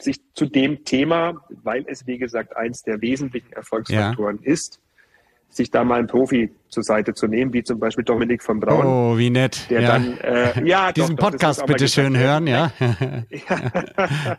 sich 0.00 0.20
zu 0.34 0.46
dem 0.46 0.84
Thema, 0.84 1.44
weil 1.62 1.84
es 1.86 2.06
wie 2.06 2.18
gesagt 2.18 2.56
eins 2.56 2.82
der 2.82 3.00
wesentlichen 3.00 3.52
Erfolgsfaktoren 3.52 4.40
ja. 4.42 4.52
ist, 4.52 4.80
sich 5.50 5.70
da 5.70 5.84
mal 5.84 5.98
einen 5.98 6.06
Profi 6.06 6.52
zur 6.68 6.84
Seite 6.84 7.12
zu 7.12 7.26
nehmen, 7.26 7.52
wie 7.52 7.64
zum 7.64 7.80
Beispiel 7.80 8.04
Dominik 8.04 8.42
von 8.42 8.60
Braun. 8.60 8.86
Oh, 8.86 9.18
wie 9.18 9.30
nett. 9.30 9.68
Der 9.68 9.80
ja. 9.80 9.88
dann, 9.92 10.18
äh, 10.18 10.64
ja, 10.64 10.92
Diesen 10.92 11.16
doch, 11.16 11.30
Podcast 11.30 11.66
bitte 11.66 11.88
schön 11.88 12.16
hören, 12.16 12.46
ja. 12.46 12.72
ja. 13.30 14.38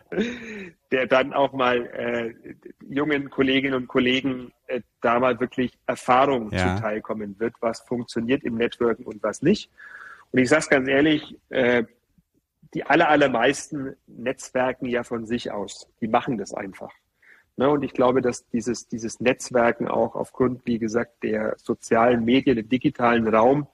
der 0.90 1.06
dann 1.06 1.32
auch 1.34 1.52
mal 1.52 1.86
äh, 1.86 2.54
jungen 2.88 3.28
Kolleginnen 3.30 3.74
und 3.74 3.88
Kollegen 3.88 4.52
äh, 4.66 4.80
da 5.02 5.20
mal 5.20 5.38
wirklich 5.38 5.72
Erfahrung 5.86 6.50
ja. 6.50 6.76
zuteilkommen 6.76 7.36
wird, 7.38 7.54
was 7.60 7.80
funktioniert 7.80 8.42
im 8.44 8.54
Networken 8.54 9.04
und 9.04 9.22
was 9.22 9.42
nicht. 9.42 9.70
Und 10.32 10.40
ich 10.40 10.48
sage 10.48 10.60
es 10.60 10.70
ganz 10.70 10.88
ehrlich, 10.88 11.36
äh, 11.50 11.84
die 12.74 12.84
aller, 12.84 13.08
allermeisten 13.08 13.96
Netzwerken 14.06 14.86
ja 14.86 15.04
von 15.04 15.26
sich 15.26 15.50
aus. 15.50 15.88
Die 16.00 16.08
machen 16.08 16.38
das 16.38 16.54
einfach. 16.54 16.92
Ne? 17.56 17.68
Und 17.68 17.82
ich 17.82 17.92
glaube, 17.92 18.22
dass 18.22 18.48
dieses, 18.48 18.88
dieses 18.88 19.20
Netzwerken 19.20 19.88
auch 19.88 20.14
aufgrund, 20.14 20.64
wie 20.64 20.78
gesagt, 20.78 21.22
der 21.22 21.54
sozialen 21.58 22.24
Medien, 22.24 22.56
dem 22.56 22.68
digitalen 22.68 23.28
Raum, 23.28 23.66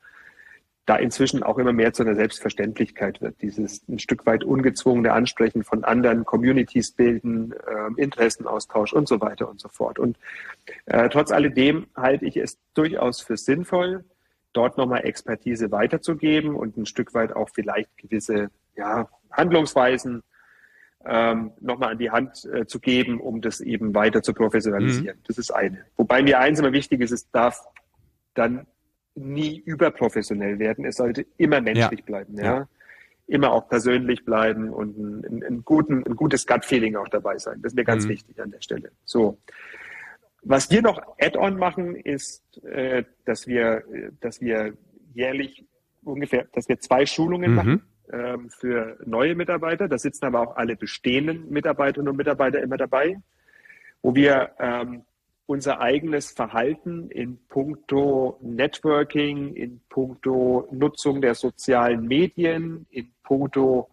da 0.88 0.96
inzwischen 0.96 1.42
auch 1.42 1.58
immer 1.58 1.74
mehr 1.74 1.92
zu 1.92 2.02
einer 2.02 2.14
Selbstverständlichkeit 2.14 3.20
wird. 3.20 3.42
Dieses 3.42 3.86
ein 3.88 3.98
Stück 3.98 4.24
weit 4.24 4.42
ungezwungene 4.42 5.12
Ansprechen 5.12 5.62
von 5.62 5.84
anderen 5.84 6.24
Communities 6.24 6.92
bilden, 6.92 7.52
äh, 7.52 8.00
Interessenaustausch 8.00 8.94
und 8.94 9.06
so 9.06 9.20
weiter 9.20 9.50
und 9.50 9.60
so 9.60 9.68
fort. 9.68 9.98
Und 9.98 10.16
äh, 10.86 11.10
trotz 11.10 11.30
alledem 11.30 11.88
halte 11.94 12.24
ich 12.24 12.38
es 12.38 12.58
durchaus 12.72 13.20
für 13.20 13.36
sinnvoll, 13.36 14.04
dort 14.54 14.78
nochmal 14.78 15.04
Expertise 15.04 15.70
weiterzugeben 15.70 16.54
und 16.54 16.78
ein 16.78 16.86
Stück 16.86 17.12
weit 17.12 17.36
auch 17.36 17.50
vielleicht 17.52 17.94
gewisse 17.98 18.50
ja, 18.78 19.08
Handlungsweisen 19.30 20.22
ähm, 21.04 21.52
nochmal 21.60 21.92
an 21.92 21.98
die 21.98 22.10
Hand 22.10 22.44
äh, 22.52 22.66
zu 22.66 22.80
geben, 22.80 23.20
um 23.20 23.40
das 23.40 23.60
eben 23.60 23.94
weiter 23.94 24.22
zu 24.22 24.32
professionalisieren. 24.32 25.18
Mhm. 25.18 25.22
Das 25.26 25.38
ist 25.38 25.50
eine. 25.50 25.84
Wobei 25.96 26.22
mir 26.22 26.38
eins 26.40 26.58
immer 26.58 26.72
wichtig 26.72 27.00
ist, 27.00 27.10
es 27.10 27.30
darf 27.30 27.64
dann 28.34 28.66
nie 29.14 29.58
überprofessionell 29.58 30.58
werden. 30.58 30.84
Es 30.84 30.96
sollte 30.96 31.26
immer 31.36 31.60
menschlich 31.60 32.00
ja. 32.00 32.06
bleiben, 32.06 32.36
ja? 32.36 32.44
ja. 32.44 32.68
Immer 33.26 33.52
auch 33.52 33.68
persönlich 33.68 34.24
bleiben 34.24 34.70
und 34.70 34.96
ein, 34.96 35.44
ein, 35.44 35.64
guten, 35.64 36.02
ein 36.06 36.16
gutes 36.16 36.46
Gut-Feeling 36.46 36.96
auch 36.96 37.08
dabei 37.08 37.36
sein. 37.36 37.60
Das 37.62 37.72
ist 37.72 37.76
mir 37.76 37.84
ganz 37.84 38.04
mhm. 38.04 38.10
wichtig 38.10 38.40
an 38.40 38.50
der 38.50 38.62
Stelle. 38.62 38.90
So. 39.04 39.38
Was 40.42 40.70
wir 40.70 40.82
noch 40.82 41.02
Add-on 41.20 41.58
machen, 41.58 41.94
ist, 41.94 42.64
äh, 42.64 43.04
dass 43.24 43.46
wir, 43.46 43.84
dass 44.20 44.40
wir 44.40 44.72
jährlich 45.14 45.66
ungefähr, 46.04 46.46
dass 46.54 46.68
wir 46.68 46.78
zwei 46.80 47.06
Schulungen 47.06 47.50
mhm. 47.50 47.56
machen 47.56 47.82
ähm, 48.12 48.50
für 48.50 48.98
neue 49.04 49.34
Mitarbeiter. 49.34 49.88
Da 49.88 49.98
sitzen 49.98 50.26
aber 50.26 50.40
auch 50.40 50.56
alle 50.56 50.76
bestehenden 50.76 51.50
Mitarbeiterinnen 51.50 52.10
und 52.10 52.16
Mitarbeiter 52.16 52.62
immer 52.62 52.76
dabei, 52.76 53.20
wo 54.02 54.14
wir 54.14 54.50
ähm, 54.58 55.02
unser 55.46 55.80
eigenes 55.80 56.30
Verhalten 56.30 57.10
in 57.10 57.38
puncto 57.48 58.38
Networking, 58.42 59.54
in 59.54 59.80
puncto 59.88 60.68
Nutzung 60.70 61.22
der 61.22 61.34
sozialen 61.34 62.06
Medien, 62.06 62.86
in 62.90 63.10
puncto 63.22 63.88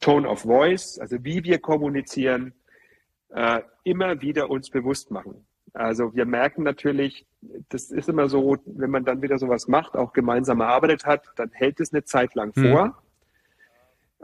Tone 0.00 0.28
of 0.28 0.42
Voice, 0.42 0.98
also 0.98 1.22
wie 1.24 1.42
wir 1.44 1.58
kommunizieren, 1.58 2.52
äh, 3.30 3.60
immer 3.84 4.20
wieder 4.20 4.50
uns 4.50 4.70
bewusst 4.70 5.10
machen. 5.10 5.46
Also 5.72 6.14
wir 6.14 6.26
merken 6.26 6.64
natürlich, 6.64 7.26
das 7.68 7.90
ist 7.90 8.08
immer 8.08 8.28
so, 8.28 8.58
wenn 8.66 8.90
man 8.90 9.04
dann 9.04 9.22
wieder 9.22 9.38
sowas 9.38 9.68
macht, 9.68 9.96
auch 9.96 10.12
gemeinsam 10.12 10.60
erarbeitet 10.60 11.06
hat, 11.06 11.24
dann 11.36 11.50
hält 11.52 11.80
es 11.80 11.92
eine 11.92 12.04
Zeit 12.04 12.34
lang 12.34 12.52
mhm. 12.56 12.92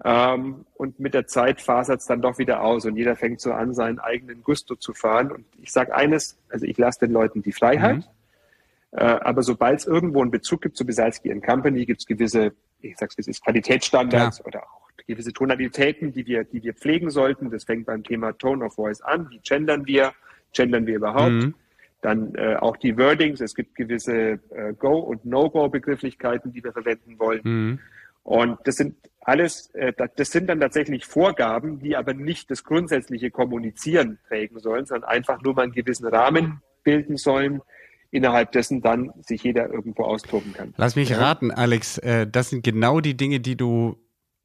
Ähm, 0.05 0.67
und 0.75 1.01
mit 1.01 1.15
der 1.15 1.27
Zeit 1.27 1.61
fasert 1.61 2.01
es 2.01 2.07
dann 2.07 2.21
doch 2.21 2.39
wieder 2.39 2.63
aus 2.63 2.85
und 2.85 2.97
jeder 2.97 3.17
fängt 3.17 3.41
so 3.41 3.53
an, 3.53 3.73
seinen 3.73 3.99
eigenen 3.99 4.43
Gusto 4.43 4.77
zu 4.77 4.93
fahren. 4.93 5.33
Und 5.33 5.47
ich 5.63 5.73
sage 5.73 5.95
eines, 5.95 6.39
also 6.51 6.67
ich 6.67 6.77
lasse 6.77 7.01
den 7.01 7.13
Leuten 7.13 7.43
die 7.43 7.53
Freiheit, 7.53 7.97
mhm. 7.97 8.99
äh, 8.99 9.05
aber 9.05 9.43
sobald 9.43 9.81
es 9.81 9.87
irgendwo 9.87 10.21
einen 10.21 10.31
Bezug 10.31 10.61
gibt 10.61 10.77
zu 10.77 10.85
Besalski 10.85 11.35
Company, 11.41 11.87
gibt 11.87 12.01
es 12.01 12.07
gewisse, 12.07 12.53
ich 12.81 12.97
sag's 12.99 13.15
es 13.19 13.27
ist 13.27 13.43
Qualitätsstandards 13.43 14.39
ja. 14.39 14.45
oder 14.45 14.63
auch 14.65 14.87
gewisse 15.07 15.33
Tonalitäten, 15.33 16.13
die 16.13 16.27
wir, 16.27 16.45
die 16.45 16.63
wir 16.63 16.75
pflegen 16.75 17.11
sollten. 17.11 17.51
Das 17.51 17.65
fängt 17.65 17.87
beim 17.87 18.03
Thema 18.03 18.33
Tone 18.33 18.65
of 18.65 18.75
Voice 18.75 19.01
an. 19.01 19.31
Wie 19.31 19.39
gendern 19.39 19.87
wir? 19.87 20.13
Gendern 20.53 20.87
wir 20.87 20.97
überhaupt? 20.97 21.31
Mhm. 21.31 21.55
Dann 22.03 22.35
äh, 22.35 22.57
auch 22.57 22.77
die 22.77 22.97
Wordings. 22.99 23.41
Es 23.41 23.55
gibt 23.55 23.75
gewisse 23.75 24.41
äh, 24.51 24.75
Go- 24.79 24.99
und 24.99 25.25
No-Go-Begrifflichkeiten, 25.25 26.53
die 26.53 26.63
wir 26.63 26.73
verwenden 26.73 27.19
wollen. 27.19 27.41
Mhm. 27.45 27.79
Und 28.27 28.59
das 28.65 28.75
sind 28.75 28.97
alles, 29.21 29.71
äh, 29.75 29.93
das 30.17 30.33
sind 30.33 30.49
dann 30.49 30.59
tatsächlich 30.59 31.07
Vorgaben, 31.07 31.79
die 31.79 31.95
aber 31.95 32.13
nicht 32.13 32.51
das 32.51 32.65
grundsätzliche 32.65 33.31
Kommunizieren 33.31 34.19
prägen 34.27 34.59
sollen, 34.59 34.85
sondern 34.85 35.09
einfach 35.09 35.41
nur 35.43 35.55
mal 35.55 35.63
einen 35.63 35.73
gewissen 35.73 36.09
Rahmen 36.09 36.61
bilden 36.83 37.19
sollen, 37.19 37.63
innerhalb 38.11 38.51
dessen 38.51 38.83
dann 38.83 39.13
sich 39.21 39.45
jeder 39.45 39.71
irgendwo 39.71 40.03
austoben 40.03 40.55
kann. 40.55 40.75
Lass 40.77 40.97
mich 40.97 41.17
raten, 41.17 41.53
Alex, 41.53 41.99
äh, 41.99 42.27
das 42.27 42.51
sind 42.51 42.65
genau 42.65 43.01
die 43.01 43.17
Dinge, 43.17 43.39
die 43.39 43.57
du 43.57 43.97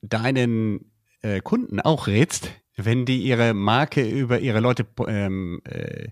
deinen 0.04 0.92
äh, 1.24 1.42
Kunden 1.42 1.80
auch 1.80 2.06
rätst, 2.06 2.52
wenn 2.76 3.06
die 3.06 3.24
ihre 3.24 3.56
Marke 3.56 4.08
über 4.08 4.42
ihre 4.42 4.60
Leute 4.60 4.86
ähm, 5.08 5.62
äh, 5.64 6.10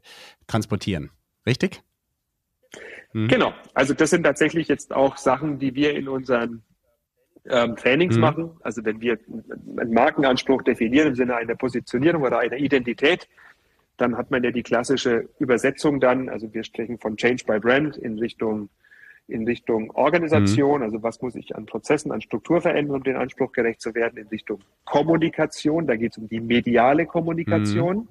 transportieren. 0.48 1.12
Richtig? 1.46 1.84
Hm. 3.12 3.28
Genau. 3.28 3.54
Also 3.76 3.94
das 3.94 4.10
sind 4.10 4.24
tatsächlich 4.24 4.68
jetzt 4.68 4.92
auch 4.92 5.18
Sachen, 5.18 5.60
die 5.60 5.76
wir 5.76 5.96
in 5.96 6.08
unseren 6.08 6.64
ähm, 7.48 7.76
Trainings 7.76 8.16
mhm. 8.16 8.22
machen. 8.22 8.52
Also 8.62 8.84
wenn 8.86 9.02
wir 9.02 9.18
einen 9.78 9.94
Markenanspruch 9.94 10.64
definieren 10.64 11.10
im 11.10 11.16
Sinne 11.16 11.36
einer 11.36 11.56
Positionierung 11.56 12.24
oder 12.24 12.40
einer 12.40 12.58
Identität, 12.58 13.28
dann 13.98 14.18
hat 14.18 14.32
man 14.32 14.44
ja 14.44 14.52
die 14.52 14.64
klassische 14.64 15.30
Übersetzung 15.40 16.00
dann, 16.00 16.30
also 16.30 16.54
wir 16.54 16.64
sprechen 16.64 17.00
von 17.00 17.18
Change 17.18 17.44
by 17.46 17.60
Brand 17.60 17.98
in 17.98 18.18
Richtung 18.20 18.70
in 19.28 19.46
Richtung 19.46 19.92
Organisation, 19.92 20.80
mhm. 20.80 20.86
also 20.86 21.04
was 21.04 21.22
muss 21.22 21.36
ich 21.36 21.56
an 21.56 21.68
Prozessen, 21.68 22.12
an 22.12 22.20
Struktur 22.20 22.62
verändern, 22.62 22.96
um 22.96 23.04
den 23.04 23.16
Anspruch 23.16 23.52
gerecht 23.52 23.80
zu 23.80 23.94
werden, 23.94 24.18
in 24.18 24.28
Richtung 24.30 24.60
Kommunikation, 24.86 25.86
da 25.86 25.96
geht 25.98 26.14
es 26.14 26.18
um 26.18 26.28
die 26.28 26.40
mediale 26.40 27.06
Kommunikation. 27.06 27.98
Mhm 27.98 28.08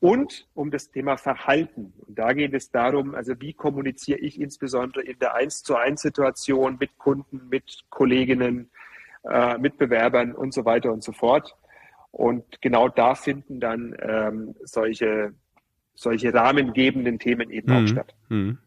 und 0.00 0.46
um 0.54 0.70
das 0.70 0.90
Thema 0.90 1.16
Verhalten. 1.16 1.92
Und 2.06 2.18
da 2.18 2.32
geht 2.32 2.54
es 2.54 2.70
darum, 2.70 3.14
also 3.14 3.40
wie 3.40 3.52
kommuniziere 3.52 4.18
ich 4.18 4.40
insbesondere 4.40 5.02
in 5.02 5.18
der 5.18 5.34
Eins 5.34 5.62
zu 5.62 5.76
eins 5.76 6.02
Situation 6.02 6.76
mit 6.78 6.98
Kunden, 6.98 7.48
mit 7.48 7.84
Kolleginnen, 7.90 8.70
äh, 9.24 9.58
Mitbewerbern 9.58 10.34
und 10.34 10.54
so 10.54 10.64
weiter 10.64 10.92
und 10.92 11.02
so 11.02 11.12
fort. 11.12 11.56
Und 12.10 12.60
genau 12.62 12.88
da 12.88 13.14
finden 13.14 13.60
dann 13.60 13.96
ähm, 14.00 14.54
solche, 14.62 15.34
solche 15.94 16.32
rahmengebenden 16.32 17.18
Themen 17.18 17.50
eben 17.50 17.72
mhm. 17.72 17.84
auch 17.84 17.88
statt. 17.88 18.14
Mhm. 18.28 18.58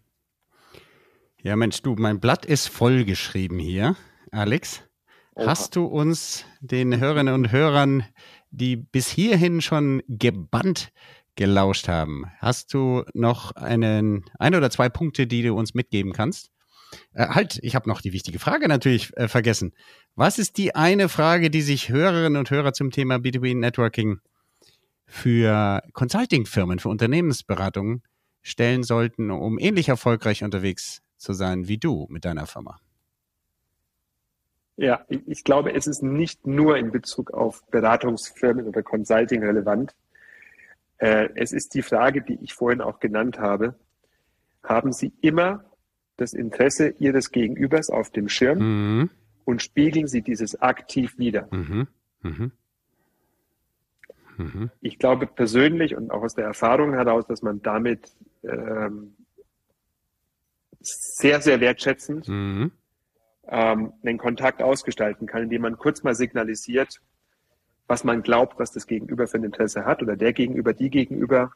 Ja, 1.41 1.55
Mensch, 1.55 1.81
du, 1.81 1.95
mein 1.97 2.19
Blatt 2.19 2.45
ist 2.45 2.67
vollgeschrieben 2.67 3.57
hier, 3.57 3.95
Alex. 4.31 4.87
Oha. 5.33 5.47
Hast 5.47 5.75
du 5.75 5.85
uns, 5.85 6.45
den 6.59 6.99
Hörerinnen 6.99 7.33
und 7.33 7.51
Hörern, 7.51 8.03
die 8.51 8.75
bis 8.75 9.09
hierhin 9.09 9.61
schon 9.61 10.03
gebannt 10.07 10.91
gelauscht 11.35 11.87
haben. 11.87 12.25
Hast 12.39 12.73
du 12.73 13.03
noch 13.13 13.53
einen, 13.53 14.25
ein 14.37 14.55
oder 14.55 14.69
zwei 14.69 14.89
Punkte, 14.89 15.27
die 15.27 15.43
du 15.43 15.53
uns 15.53 15.73
mitgeben 15.73 16.13
kannst? 16.13 16.51
Äh, 17.13 17.27
halt, 17.27 17.59
ich 17.61 17.75
habe 17.75 17.89
noch 17.89 18.01
die 18.01 18.13
wichtige 18.13 18.39
Frage 18.39 18.67
natürlich 18.67 19.15
äh, 19.17 19.27
vergessen. 19.27 19.73
Was 20.15 20.39
ist 20.39 20.57
die 20.57 20.75
eine 20.75 21.09
Frage, 21.09 21.49
die 21.49 21.61
sich 21.61 21.89
Hörerinnen 21.89 22.37
und 22.37 22.51
Hörer 22.51 22.73
zum 22.73 22.91
Thema 22.91 23.15
B2B 23.15 23.57
Networking 23.57 24.19
für 25.05 25.81
Consulting-Firmen, 25.93 26.79
für 26.79 26.89
Unternehmensberatungen 26.89 28.03
stellen 28.41 28.83
sollten, 28.83 29.29
um 29.29 29.59
ähnlich 29.59 29.89
erfolgreich 29.89 30.43
unterwegs 30.43 31.01
zu 31.17 31.33
sein 31.33 31.67
wie 31.67 31.77
du 31.77 32.07
mit 32.09 32.25
deiner 32.25 32.47
Firma? 32.47 32.79
Ja, 34.77 35.05
ich, 35.09 35.21
ich 35.27 35.43
glaube, 35.43 35.73
es 35.73 35.85
ist 35.85 36.01
nicht 36.01 36.47
nur 36.47 36.77
in 36.77 36.91
Bezug 36.91 37.31
auf 37.31 37.61
Beratungsfirmen 37.67 38.67
oder 38.67 38.81
Consulting 38.81 39.43
relevant. 39.43 39.93
Äh, 41.01 41.29
es 41.33 41.51
ist 41.51 41.73
die 41.73 41.81
Frage, 41.81 42.21
die 42.21 42.37
ich 42.43 42.53
vorhin 42.53 42.79
auch 42.79 42.99
genannt 42.99 43.39
habe. 43.39 43.73
Haben 44.63 44.93
Sie 44.93 45.11
immer 45.21 45.65
das 46.17 46.33
Interesse 46.33 46.93
Ihres 46.99 47.31
Gegenübers 47.31 47.89
auf 47.89 48.11
dem 48.11 48.29
Schirm 48.29 48.59
mhm. 48.59 49.09
und 49.43 49.63
spiegeln 49.63 50.05
Sie 50.05 50.21
dieses 50.21 50.61
aktiv 50.61 51.17
wieder? 51.17 51.47
Mhm. 51.49 51.87
Mhm. 52.21 52.51
mhm. 54.37 54.69
Ich 54.81 54.99
glaube 54.99 55.25
persönlich 55.25 55.95
und 55.95 56.11
auch 56.11 56.21
aus 56.21 56.35
der 56.35 56.45
Erfahrung 56.45 56.93
heraus, 56.93 57.25
dass 57.25 57.41
man 57.41 57.63
damit 57.63 58.15
ähm, 58.43 59.15
sehr, 60.81 61.41
sehr 61.41 61.59
wertschätzend 61.61 62.27
mhm. 62.27 62.71
ähm, 63.47 63.93
den 64.03 64.19
Kontakt 64.19 64.61
ausgestalten 64.61 65.25
kann, 65.25 65.41
indem 65.41 65.63
man 65.63 65.79
kurz 65.79 66.03
mal 66.03 66.13
signalisiert, 66.13 67.01
was 67.91 68.05
man 68.05 68.23
glaubt, 68.23 68.57
was 68.57 68.71
das 68.71 68.87
Gegenüber 68.87 69.27
für 69.27 69.37
ein 69.37 69.43
Interesse 69.43 69.83
hat 69.83 70.01
oder 70.01 70.15
der 70.15 70.31
Gegenüber, 70.31 70.71
die 70.71 70.89
Gegenüber. 70.89 71.51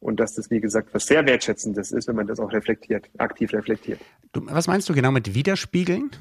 Und 0.00 0.18
dass 0.18 0.34
das, 0.34 0.50
wie 0.50 0.60
gesagt, 0.60 0.94
was 0.94 1.06
sehr 1.06 1.26
Wertschätzendes 1.26 1.92
ist, 1.92 2.08
wenn 2.08 2.16
man 2.16 2.26
das 2.26 2.40
auch 2.40 2.50
reflektiert, 2.52 3.10
aktiv 3.18 3.52
reflektiert. 3.52 4.00
Du, 4.32 4.40
was 4.46 4.66
meinst 4.66 4.88
du 4.88 4.94
genau 4.94 5.10
mit 5.10 5.34
Widerspiegeln? 5.34 6.12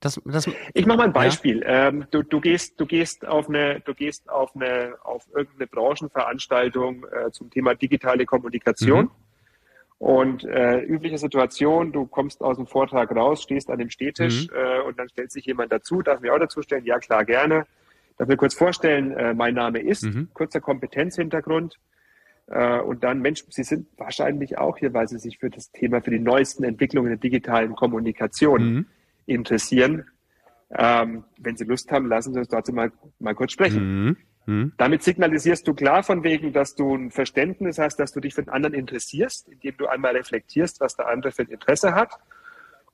Das, 0.00 0.20
das, 0.24 0.48
ich 0.74 0.86
mache 0.86 0.98
mal 0.98 1.04
ein 1.04 1.12
Beispiel. 1.12 1.60
Ja. 1.60 1.88
Ähm, 1.88 2.06
du, 2.10 2.24
du, 2.24 2.40
gehst, 2.40 2.80
du 2.80 2.86
gehst 2.86 3.24
auf 3.24 3.48
eine, 3.48 3.78
du 3.80 3.94
gehst 3.94 4.28
auf 4.28 4.56
eine, 4.56 4.96
auf 5.04 5.28
irgendeine 5.32 5.68
Branchenveranstaltung 5.68 7.04
äh, 7.04 7.30
zum 7.30 7.48
Thema 7.48 7.76
digitale 7.76 8.26
Kommunikation. 8.26 9.04
Mhm. 9.04 9.10
Und 9.98 10.44
äh, 10.44 10.80
übliche 10.80 11.18
Situation, 11.18 11.90
du 11.90 12.06
kommst 12.06 12.40
aus 12.40 12.56
dem 12.56 12.66
Vortrag 12.66 13.10
raus, 13.14 13.42
stehst 13.42 13.68
an 13.68 13.80
dem 13.80 13.90
Stehtisch 13.90 14.48
mhm. 14.48 14.56
äh, 14.56 14.80
und 14.82 14.98
dann 14.98 15.08
stellt 15.08 15.32
sich 15.32 15.44
jemand 15.44 15.72
dazu, 15.72 16.02
darf 16.02 16.20
mir 16.20 16.32
auch 16.32 16.38
dazu 16.38 16.62
stellen? 16.62 16.84
Ja, 16.84 16.98
klar, 16.98 17.24
gerne. 17.24 17.66
Darf 18.16 18.28
mir 18.28 18.36
kurz 18.36 18.54
vorstellen, 18.54 19.12
äh, 19.12 19.34
mein 19.34 19.54
Name 19.54 19.80
ist, 19.80 20.04
mhm. 20.04 20.28
kurzer 20.34 20.60
Kompetenzhintergrund. 20.60 21.78
Äh, 22.46 22.78
und 22.80 23.02
dann, 23.02 23.20
Mensch, 23.20 23.44
Sie 23.48 23.64
sind 23.64 23.88
wahrscheinlich 23.96 24.56
auch 24.56 24.78
hier, 24.78 24.94
weil 24.94 25.08
Sie 25.08 25.18
sich 25.18 25.38
für 25.38 25.50
das 25.50 25.72
Thema, 25.72 26.00
für 26.00 26.10
die 26.10 26.20
neuesten 26.20 26.62
Entwicklungen 26.62 27.08
der 27.08 27.18
digitalen 27.18 27.74
Kommunikation 27.74 28.74
mhm. 28.74 28.86
interessieren. 29.26 30.04
Ähm, 30.70 31.24
wenn 31.38 31.56
Sie 31.56 31.64
Lust 31.64 31.90
haben, 31.90 32.06
lassen 32.06 32.34
Sie 32.34 32.38
uns 32.38 32.48
dazu 32.48 32.72
mal, 32.72 32.92
mal 33.18 33.34
kurz 33.34 33.52
sprechen. 33.52 34.16
Mhm. 34.48 34.58
Mhm. 34.58 34.72
Damit 34.78 35.02
signalisierst 35.02 35.68
du 35.68 35.74
klar 35.74 36.02
von 36.02 36.24
wegen, 36.24 36.52
dass 36.52 36.74
du 36.74 36.94
ein 36.94 37.10
Verständnis 37.10 37.78
hast, 37.78 37.96
dass 37.96 38.12
du 38.12 38.20
dich 38.20 38.34
für 38.34 38.42
den 38.42 38.48
anderen 38.48 38.74
interessierst, 38.74 39.48
indem 39.48 39.76
du 39.76 39.86
einmal 39.86 40.16
reflektierst, 40.16 40.80
was 40.80 40.96
der 40.96 41.06
andere 41.08 41.32
für 41.32 41.42
ein 41.42 41.48
Interesse 41.48 41.94
hat. 41.94 42.14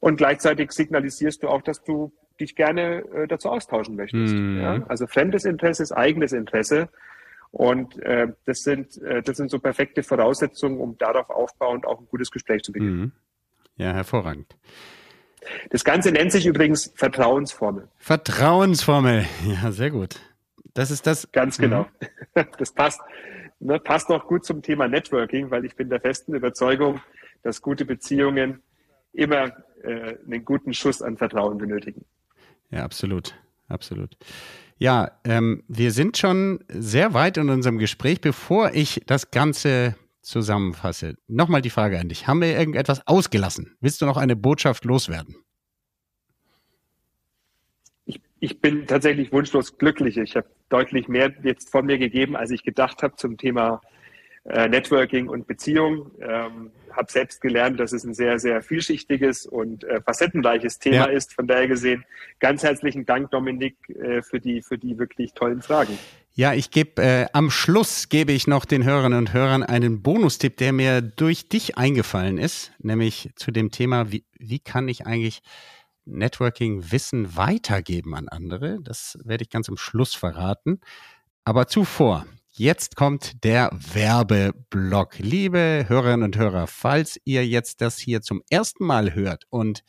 Und 0.01 0.17
gleichzeitig 0.17 0.73
signalisierst 0.73 1.43
du 1.43 1.49
auch, 1.49 1.63
dass 1.63 1.83
du 1.85 2.13
dich 2.41 2.57
gerne 2.57 3.05
äh, 3.15 3.29
dazu 3.29 3.49
austauschen 3.49 3.95
möchtest. 3.95 4.35
Mhm. 4.35 4.61
Ja? 4.61 4.85
Also 4.89 5.07
fremdes 5.07 5.45
Interesse 5.45 5.85
ist 5.85 5.93
eigenes 5.93 6.33
Interesse. 6.33 6.89
Und 7.53 8.03
äh, 8.03 8.33
das, 8.47 8.65
sind, 8.65 9.01
äh, 9.03 9.23
das 9.23 9.37
sind 9.37 9.51
so 9.51 9.61
perfekte 9.61 10.03
Voraussetzungen, 10.03 10.81
um 10.81 10.99
darauf 10.99 11.31
aufbauend 11.31 11.87
auch 11.87 12.01
ein 12.01 12.09
gutes 12.11 12.33
Gespräch 12.33 12.63
zu 12.63 12.73
beginnen. 12.73 13.01
Mhm. 13.01 13.13
Ja, 13.77 13.93
hervorragend. 13.93 14.57
Das 15.71 15.85
Ganze 15.85 16.11
nennt 16.11 16.33
sich 16.33 16.47
übrigens 16.47 16.93
Vertrauensformel. 16.97 17.89
Vertrauensformel, 17.99 19.25
ja, 19.47 19.71
sehr 19.71 19.91
gut. 19.91 20.19
Das 20.75 20.91
ist 20.91 21.07
das. 21.07 21.31
Ganz 21.33 21.59
genau. 21.59 21.87
Mhm. 22.35 22.45
Das 22.59 22.73
passt, 22.73 23.01
ne, 23.61 23.79
passt 23.79 24.11
auch 24.11 24.27
gut 24.27 24.45
zum 24.45 24.61
Thema 24.61 24.89
Networking, 24.89 25.51
weil 25.51 25.65
ich 25.65 25.77
bin 25.77 25.89
der 25.89 26.01
festen 26.01 26.35
Überzeugung, 26.35 27.01
dass 27.43 27.63
gute 27.63 27.85
Beziehungen 27.85 28.61
immer 29.13 29.53
äh, 29.83 30.17
einen 30.25 30.45
guten 30.45 30.75
Schuss 30.75 31.01
an 31.01 31.17
Vertrauen 31.17 31.59
benötigen. 31.59 32.05
Ja, 32.71 32.83
absolut. 32.83 33.35
Absolut. 33.69 34.17
Ja, 34.77 35.13
ähm, 35.25 35.63
wir 35.69 35.91
sind 35.93 36.19
schon 36.19 36.65
sehr 36.69 37.15
weit 37.15 37.37
in 37.37 37.49
unserem 37.49 37.79
Gespräch. 37.79 38.21
Bevor 38.21 38.73
ich 38.75 39.03
das 39.07 39.31
Ganze 39.31 39.95
zusammenfasse, 40.21 41.15
nochmal 41.29 41.63
die 41.63 41.71
Frage 41.71 41.99
an 41.99 42.09
dich. 42.09 42.27
Haben 42.27 42.41
wir 42.41 42.59
irgendetwas 42.59 43.07
ausgelassen? 43.07 43.77
Willst 43.81 44.01
du 44.01 44.07
noch 44.07 44.17
eine 44.17 44.37
Botschaft 44.37 44.85
loswerden? 44.85 45.37
Ich 48.45 48.61
bin 48.61 48.87
tatsächlich 48.87 49.33
wunschlos 49.33 49.79
glücklich. 49.79 50.19
Ich 50.19 50.37
habe 50.37 50.47
deutlich 50.69 51.09
mehr 51.09 51.33
jetzt 51.43 51.71
von 51.71 51.87
mir 51.87 51.97
gegeben, 51.97 52.37
als 52.37 52.51
ich 52.51 52.63
gedacht 52.63 53.03
habe 53.03 53.17
zum 53.17 53.39
Thema 53.39 53.81
äh, 54.45 54.69
Networking 54.69 55.29
und 55.29 55.47
Beziehung. 55.47 56.11
Ähm, 56.21 56.71
habe 56.93 57.11
selbst 57.11 57.41
gelernt, 57.41 57.81
dass 57.81 57.93
es 57.93 58.05
ein 58.05 58.13
sehr, 58.13 58.39
sehr 58.39 58.63
vielschichtiges 58.63 59.47
und 59.47 59.85
äh, 59.85 60.03
facettenreiches 60.03 60.79
Thema 60.79 60.97
ja. 60.97 61.05
ist. 61.07 61.33
Von 61.33 61.47
daher 61.47 61.67
gesehen, 61.67 62.05
ganz 62.39 62.63
herzlichen 62.63 63.07
Dank, 63.07 63.31
Dominik, 63.31 63.77
äh, 63.89 64.21
für, 64.21 64.41
die, 64.41 64.61
für 64.61 64.77
die 64.77 64.99
wirklich 64.99 65.33
tollen 65.33 65.63
Fragen. 65.63 65.99
Ja, 66.35 66.53
ich 66.53 66.71
gebe 66.71 67.03
äh, 67.03 67.27
am 67.33 67.51
Schluss 67.51 68.11
gebe 68.11 68.33
ich 68.33 68.47
noch 68.47 68.67
den 68.67 68.85
Hörerinnen 68.85 69.19
und 69.19 69.33
Hörern 69.33 69.63
einen 69.63 70.03
Bonustipp, 70.03 70.59
der 70.59 70.73
mir 70.75 71.01
durch 71.01 71.49
dich 71.49 71.79
eingefallen 71.79 72.37
ist, 72.37 72.73
nämlich 72.79 73.31
zu 73.37 73.53
dem 73.53 73.71
Thema, 73.71 74.13
wie, 74.13 74.25
wie 74.39 74.59
kann 74.59 74.89
ich 74.89 75.07
eigentlich 75.07 75.43
Networking-Wissen 76.07 77.37
weitergeben 77.37 78.15
an 78.15 78.29
andere. 78.29 78.79
Das 78.83 79.19
werde 79.25 79.43
ich 79.43 79.51
ganz 79.51 79.69
am 79.69 79.77
Schluss 79.77 80.15
verraten. 80.15 80.81
Aber 81.45 81.67
zuvor, 81.67 82.27
jetzt 82.51 82.97
kommt 82.97 83.45
der 83.45 83.71
Werbeblock. 83.73 85.19
Liebe 85.19 85.85
Hörerinnen 85.89 86.23
und 86.23 86.39
Hörer, 86.39 86.67
falls 86.67 87.19
ihr 87.25 87.47
jetzt 87.47 87.81
das 87.81 87.99
hier 87.99 88.23
zum 88.23 88.43
ersten 88.51 88.85
Mal 88.85 89.15
hört 89.15 89.45
und 89.51 89.83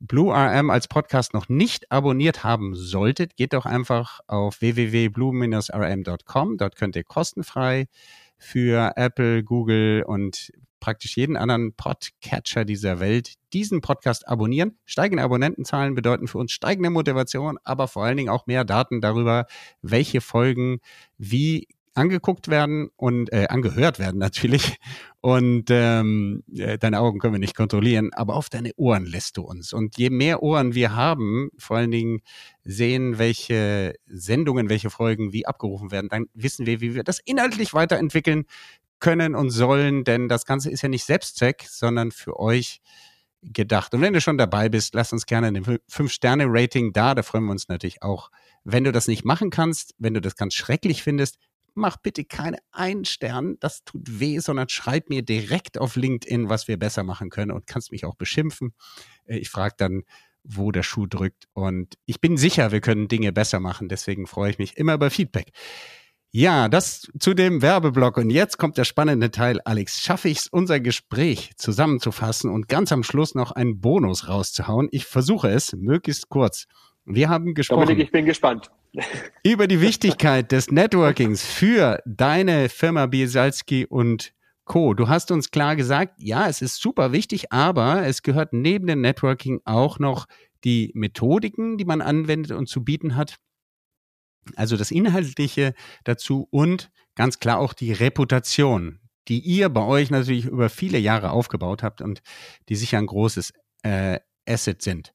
Blue 0.00 0.32
RM 0.32 0.70
als 0.70 0.86
Podcast 0.86 1.34
noch 1.34 1.48
nicht 1.48 1.90
abonniert 1.90 2.44
haben 2.44 2.76
solltet, 2.76 3.34
geht 3.34 3.52
doch 3.52 3.66
einfach 3.66 4.20
auf 4.28 4.60
www.blue-rm.com. 4.60 6.56
Dort 6.56 6.76
könnt 6.76 6.94
ihr 6.94 7.02
kostenfrei 7.02 7.88
für 8.38 8.92
Apple, 8.94 9.42
Google 9.42 10.04
und 10.06 10.52
praktisch 10.80 11.16
jeden 11.16 11.36
anderen 11.36 11.74
Podcatcher 11.74 12.64
dieser 12.64 13.00
Welt 13.00 13.34
diesen 13.52 13.80
Podcast 13.80 14.28
abonnieren. 14.28 14.78
Steigende 14.84 15.22
Abonnentenzahlen 15.22 15.94
bedeuten 15.94 16.28
für 16.28 16.38
uns 16.38 16.52
steigende 16.52 16.90
Motivation, 16.90 17.58
aber 17.64 17.88
vor 17.88 18.04
allen 18.04 18.16
Dingen 18.16 18.28
auch 18.28 18.46
mehr 18.46 18.64
Daten 18.64 19.00
darüber, 19.00 19.46
welche 19.82 20.20
Folgen 20.20 20.80
wie 21.16 21.68
angeguckt 21.98 22.48
werden 22.48 22.90
und 22.96 23.32
äh, 23.32 23.46
angehört 23.48 23.98
werden 23.98 24.18
natürlich. 24.18 24.76
Und 25.20 25.64
ähm, 25.68 26.44
äh, 26.56 26.78
deine 26.78 27.00
Augen 27.00 27.18
können 27.18 27.34
wir 27.34 27.40
nicht 27.40 27.56
kontrollieren, 27.56 28.12
aber 28.12 28.36
auf 28.36 28.48
deine 28.48 28.70
Ohren 28.76 29.04
lässt 29.04 29.36
du 29.36 29.42
uns. 29.42 29.72
Und 29.72 29.98
je 29.98 30.10
mehr 30.10 30.42
Ohren 30.42 30.74
wir 30.74 30.94
haben, 30.94 31.50
vor 31.58 31.76
allen 31.76 31.90
Dingen 31.90 32.20
sehen, 32.62 33.18
welche 33.18 33.94
Sendungen, 34.06 34.68
welche 34.68 34.90
Folgen 34.90 35.32
wie 35.32 35.44
abgerufen 35.44 35.90
werden, 35.90 36.08
dann 36.08 36.26
wissen 36.34 36.66
wir, 36.66 36.80
wie 36.80 36.94
wir 36.94 37.02
das 37.02 37.18
inhaltlich 37.18 37.74
weiterentwickeln 37.74 38.44
können 39.00 39.34
und 39.34 39.50
sollen, 39.50 40.04
denn 40.04 40.28
das 40.28 40.44
Ganze 40.44 40.70
ist 40.70 40.82
ja 40.82 40.88
nicht 40.88 41.04
Selbstzweck, 41.04 41.66
sondern 41.68 42.10
für 42.10 42.38
euch 42.38 42.80
gedacht. 43.42 43.94
Und 43.94 44.00
wenn 44.00 44.12
du 44.12 44.20
schon 44.20 44.38
dabei 44.38 44.68
bist, 44.68 44.94
lass 44.94 45.12
uns 45.12 45.26
gerne 45.26 45.48
ein 45.48 45.64
5-Sterne-Rating 45.64 46.92
da. 46.92 47.14
Da 47.14 47.22
freuen 47.22 47.44
wir 47.44 47.52
uns 47.52 47.68
natürlich 47.68 48.02
auch. 48.02 48.30
Wenn 48.64 48.84
du 48.84 48.92
das 48.92 49.08
nicht 49.08 49.24
machen 49.24 49.50
kannst, 49.50 49.94
wenn 49.98 50.14
du 50.14 50.20
das 50.20 50.34
ganz 50.36 50.54
schrecklich 50.54 51.02
findest, 51.02 51.38
mach 51.74 51.96
bitte 51.96 52.24
keine 52.24 52.58
einen 52.72 53.04
Stern, 53.04 53.56
das 53.60 53.84
tut 53.84 54.20
weh, 54.20 54.40
sondern 54.40 54.68
schreib 54.68 55.08
mir 55.08 55.22
direkt 55.22 55.78
auf 55.78 55.96
LinkedIn, 55.96 56.48
was 56.48 56.66
wir 56.66 56.76
besser 56.76 57.04
machen 57.04 57.30
können 57.30 57.52
und 57.52 57.66
kannst 57.66 57.92
mich 57.92 58.04
auch 58.04 58.16
beschimpfen. 58.16 58.74
Äh, 59.24 59.38
ich 59.38 59.50
frage 59.50 59.74
dann, 59.78 60.02
wo 60.42 60.72
der 60.72 60.82
Schuh 60.82 61.06
drückt. 61.06 61.46
Und 61.52 61.94
ich 62.06 62.20
bin 62.20 62.36
sicher, 62.36 62.72
wir 62.72 62.80
können 62.80 63.08
Dinge 63.08 63.32
besser 63.32 63.60
machen. 63.60 63.88
Deswegen 63.88 64.26
freue 64.26 64.50
ich 64.50 64.58
mich 64.58 64.76
immer 64.76 64.94
über 64.94 65.10
Feedback. 65.10 65.52
Ja, 66.30 66.68
das 66.68 67.08
zu 67.18 67.32
dem 67.32 67.62
Werbeblock. 67.62 68.18
Und 68.18 68.30
jetzt 68.30 68.58
kommt 68.58 68.76
der 68.76 68.84
spannende 68.84 69.30
Teil. 69.30 69.60
Alex, 69.64 70.00
schaffe 70.00 70.28
ich 70.28 70.38
es, 70.38 70.46
unser 70.46 70.78
Gespräch 70.78 71.52
zusammenzufassen 71.56 72.50
und 72.50 72.68
ganz 72.68 72.92
am 72.92 73.02
Schluss 73.02 73.34
noch 73.34 73.52
einen 73.52 73.80
Bonus 73.80 74.28
rauszuhauen? 74.28 74.88
Ich 74.90 75.06
versuche 75.06 75.48
es, 75.48 75.72
möglichst 75.72 76.28
kurz. 76.28 76.66
Wir 77.06 77.30
haben 77.30 77.54
gesprochen. 77.54 77.86
Dominik, 77.86 78.04
ich 78.04 78.12
bin 78.12 78.26
gespannt. 78.26 78.70
über 79.42 79.66
die 79.66 79.80
Wichtigkeit 79.80 80.52
des 80.52 80.70
Networkings 80.70 81.44
für 81.44 82.02
deine 82.04 82.68
Firma 82.68 83.06
Biesalski 83.06 83.86
und 83.86 84.32
Co. 84.64 84.92
Du 84.94 85.08
hast 85.08 85.30
uns 85.30 85.50
klar 85.50 85.76
gesagt, 85.76 86.14
ja, 86.18 86.48
es 86.48 86.60
ist 86.60 86.76
super 86.80 87.12
wichtig, 87.12 87.52
aber 87.52 88.06
es 88.06 88.22
gehört 88.22 88.52
neben 88.52 88.86
dem 88.86 89.00
Networking 89.00 89.60
auch 89.64 89.98
noch 89.98 90.26
die 90.64 90.90
Methodiken, 90.94 91.78
die 91.78 91.84
man 91.84 92.02
anwendet 92.02 92.52
und 92.52 92.68
zu 92.68 92.84
bieten 92.84 93.16
hat. 93.16 93.36
Also 94.56 94.76
das 94.76 94.90
Inhaltliche 94.90 95.74
dazu 96.04 96.46
und 96.50 96.90
ganz 97.14 97.38
klar 97.38 97.58
auch 97.58 97.72
die 97.72 97.92
Reputation, 97.92 99.00
die 99.28 99.40
ihr 99.40 99.68
bei 99.68 99.82
euch 99.82 100.10
natürlich 100.10 100.46
über 100.46 100.68
viele 100.68 100.98
Jahre 100.98 101.30
aufgebaut 101.30 101.82
habt 101.82 102.00
und 102.00 102.22
die 102.68 102.76
sicher 102.76 102.98
ein 102.98 103.06
großes 103.06 103.52
äh, 103.82 104.20
Asset 104.46 104.82
sind. 104.82 105.12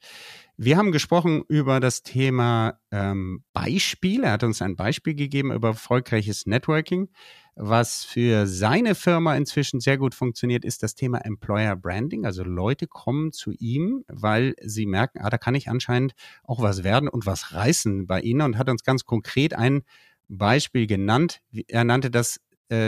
Wir 0.56 0.78
haben 0.78 0.92
gesprochen 0.92 1.44
über 1.48 1.80
das 1.80 2.04
Thema 2.04 2.80
ähm, 2.92 3.44
Beispiel. 3.54 4.24
Er 4.24 4.34
hat 4.34 4.44
uns 4.44 4.62
ein 4.62 4.76
Beispiel 4.76 5.16
gegeben 5.16 5.52
über 5.52 5.70
erfolgreiches 5.70 6.46
Networking. 6.46 7.10
Was 7.56 8.04
für 8.04 8.46
seine 8.46 8.94
Firma 8.94 9.36
inzwischen 9.36 9.80
sehr 9.80 9.98
gut 9.98 10.14
funktioniert, 10.14 10.64
ist 10.64 10.84
das 10.84 10.94
Thema 10.94 11.20
Employer 11.26 11.76
Branding. 11.76 12.26
Also 12.26 12.44
Leute 12.44 12.86
kommen 12.86 13.32
zu 13.32 13.52
ihm, 13.52 14.04
weil 14.08 14.54
sie 14.62 14.86
merken, 14.86 15.20
ah, 15.22 15.32
da 15.32 15.40
kann 15.40 15.56
ich 15.56 15.70
anscheinend 15.70 16.14
auch 16.44 16.62
was 16.62 16.84
werden 16.84 17.10
und 17.10 17.26
was 17.26 17.54
reißen 17.54 18.06
bei 18.06 18.22
ihnen 18.22 18.42
und 18.42 18.58
hat 18.60 18.70
uns 18.70 18.84
ganz 18.84 19.06
konkret 19.06 19.56
ein 19.56 19.82
Beispiel 20.28 20.86
genannt. 20.86 21.42
Er 21.68 21.84
nannte 21.84 22.12
das 22.12 22.40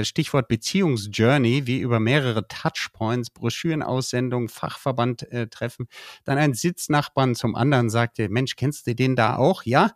Stichwort 0.03 0.47
Beziehungsjourney, 0.47 1.67
wie 1.67 1.79
über 1.79 1.99
mehrere 1.99 2.47
Touchpoints, 2.47 3.29
Broschürenaussendungen, 3.29 4.49
Fachverband 4.49 5.31
äh, 5.31 5.47
treffen, 5.47 5.87
dann 6.23 6.37
ein 6.37 6.53
Sitznachbarn 6.53 7.35
zum 7.35 7.55
anderen 7.55 7.89
sagte, 7.89 8.29
Mensch, 8.29 8.55
kennst 8.55 8.87
du 8.87 8.95
den 8.95 9.15
da 9.15 9.35
auch? 9.35 9.63
Ja, 9.63 9.93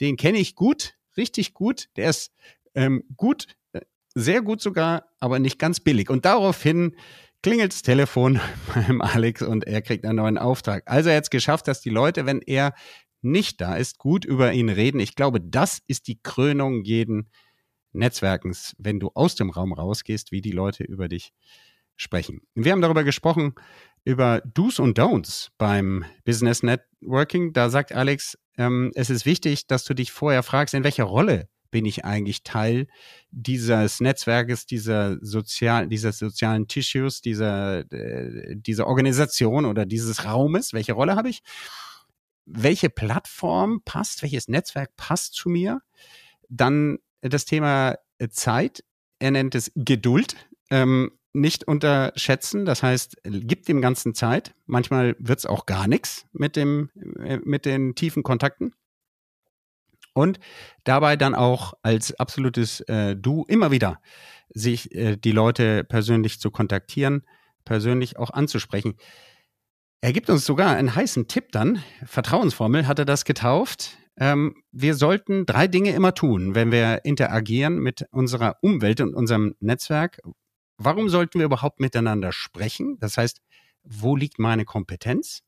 den 0.00 0.16
kenne 0.16 0.38
ich 0.38 0.54
gut, 0.54 0.94
richtig 1.16 1.54
gut. 1.54 1.88
Der 1.96 2.10
ist 2.10 2.32
ähm, 2.74 3.04
gut, 3.16 3.46
äh, 3.72 3.80
sehr 4.14 4.42
gut 4.42 4.60
sogar, 4.60 5.04
aber 5.20 5.38
nicht 5.38 5.58
ganz 5.58 5.80
billig. 5.80 6.10
Und 6.10 6.24
daraufhin 6.24 6.96
klingelt 7.42 7.72
das 7.72 7.82
Telefon 7.82 8.40
beim 8.74 9.00
Alex 9.00 9.42
und 9.42 9.64
er 9.64 9.82
kriegt 9.82 10.04
einen 10.04 10.16
neuen 10.16 10.38
Auftrag. 10.38 10.82
Also 10.86 11.10
er 11.10 11.16
hat 11.16 11.24
es 11.24 11.30
geschafft, 11.30 11.68
dass 11.68 11.80
die 11.80 11.90
Leute, 11.90 12.26
wenn 12.26 12.40
er 12.42 12.74
nicht 13.20 13.60
da 13.60 13.76
ist, 13.76 13.98
gut 13.98 14.24
über 14.24 14.52
ihn 14.52 14.68
reden. 14.68 15.00
Ich 15.00 15.16
glaube, 15.16 15.40
das 15.40 15.80
ist 15.86 16.06
die 16.06 16.20
Krönung 16.22 16.84
jeden 16.84 17.28
Netzwerkens, 17.98 18.74
wenn 18.78 19.00
du 19.00 19.10
aus 19.14 19.34
dem 19.34 19.50
Raum 19.50 19.72
rausgehst, 19.72 20.32
wie 20.32 20.40
die 20.40 20.52
Leute 20.52 20.84
über 20.84 21.08
dich 21.08 21.32
sprechen. 21.96 22.40
Wir 22.54 22.72
haben 22.72 22.80
darüber 22.80 23.04
gesprochen, 23.04 23.54
über 24.04 24.40
Do's 24.54 24.78
und 24.78 24.98
Don'ts 24.98 25.48
beim 25.58 26.04
Business 26.24 26.62
Networking. 26.62 27.52
Da 27.52 27.70
sagt 27.70 27.92
Alex, 27.92 28.38
ähm, 28.56 28.92
es 28.94 29.10
ist 29.10 29.26
wichtig, 29.26 29.66
dass 29.66 29.84
du 29.84 29.94
dich 29.94 30.12
vorher 30.12 30.42
fragst, 30.42 30.74
in 30.74 30.84
welcher 30.84 31.04
Rolle 31.04 31.48
bin 31.70 31.84
ich 31.84 32.04
eigentlich 32.04 32.42
Teil 32.44 32.86
dieses 33.30 34.00
Netzwerkes, 34.00 34.64
dieser 34.64 35.18
sozial, 35.20 35.88
dieser 35.88 36.12
sozialen 36.12 36.66
Tissues, 36.66 37.20
dieser, 37.20 37.80
äh, 37.92 38.56
dieser 38.56 38.86
Organisation 38.86 39.66
oder 39.66 39.84
dieses 39.84 40.24
Raumes? 40.24 40.72
Welche 40.72 40.94
Rolle 40.94 41.14
habe 41.14 41.28
ich? 41.28 41.42
Welche 42.46 42.88
Plattform 42.88 43.82
passt? 43.84 44.22
Welches 44.22 44.48
Netzwerk 44.48 44.96
passt 44.96 45.34
zu 45.34 45.50
mir? 45.50 45.82
Dann 46.48 46.98
das 47.20 47.44
Thema 47.44 47.96
äh, 48.18 48.28
Zeit. 48.28 48.84
Er 49.18 49.30
nennt 49.30 49.54
es 49.54 49.72
Geduld. 49.74 50.36
Ähm, 50.70 51.12
nicht 51.32 51.64
unterschätzen. 51.64 52.64
Das 52.64 52.82
heißt, 52.82 53.18
gibt 53.24 53.68
dem 53.68 53.80
Ganzen 53.80 54.14
Zeit. 54.14 54.54
Manchmal 54.66 55.14
wird 55.18 55.38
es 55.38 55.46
auch 55.46 55.66
gar 55.66 55.86
nichts 55.86 56.26
mit, 56.32 56.56
äh, 56.56 56.64
mit 56.64 57.64
den 57.64 57.94
tiefen 57.94 58.22
Kontakten. 58.22 58.74
Und 60.14 60.40
dabei 60.84 61.16
dann 61.16 61.34
auch 61.34 61.74
als 61.82 62.18
absolutes 62.18 62.80
äh, 62.80 63.14
Du 63.14 63.44
immer 63.46 63.70
wieder 63.70 64.00
sich 64.48 64.92
äh, 64.94 65.16
die 65.16 65.32
Leute 65.32 65.84
persönlich 65.84 66.40
zu 66.40 66.50
kontaktieren, 66.50 67.24
persönlich 67.64 68.18
auch 68.18 68.30
anzusprechen. 68.30 68.96
Er 70.00 70.12
gibt 70.12 70.30
uns 70.30 70.44
sogar 70.44 70.74
einen 70.76 70.94
heißen 70.94 71.28
Tipp 71.28 71.52
dann. 71.52 71.82
Vertrauensformel 72.04 72.86
hat 72.86 72.98
er 72.98 73.04
das 73.04 73.24
getauft. 73.24 73.98
Ähm, 74.18 74.62
wir 74.72 74.94
sollten 74.94 75.46
drei 75.46 75.68
Dinge 75.68 75.92
immer 75.92 76.14
tun, 76.14 76.54
wenn 76.54 76.72
wir 76.72 77.04
interagieren 77.04 77.78
mit 77.78 78.06
unserer 78.10 78.56
Umwelt 78.62 79.00
und 79.00 79.14
unserem 79.14 79.54
Netzwerk. 79.60 80.20
Warum 80.76 81.08
sollten 81.08 81.38
wir 81.38 81.46
überhaupt 81.46 81.80
miteinander 81.80 82.32
sprechen? 82.32 82.98
Das 83.00 83.16
heißt, 83.16 83.40
wo 83.84 84.16
liegt 84.16 84.38
meine 84.38 84.64
Kompetenz? 84.64 85.40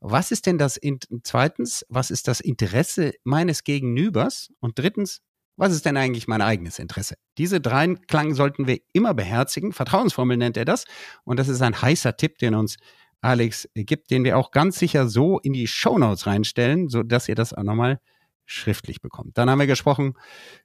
Was 0.00 0.32
ist 0.32 0.46
denn 0.46 0.58
das 0.58 0.76
in, 0.76 0.98
zweitens, 1.22 1.86
was 1.88 2.10
ist 2.10 2.28
das 2.28 2.40
Interesse 2.40 3.12
meines 3.24 3.64
Gegenübers? 3.64 4.50
Und 4.60 4.78
drittens, 4.78 5.20
was 5.56 5.72
ist 5.72 5.84
denn 5.84 5.96
eigentlich 5.96 6.26
mein 6.28 6.42
eigenes 6.42 6.78
Interesse? 6.78 7.16
Diese 7.38 7.60
drei 7.60 7.94
Klang 8.08 8.34
sollten 8.34 8.66
wir 8.66 8.80
immer 8.92 9.14
beherzigen. 9.14 9.72
Vertrauensformel 9.72 10.36
nennt 10.36 10.56
er 10.56 10.64
das. 10.64 10.84
Und 11.24 11.38
das 11.38 11.48
ist 11.48 11.62
ein 11.62 11.80
heißer 11.80 12.16
Tipp, 12.16 12.38
den 12.38 12.54
uns 12.54 12.76
Alex 13.20 13.68
gibt, 13.74 14.10
den 14.10 14.24
wir 14.24 14.38
auch 14.38 14.50
ganz 14.50 14.78
sicher 14.78 15.08
so 15.08 15.38
in 15.38 15.52
die 15.52 15.66
Show 15.66 15.98
Notes 15.98 16.26
reinstellen, 16.26 16.88
so 16.88 17.02
dass 17.02 17.28
ihr 17.28 17.34
das 17.34 17.52
auch 17.52 17.62
nochmal 17.62 18.00
schriftlich 18.46 19.00
bekommt. 19.00 19.38
Dann 19.38 19.48
haben 19.48 19.60
wir 19.60 19.66
gesprochen 19.66 20.14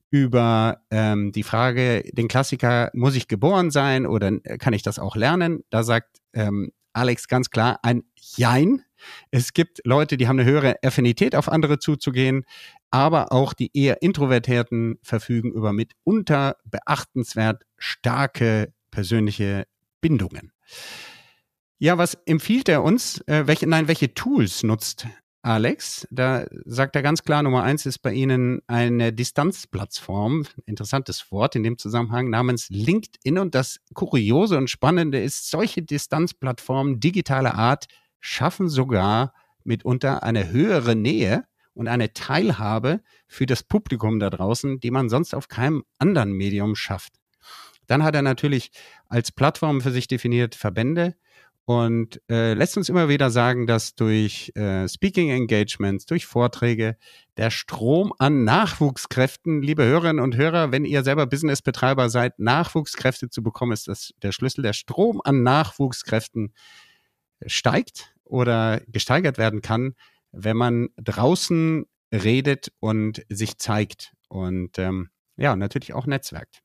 über 0.09 0.81
ähm, 0.89 1.31
die 1.31 1.43
Frage, 1.43 2.03
den 2.13 2.27
Klassiker, 2.27 2.89
muss 2.93 3.15
ich 3.15 3.27
geboren 3.27 3.69
sein 3.69 4.07
oder 4.07 4.39
kann 4.59 4.73
ich 4.73 4.81
das 4.81 4.97
auch 4.97 5.15
lernen? 5.15 5.63
Da 5.69 5.83
sagt 5.83 6.17
ähm, 6.33 6.71
Alex 6.93 7.27
ganz 7.27 7.49
klar 7.49 7.79
ein 7.83 8.03
Jein. 8.15 8.81
Es 9.29 9.53
gibt 9.53 9.81
Leute, 9.83 10.17
die 10.17 10.27
haben 10.27 10.39
eine 10.39 10.49
höhere 10.49 10.77
Affinität 10.83 11.35
auf 11.35 11.49
andere 11.49 11.77
zuzugehen, 11.77 12.45
aber 12.89 13.31
auch 13.31 13.53
die 13.53 13.69
eher 13.77 14.01
Introvertierten 14.01 14.97
verfügen 15.03 15.51
über 15.51 15.73
mitunter 15.73 16.55
beachtenswert 16.63 17.63
starke 17.77 18.73
persönliche 18.89 19.67
Bindungen. 20.01 20.53
Ja, 21.77 21.97
was 21.97 22.13
empfiehlt 22.25 22.69
er 22.69 22.83
uns? 22.83 23.19
Äh, 23.27 23.47
welche, 23.47 23.67
nein, 23.67 23.89
welche 23.89 24.13
Tools 24.13 24.63
nutzt 24.63 25.07
Alex? 25.41 26.07
Da 26.09 26.45
sagt 26.63 26.95
er 26.95 27.01
ganz 27.01 27.23
klar, 27.23 27.43
Nummer 27.43 27.63
eins 27.63 27.85
ist 27.85 27.99
bei 27.99 28.13
Ihnen 28.13 28.61
eine 28.67 29.11
Distanzplattform, 29.11 30.45
interessantes 30.65 31.29
Wort 31.31 31.55
in 31.57 31.63
dem 31.63 31.77
Zusammenhang, 31.77 32.29
namens 32.29 32.69
LinkedIn. 32.69 33.37
Und 33.37 33.55
das 33.55 33.81
Kuriose 33.93 34.57
und 34.57 34.69
Spannende 34.69 35.21
ist, 35.21 35.49
solche 35.49 35.81
Distanzplattformen 35.81 37.01
digitaler 37.01 37.55
Art 37.55 37.87
schaffen 38.21 38.69
sogar 38.69 39.33
mitunter 39.65 40.23
eine 40.23 40.49
höhere 40.49 40.95
Nähe 40.95 41.43
und 41.73 41.89
eine 41.89 42.13
Teilhabe 42.13 43.01
für 43.27 43.45
das 43.45 43.63
Publikum 43.63 44.19
da 44.19 44.29
draußen, 44.29 44.79
die 44.79 44.91
man 44.91 45.09
sonst 45.09 45.35
auf 45.35 45.49
keinem 45.49 45.83
anderen 45.97 46.31
Medium 46.31 46.75
schafft. 46.75 47.15
Dann 47.85 48.03
hat 48.03 48.15
er 48.15 48.21
natürlich 48.21 48.71
als 49.09 49.33
Plattform 49.33 49.81
für 49.81 49.91
sich 49.91 50.07
definiert 50.07 50.55
Verbände, 50.55 51.15
und 51.65 52.21
äh, 52.29 52.53
lässt 52.53 52.77
uns 52.77 52.89
immer 52.89 53.09
wieder 53.09 53.31
sagen, 53.31 53.65
dass 53.65 53.95
durch 53.95 54.51
äh, 54.55 54.87
Speaking 54.87 55.31
Engagements, 55.31 56.05
durch 56.05 56.27
Vorträge 56.27 56.95
der 57.37 57.49
Strom 57.49 58.13
an 58.19 58.43
Nachwuchskräften, 58.43 59.63
liebe 59.63 59.83
Hörerinnen 59.83 60.23
und 60.23 60.37
Hörer, 60.37 60.71
wenn 60.71 60.85
ihr 60.85 61.03
selber 61.03 61.25
Businessbetreiber 61.25 62.09
seid, 62.09 62.37
Nachwuchskräfte 62.37 63.29
zu 63.29 63.41
bekommen, 63.41 63.71
ist 63.71 63.87
das 63.87 64.13
der 64.21 64.31
Schlüssel. 64.31 64.61
Der 64.61 64.73
Strom 64.73 65.21
an 65.23 65.41
Nachwuchskräften 65.41 66.53
steigt 67.47 68.13
oder 68.23 68.81
gesteigert 68.87 69.39
werden 69.39 69.61
kann, 69.61 69.95
wenn 70.31 70.57
man 70.57 70.89
draußen 70.97 71.85
redet 72.13 72.71
und 72.79 73.25
sich 73.27 73.57
zeigt 73.57 74.13
und 74.27 74.77
ähm, 74.77 75.09
ja, 75.35 75.55
natürlich 75.55 75.93
auch 75.95 76.05
netzwerkt. 76.05 76.61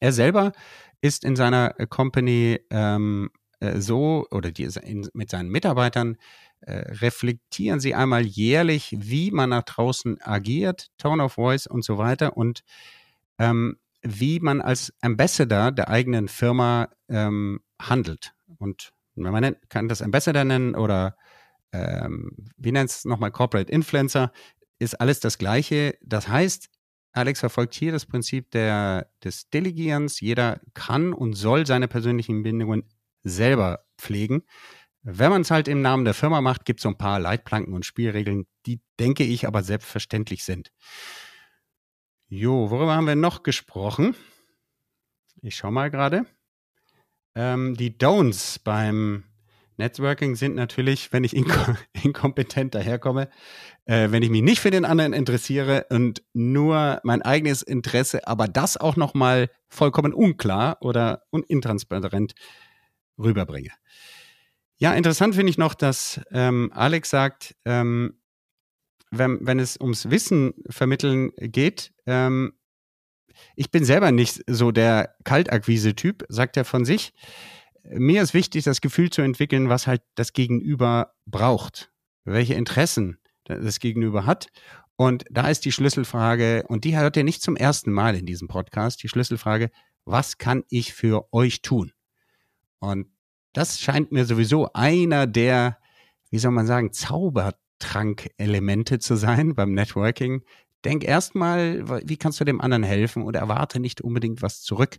Er 0.00 0.12
selber 0.12 0.52
ist 1.00 1.24
in 1.24 1.34
seiner 1.34 1.70
Company 1.88 2.60
ähm, 2.70 3.30
äh, 3.64 3.80
so 3.80 4.26
oder 4.30 4.52
die, 4.52 4.68
in, 4.82 5.08
mit 5.14 5.30
seinen 5.30 5.48
Mitarbeitern 5.48 6.16
äh, 6.60 6.92
reflektieren 7.00 7.80
sie 7.80 7.94
einmal 7.94 8.22
jährlich, 8.24 8.94
wie 8.98 9.30
man 9.30 9.50
nach 9.50 9.62
draußen 9.62 10.20
agiert, 10.22 10.90
Tone 10.98 11.22
of 11.22 11.34
Voice 11.34 11.66
und 11.66 11.84
so 11.84 11.98
weiter 11.98 12.36
und 12.36 12.62
ähm, 13.38 13.78
wie 14.02 14.40
man 14.40 14.60
als 14.60 14.92
Ambassador 15.00 15.72
der 15.72 15.88
eigenen 15.88 16.28
Firma 16.28 16.88
ähm, 17.08 17.60
handelt. 17.80 18.34
Und 18.58 18.92
man 19.14 19.40
nennt, 19.40 19.70
kann 19.70 19.88
das 19.88 20.02
Ambassador 20.02 20.44
nennen 20.44 20.74
oder 20.74 21.16
ähm, 21.72 22.32
wie 22.56 22.72
nennt 22.72 22.90
es 22.90 23.04
nochmal 23.04 23.30
Corporate 23.30 23.70
Influencer, 23.70 24.30
ist 24.78 25.00
alles 25.00 25.20
das 25.20 25.38
Gleiche. 25.38 25.96
Das 26.02 26.28
heißt, 26.28 26.68
Alex 27.12 27.40
verfolgt 27.40 27.74
hier 27.74 27.92
das 27.92 28.06
Prinzip 28.06 28.50
der, 28.50 29.08
des 29.22 29.48
Delegierens. 29.48 30.20
Jeder 30.20 30.60
kann 30.74 31.12
und 31.12 31.34
soll 31.34 31.66
seine 31.66 31.88
persönlichen 31.88 32.42
Bindungen 32.42 32.84
selber 33.24 33.84
pflegen. 33.98 34.42
Wenn 35.02 35.30
man 35.30 35.42
es 35.42 35.50
halt 35.50 35.68
im 35.68 35.82
Namen 35.82 36.04
der 36.04 36.14
Firma 36.14 36.40
macht, 36.40 36.64
gibt 36.64 36.80
es 36.80 36.84
so 36.84 36.88
ein 36.88 36.98
paar 36.98 37.20
Leitplanken 37.20 37.74
und 37.74 37.84
Spielregeln, 37.84 38.46
die, 38.66 38.80
denke 38.98 39.24
ich, 39.24 39.46
aber 39.46 39.62
selbstverständlich 39.62 40.44
sind. 40.44 40.70
Jo, 42.28 42.70
worüber 42.70 42.94
haben 42.94 43.06
wir 43.06 43.14
noch 43.14 43.42
gesprochen? 43.42 44.16
Ich 45.42 45.56
schaue 45.56 45.72
mal 45.72 45.90
gerade. 45.90 46.24
Ähm, 47.34 47.76
die 47.76 47.90
Don'ts 47.98 48.60
beim 48.64 49.24
Networking 49.76 50.36
sind 50.36 50.54
natürlich, 50.54 51.12
wenn 51.12 51.24
ich 51.24 51.34
inkom 51.34 51.76
inkompetent 52.02 52.74
daherkomme, 52.74 53.28
äh, 53.86 54.10
wenn 54.10 54.22
ich 54.22 54.30
mich 54.30 54.42
nicht 54.42 54.60
für 54.60 54.70
den 54.70 54.84
anderen 54.84 55.12
interessiere 55.12 55.86
und 55.90 56.22
nur 56.32 57.00
mein 57.02 57.22
eigenes 57.22 57.62
Interesse, 57.62 58.26
aber 58.26 58.46
das 58.46 58.76
auch 58.76 58.96
nochmal 58.96 59.50
vollkommen 59.68 60.14
unklar 60.14 60.78
oder 60.80 61.24
intransparent 61.48 62.34
rüberbringe. 63.18 63.70
Ja, 64.76 64.94
interessant 64.94 65.34
finde 65.34 65.50
ich 65.50 65.58
noch, 65.58 65.74
dass 65.74 66.20
ähm, 66.30 66.70
Alex 66.74 67.10
sagt, 67.10 67.56
ähm, 67.64 68.20
wenn, 69.10 69.38
wenn 69.42 69.60
es 69.60 69.80
ums 69.80 70.10
Wissen 70.10 70.54
vermitteln 70.68 71.30
geht, 71.38 71.92
ähm, 72.06 72.54
ich 73.56 73.70
bin 73.70 73.84
selber 73.84 74.12
nicht 74.12 74.42
so 74.46 74.72
der 74.72 75.16
Kaltakquise-Typ, 75.24 76.24
sagt 76.28 76.56
er 76.56 76.64
von 76.64 76.84
sich. 76.84 77.12
Mir 77.84 78.22
ist 78.22 78.34
wichtig, 78.34 78.64
das 78.64 78.80
Gefühl 78.80 79.10
zu 79.10 79.22
entwickeln, 79.22 79.68
was 79.68 79.86
halt 79.86 80.02
das 80.14 80.32
Gegenüber 80.32 81.14
braucht. 81.26 81.92
welche 82.24 82.54
Interessen 82.54 83.18
das 83.44 83.80
Gegenüber 83.80 84.26
hat. 84.26 84.48
Und 84.96 85.24
da 85.30 85.48
ist 85.48 85.64
die 85.64 85.72
Schlüsselfrage, 85.72 86.64
und 86.68 86.84
die 86.84 86.96
hört 86.96 87.16
ihr 87.16 87.24
nicht 87.24 87.42
zum 87.42 87.56
ersten 87.56 87.92
Mal 87.92 88.16
in 88.16 88.26
diesem 88.26 88.48
Podcast, 88.48 89.02
die 89.02 89.08
Schlüsselfrage, 89.08 89.70
was 90.04 90.38
kann 90.38 90.64
ich 90.68 90.94
für 90.94 91.28
euch 91.32 91.62
tun? 91.62 91.92
Und 92.78 93.06
das 93.52 93.80
scheint 93.80 94.12
mir 94.12 94.24
sowieso 94.24 94.72
einer 94.72 95.26
der, 95.26 95.78
wie 96.30 96.38
soll 96.38 96.50
man 96.50 96.66
sagen, 96.66 96.92
Zaubertrankelemente 96.92 98.98
zu 98.98 99.16
sein 99.16 99.54
beim 99.54 99.72
Networking. 99.72 100.42
Denk 100.84 101.04
erstmal, 101.04 102.08
wie 102.08 102.16
kannst 102.16 102.40
du 102.40 102.44
dem 102.44 102.60
anderen 102.60 102.82
helfen 102.82 103.22
und 103.22 103.36
erwarte 103.36 103.80
nicht 103.80 104.00
unbedingt 104.00 104.42
was 104.42 104.62
zurück. 104.62 104.98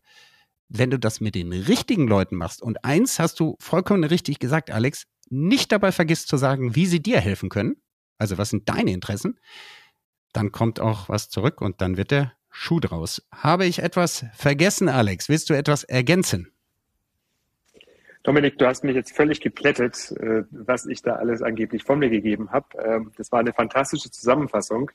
Wenn 0.67 0.89
du 0.89 0.97
das 0.97 1.21
mit 1.21 1.35
den 1.35 1.53
richtigen 1.53 2.07
Leuten 2.07 2.37
machst, 2.37 2.61
und 2.61 2.83
eins 2.83 3.19
hast 3.19 3.39
du 3.39 3.55
vollkommen 3.59 4.03
richtig 4.03 4.39
gesagt, 4.39 4.71
Alex, 4.71 5.05
nicht 5.29 5.71
dabei 5.71 5.91
vergisst 5.91 6.27
zu 6.27 6.37
sagen, 6.37 6.75
wie 6.75 6.87
sie 6.87 7.01
dir 7.01 7.19
helfen 7.19 7.49
können, 7.49 7.75
also 8.17 8.37
was 8.37 8.49
sind 8.49 8.69
deine 8.69 8.91
Interessen, 8.91 9.39
dann 10.33 10.51
kommt 10.51 10.79
auch 10.79 11.09
was 11.09 11.29
zurück 11.29 11.61
und 11.61 11.81
dann 11.81 11.97
wird 11.97 12.11
der 12.11 12.33
Schuh 12.49 12.79
draus. 12.79 13.21
Habe 13.31 13.65
ich 13.65 13.79
etwas 13.79 14.25
vergessen, 14.33 14.89
Alex? 14.89 15.29
Willst 15.29 15.49
du 15.49 15.53
etwas 15.53 15.83
ergänzen? 15.83 16.51
Dominik, 18.25 18.57
du 18.57 18.65
hast 18.65 18.83
mich 18.83 18.95
jetzt 18.95 19.15
völlig 19.15 19.39
geplättet, 19.39 20.11
äh, 20.19 20.43
was 20.49 20.87
ich 20.87 21.03
da 21.03 21.13
alles 21.13 21.43
angeblich 21.43 21.83
von 21.83 21.99
mir 21.99 22.09
gegeben 22.09 22.51
habe. 22.51 22.65
Ähm, 22.83 23.11
das 23.17 23.31
war 23.31 23.39
eine 23.39 23.53
fantastische 23.53 24.09
Zusammenfassung. 24.09 24.89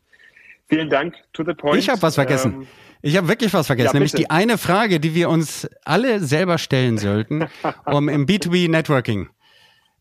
Vielen 0.69 0.91
Dank, 0.91 1.15
to 1.33 1.45
the 1.45 1.55
point. 1.55 1.79
Ich 1.79 1.89
habe 1.89 2.03
was 2.03 2.17
vergessen. 2.17 2.53
Ähm, 2.53 2.67
ich 3.03 3.17
habe 3.17 3.29
wirklich 3.29 3.55
was 3.55 3.69
vergessen, 3.69 3.89
ja, 3.89 3.93
nämlich 3.95 4.13
die 4.13 4.31
eine 4.31 4.59
Frage, 4.59 4.99
die 4.99 5.15
wir 5.15 5.31
uns 5.31 5.69
alle 5.85 6.21
selber 6.21 6.59
stellen 6.59 6.99
sollten, 6.99 7.47
um 7.87 8.09
im 8.09 8.27
B2B 8.27 8.69
Networking 8.69 9.29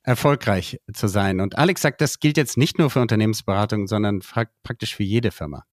erfolgreich 0.02 0.80
zu 0.92 1.08
sein. 1.08 1.40
Und 1.40 1.58
Alex 1.58 1.82
sagt, 1.82 2.02
das 2.02 2.20
gilt 2.20 2.36
jetzt 2.36 2.58
nicht 2.58 2.80
nur 2.80 2.90
für 2.90 3.00
Unternehmensberatung, 3.00 3.88
sondern 3.88 4.22
praktisch 4.64 4.96
für 4.96 5.04
jede 5.04 5.30
Firma. 5.30 5.66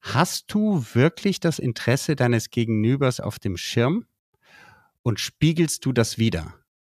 Hast 0.00 0.52
du 0.52 0.84
wirklich 0.94 1.38
das 1.38 1.58
Interesse 1.58 2.16
deines 2.16 2.50
Gegenübers 2.50 3.20
auf 3.20 3.38
dem 3.38 3.56
Schirm 3.56 4.06
und 5.02 5.20
spiegelst 5.20 5.84
du 5.84 5.92
das 5.92 6.18
wieder? 6.18 6.54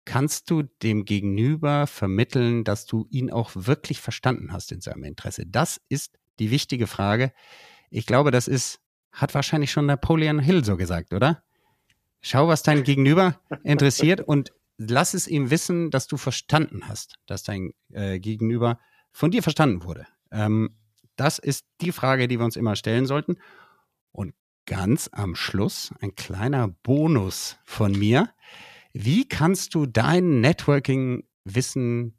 Kannst 0.05 0.49
du 0.49 0.63
dem 0.63 1.05
Gegenüber 1.05 1.85
vermitteln, 1.87 2.63
dass 2.63 2.85
du 2.85 3.05
ihn 3.09 3.31
auch 3.31 3.51
wirklich 3.53 4.01
verstanden 4.01 4.51
hast 4.51 4.71
in 4.71 4.81
seinem 4.81 5.03
Interesse? 5.03 5.45
Das 5.45 5.79
ist 5.89 6.17
die 6.39 6.51
wichtige 6.51 6.87
Frage. 6.87 7.31
Ich 7.89 8.05
glaube, 8.05 8.31
das 8.31 8.47
ist, 8.47 8.79
hat 9.11 9.33
wahrscheinlich 9.35 9.71
schon 9.71 9.85
Napoleon 9.85 10.39
Hill 10.39 10.65
so 10.65 10.75
gesagt, 10.75 11.13
oder? 11.13 11.43
Schau, 12.21 12.47
was 12.47 12.63
dein 12.63 12.83
Gegenüber 12.83 13.39
interessiert 13.63 14.21
und 14.27 14.51
lass 14.77 15.13
es 15.13 15.27
ihm 15.27 15.51
wissen, 15.51 15.91
dass 15.91 16.07
du 16.07 16.17
verstanden 16.17 16.87
hast, 16.87 17.15
dass 17.27 17.43
dein 17.43 17.73
äh, 17.91 18.19
Gegenüber 18.19 18.79
von 19.11 19.31
dir 19.31 19.43
verstanden 19.43 19.83
wurde. 19.83 20.07
Ähm, 20.31 20.77
das 21.15 21.37
ist 21.37 21.65
die 21.81 21.91
Frage, 21.91 22.27
die 22.27 22.39
wir 22.39 22.45
uns 22.45 22.55
immer 22.55 22.75
stellen 22.75 23.05
sollten. 23.05 23.37
Ganz 24.65 25.09
am 25.11 25.35
Schluss 25.35 25.93
ein 26.01 26.15
kleiner 26.15 26.67
Bonus 26.67 27.57
von 27.63 27.91
mir. 27.91 28.29
Wie 28.93 29.27
kannst 29.27 29.73
du 29.73 29.85
dein 29.85 30.41
Networking-Wissen 30.41 32.17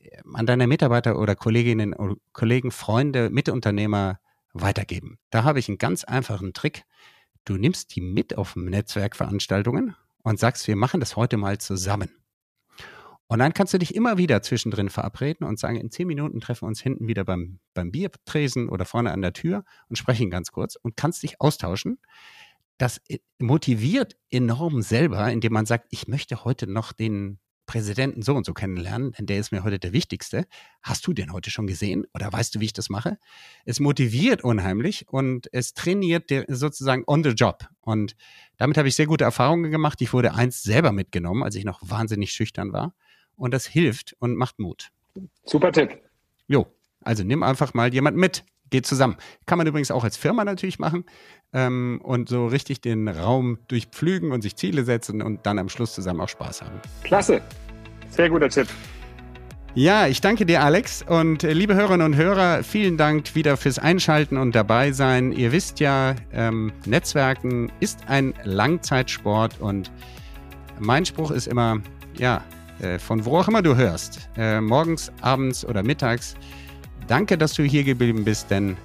äh, 0.00 0.22
an 0.34 0.46
deine 0.46 0.66
Mitarbeiter 0.66 1.18
oder 1.18 1.34
Kolleginnen 1.36 1.92
und 1.92 2.20
Kollegen, 2.32 2.70
Freunde, 2.70 3.30
Mitunternehmer 3.30 4.20
weitergeben? 4.52 5.18
Da 5.30 5.44
habe 5.44 5.58
ich 5.58 5.68
einen 5.68 5.78
ganz 5.78 6.04
einfachen 6.04 6.52
Trick. 6.52 6.84
Du 7.44 7.56
nimmst 7.56 7.94
die 7.96 8.00
mit 8.00 8.36
auf 8.36 8.56
Netzwerkveranstaltungen 8.56 9.94
und 10.22 10.38
sagst, 10.38 10.68
wir 10.68 10.76
machen 10.76 11.00
das 11.00 11.16
heute 11.16 11.36
mal 11.38 11.58
zusammen. 11.58 12.17
Und 13.28 13.40
dann 13.40 13.52
kannst 13.52 13.74
du 13.74 13.78
dich 13.78 13.94
immer 13.94 14.16
wieder 14.16 14.40
zwischendrin 14.42 14.88
verabreden 14.88 15.46
und 15.46 15.58
sagen, 15.58 15.76
in 15.76 15.90
zehn 15.90 16.06
Minuten 16.06 16.40
treffen 16.40 16.62
wir 16.62 16.68
uns 16.68 16.80
hinten 16.80 17.06
wieder 17.06 17.24
beim, 17.24 17.60
beim 17.74 17.92
Biertresen 17.92 18.70
oder 18.70 18.86
vorne 18.86 19.12
an 19.12 19.20
der 19.20 19.34
Tür 19.34 19.64
und 19.88 19.96
sprechen 19.96 20.30
ganz 20.30 20.50
kurz 20.50 20.76
und 20.76 20.96
kannst 20.96 21.22
dich 21.22 21.40
austauschen. 21.40 21.98
Das 22.78 23.02
motiviert 23.38 24.16
enorm 24.30 24.80
selber, 24.80 25.30
indem 25.30 25.52
man 25.52 25.66
sagt, 25.66 25.86
ich 25.90 26.08
möchte 26.08 26.44
heute 26.44 26.66
noch 26.66 26.92
den 26.92 27.38
Präsidenten 27.66 28.22
so 28.22 28.34
und 28.34 28.46
so 28.46 28.54
kennenlernen, 28.54 29.12
denn 29.12 29.26
der 29.26 29.38
ist 29.38 29.52
mir 29.52 29.62
heute 29.62 29.78
der 29.78 29.92
wichtigste. 29.92 30.46
Hast 30.82 31.06
du 31.06 31.12
den 31.12 31.32
heute 31.32 31.50
schon 31.50 31.66
gesehen 31.66 32.06
oder 32.14 32.32
weißt 32.32 32.54
du, 32.54 32.60
wie 32.60 32.64
ich 32.64 32.72
das 32.72 32.88
mache? 32.88 33.18
Es 33.66 33.78
motiviert 33.78 34.42
unheimlich 34.42 35.06
und 35.06 35.48
es 35.52 35.74
trainiert 35.74 36.30
sozusagen 36.48 37.04
on 37.06 37.22
the 37.22 37.30
job. 37.30 37.68
Und 37.82 38.16
damit 38.56 38.78
habe 38.78 38.88
ich 38.88 38.94
sehr 38.94 39.06
gute 39.06 39.24
Erfahrungen 39.24 39.70
gemacht. 39.70 40.00
Ich 40.00 40.14
wurde 40.14 40.34
eins 40.34 40.62
selber 40.62 40.92
mitgenommen, 40.92 41.42
als 41.42 41.56
ich 41.56 41.64
noch 41.64 41.80
wahnsinnig 41.82 42.32
schüchtern 42.32 42.72
war. 42.72 42.94
Und 43.38 43.54
das 43.54 43.66
hilft 43.66 44.14
und 44.18 44.36
macht 44.36 44.58
Mut. 44.58 44.90
Super 45.44 45.72
Tipp. 45.72 45.98
Jo, 46.48 46.66
also 47.02 47.24
nimm 47.24 47.42
einfach 47.42 47.72
mal 47.72 47.92
jemand 47.94 48.16
mit. 48.16 48.44
Geht 48.70 48.84
zusammen. 48.84 49.16
Kann 49.46 49.56
man 49.56 49.66
übrigens 49.66 49.90
auch 49.90 50.04
als 50.04 50.18
Firma 50.18 50.44
natürlich 50.44 50.78
machen 50.78 51.04
ähm, 51.54 52.00
und 52.02 52.28
so 52.28 52.46
richtig 52.46 52.82
den 52.82 53.08
Raum 53.08 53.58
durchpflügen 53.68 54.30
und 54.30 54.42
sich 54.42 54.56
Ziele 54.56 54.84
setzen 54.84 55.22
und 55.22 55.46
dann 55.46 55.58
am 55.58 55.70
Schluss 55.70 55.94
zusammen 55.94 56.20
auch 56.20 56.28
Spaß 56.28 56.62
haben. 56.62 56.78
Klasse. 57.02 57.40
Sehr 58.10 58.28
guter 58.28 58.50
Tipp. 58.50 58.68
Ja, 59.74 60.06
ich 60.08 60.20
danke 60.20 60.44
dir, 60.44 60.62
Alex. 60.62 61.02
Und 61.02 61.44
äh, 61.44 61.52
liebe 61.52 61.74
Hörerinnen 61.74 62.04
und 62.04 62.16
Hörer, 62.16 62.62
vielen 62.62 62.96
Dank 62.96 63.34
wieder 63.34 63.56
fürs 63.56 63.78
Einschalten 63.78 64.36
und 64.36 64.54
dabei 64.54 64.92
sein. 64.92 65.32
Ihr 65.32 65.52
wisst 65.52 65.80
ja, 65.80 66.16
ähm, 66.32 66.72
Netzwerken 66.84 67.70
ist 67.80 68.00
ein 68.08 68.34
Langzeitsport 68.44 69.60
und 69.60 69.90
mein 70.78 71.06
Spruch 71.06 71.30
ist 71.30 71.46
immer, 71.46 71.80
ja, 72.18 72.44
von 72.98 73.24
wo 73.24 73.38
auch 73.38 73.48
immer 73.48 73.62
du 73.62 73.76
hörst, 73.76 74.28
äh, 74.36 74.60
morgens, 74.60 75.12
abends 75.20 75.64
oder 75.64 75.82
mittags, 75.82 76.36
danke, 77.06 77.36
dass 77.36 77.54
du 77.54 77.62
hier 77.62 77.84
geblieben 77.84 78.24
bist, 78.24 78.50
denn 78.50 78.76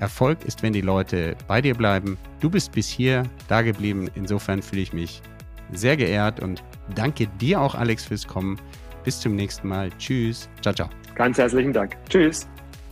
Erfolg 0.00 0.44
ist, 0.44 0.62
wenn 0.62 0.72
die 0.72 0.80
Leute 0.80 1.36
bei 1.46 1.60
dir 1.60 1.74
bleiben. 1.74 2.18
Du 2.40 2.50
bist 2.50 2.72
bis 2.72 2.88
hier 2.88 3.24
da 3.48 3.62
geblieben. 3.62 4.10
Insofern 4.14 4.62
fühle 4.62 4.82
ich 4.82 4.92
mich 4.92 5.22
sehr 5.72 5.96
geehrt 5.96 6.40
und 6.40 6.62
danke 6.94 7.26
dir 7.26 7.60
auch, 7.60 7.74
Alex, 7.74 8.04
fürs 8.04 8.26
Kommen. 8.26 8.58
Bis 9.04 9.20
zum 9.20 9.36
nächsten 9.36 9.68
Mal. 9.68 9.90
Tschüss. 9.98 10.48
Ciao, 10.62 10.74
ciao. 10.74 10.88
Ganz 11.14 11.38
herzlichen 11.38 11.72
Dank. 11.72 11.96
Tschüss. 12.08 12.46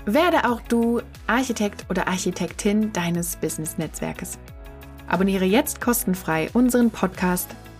Werde 0.04 0.48
auch 0.48 0.60
du 0.62 1.00
Architekt 1.26 1.86
oder 1.88 2.08
Architektin 2.08 2.92
deines 2.92 3.36
Business-Netzwerkes. 3.36 4.38
Abonniere 5.06 5.44
jetzt 5.44 5.80
kostenfrei 5.80 6.50
unseren 6.52 6.90
Podcast 6.90 7.54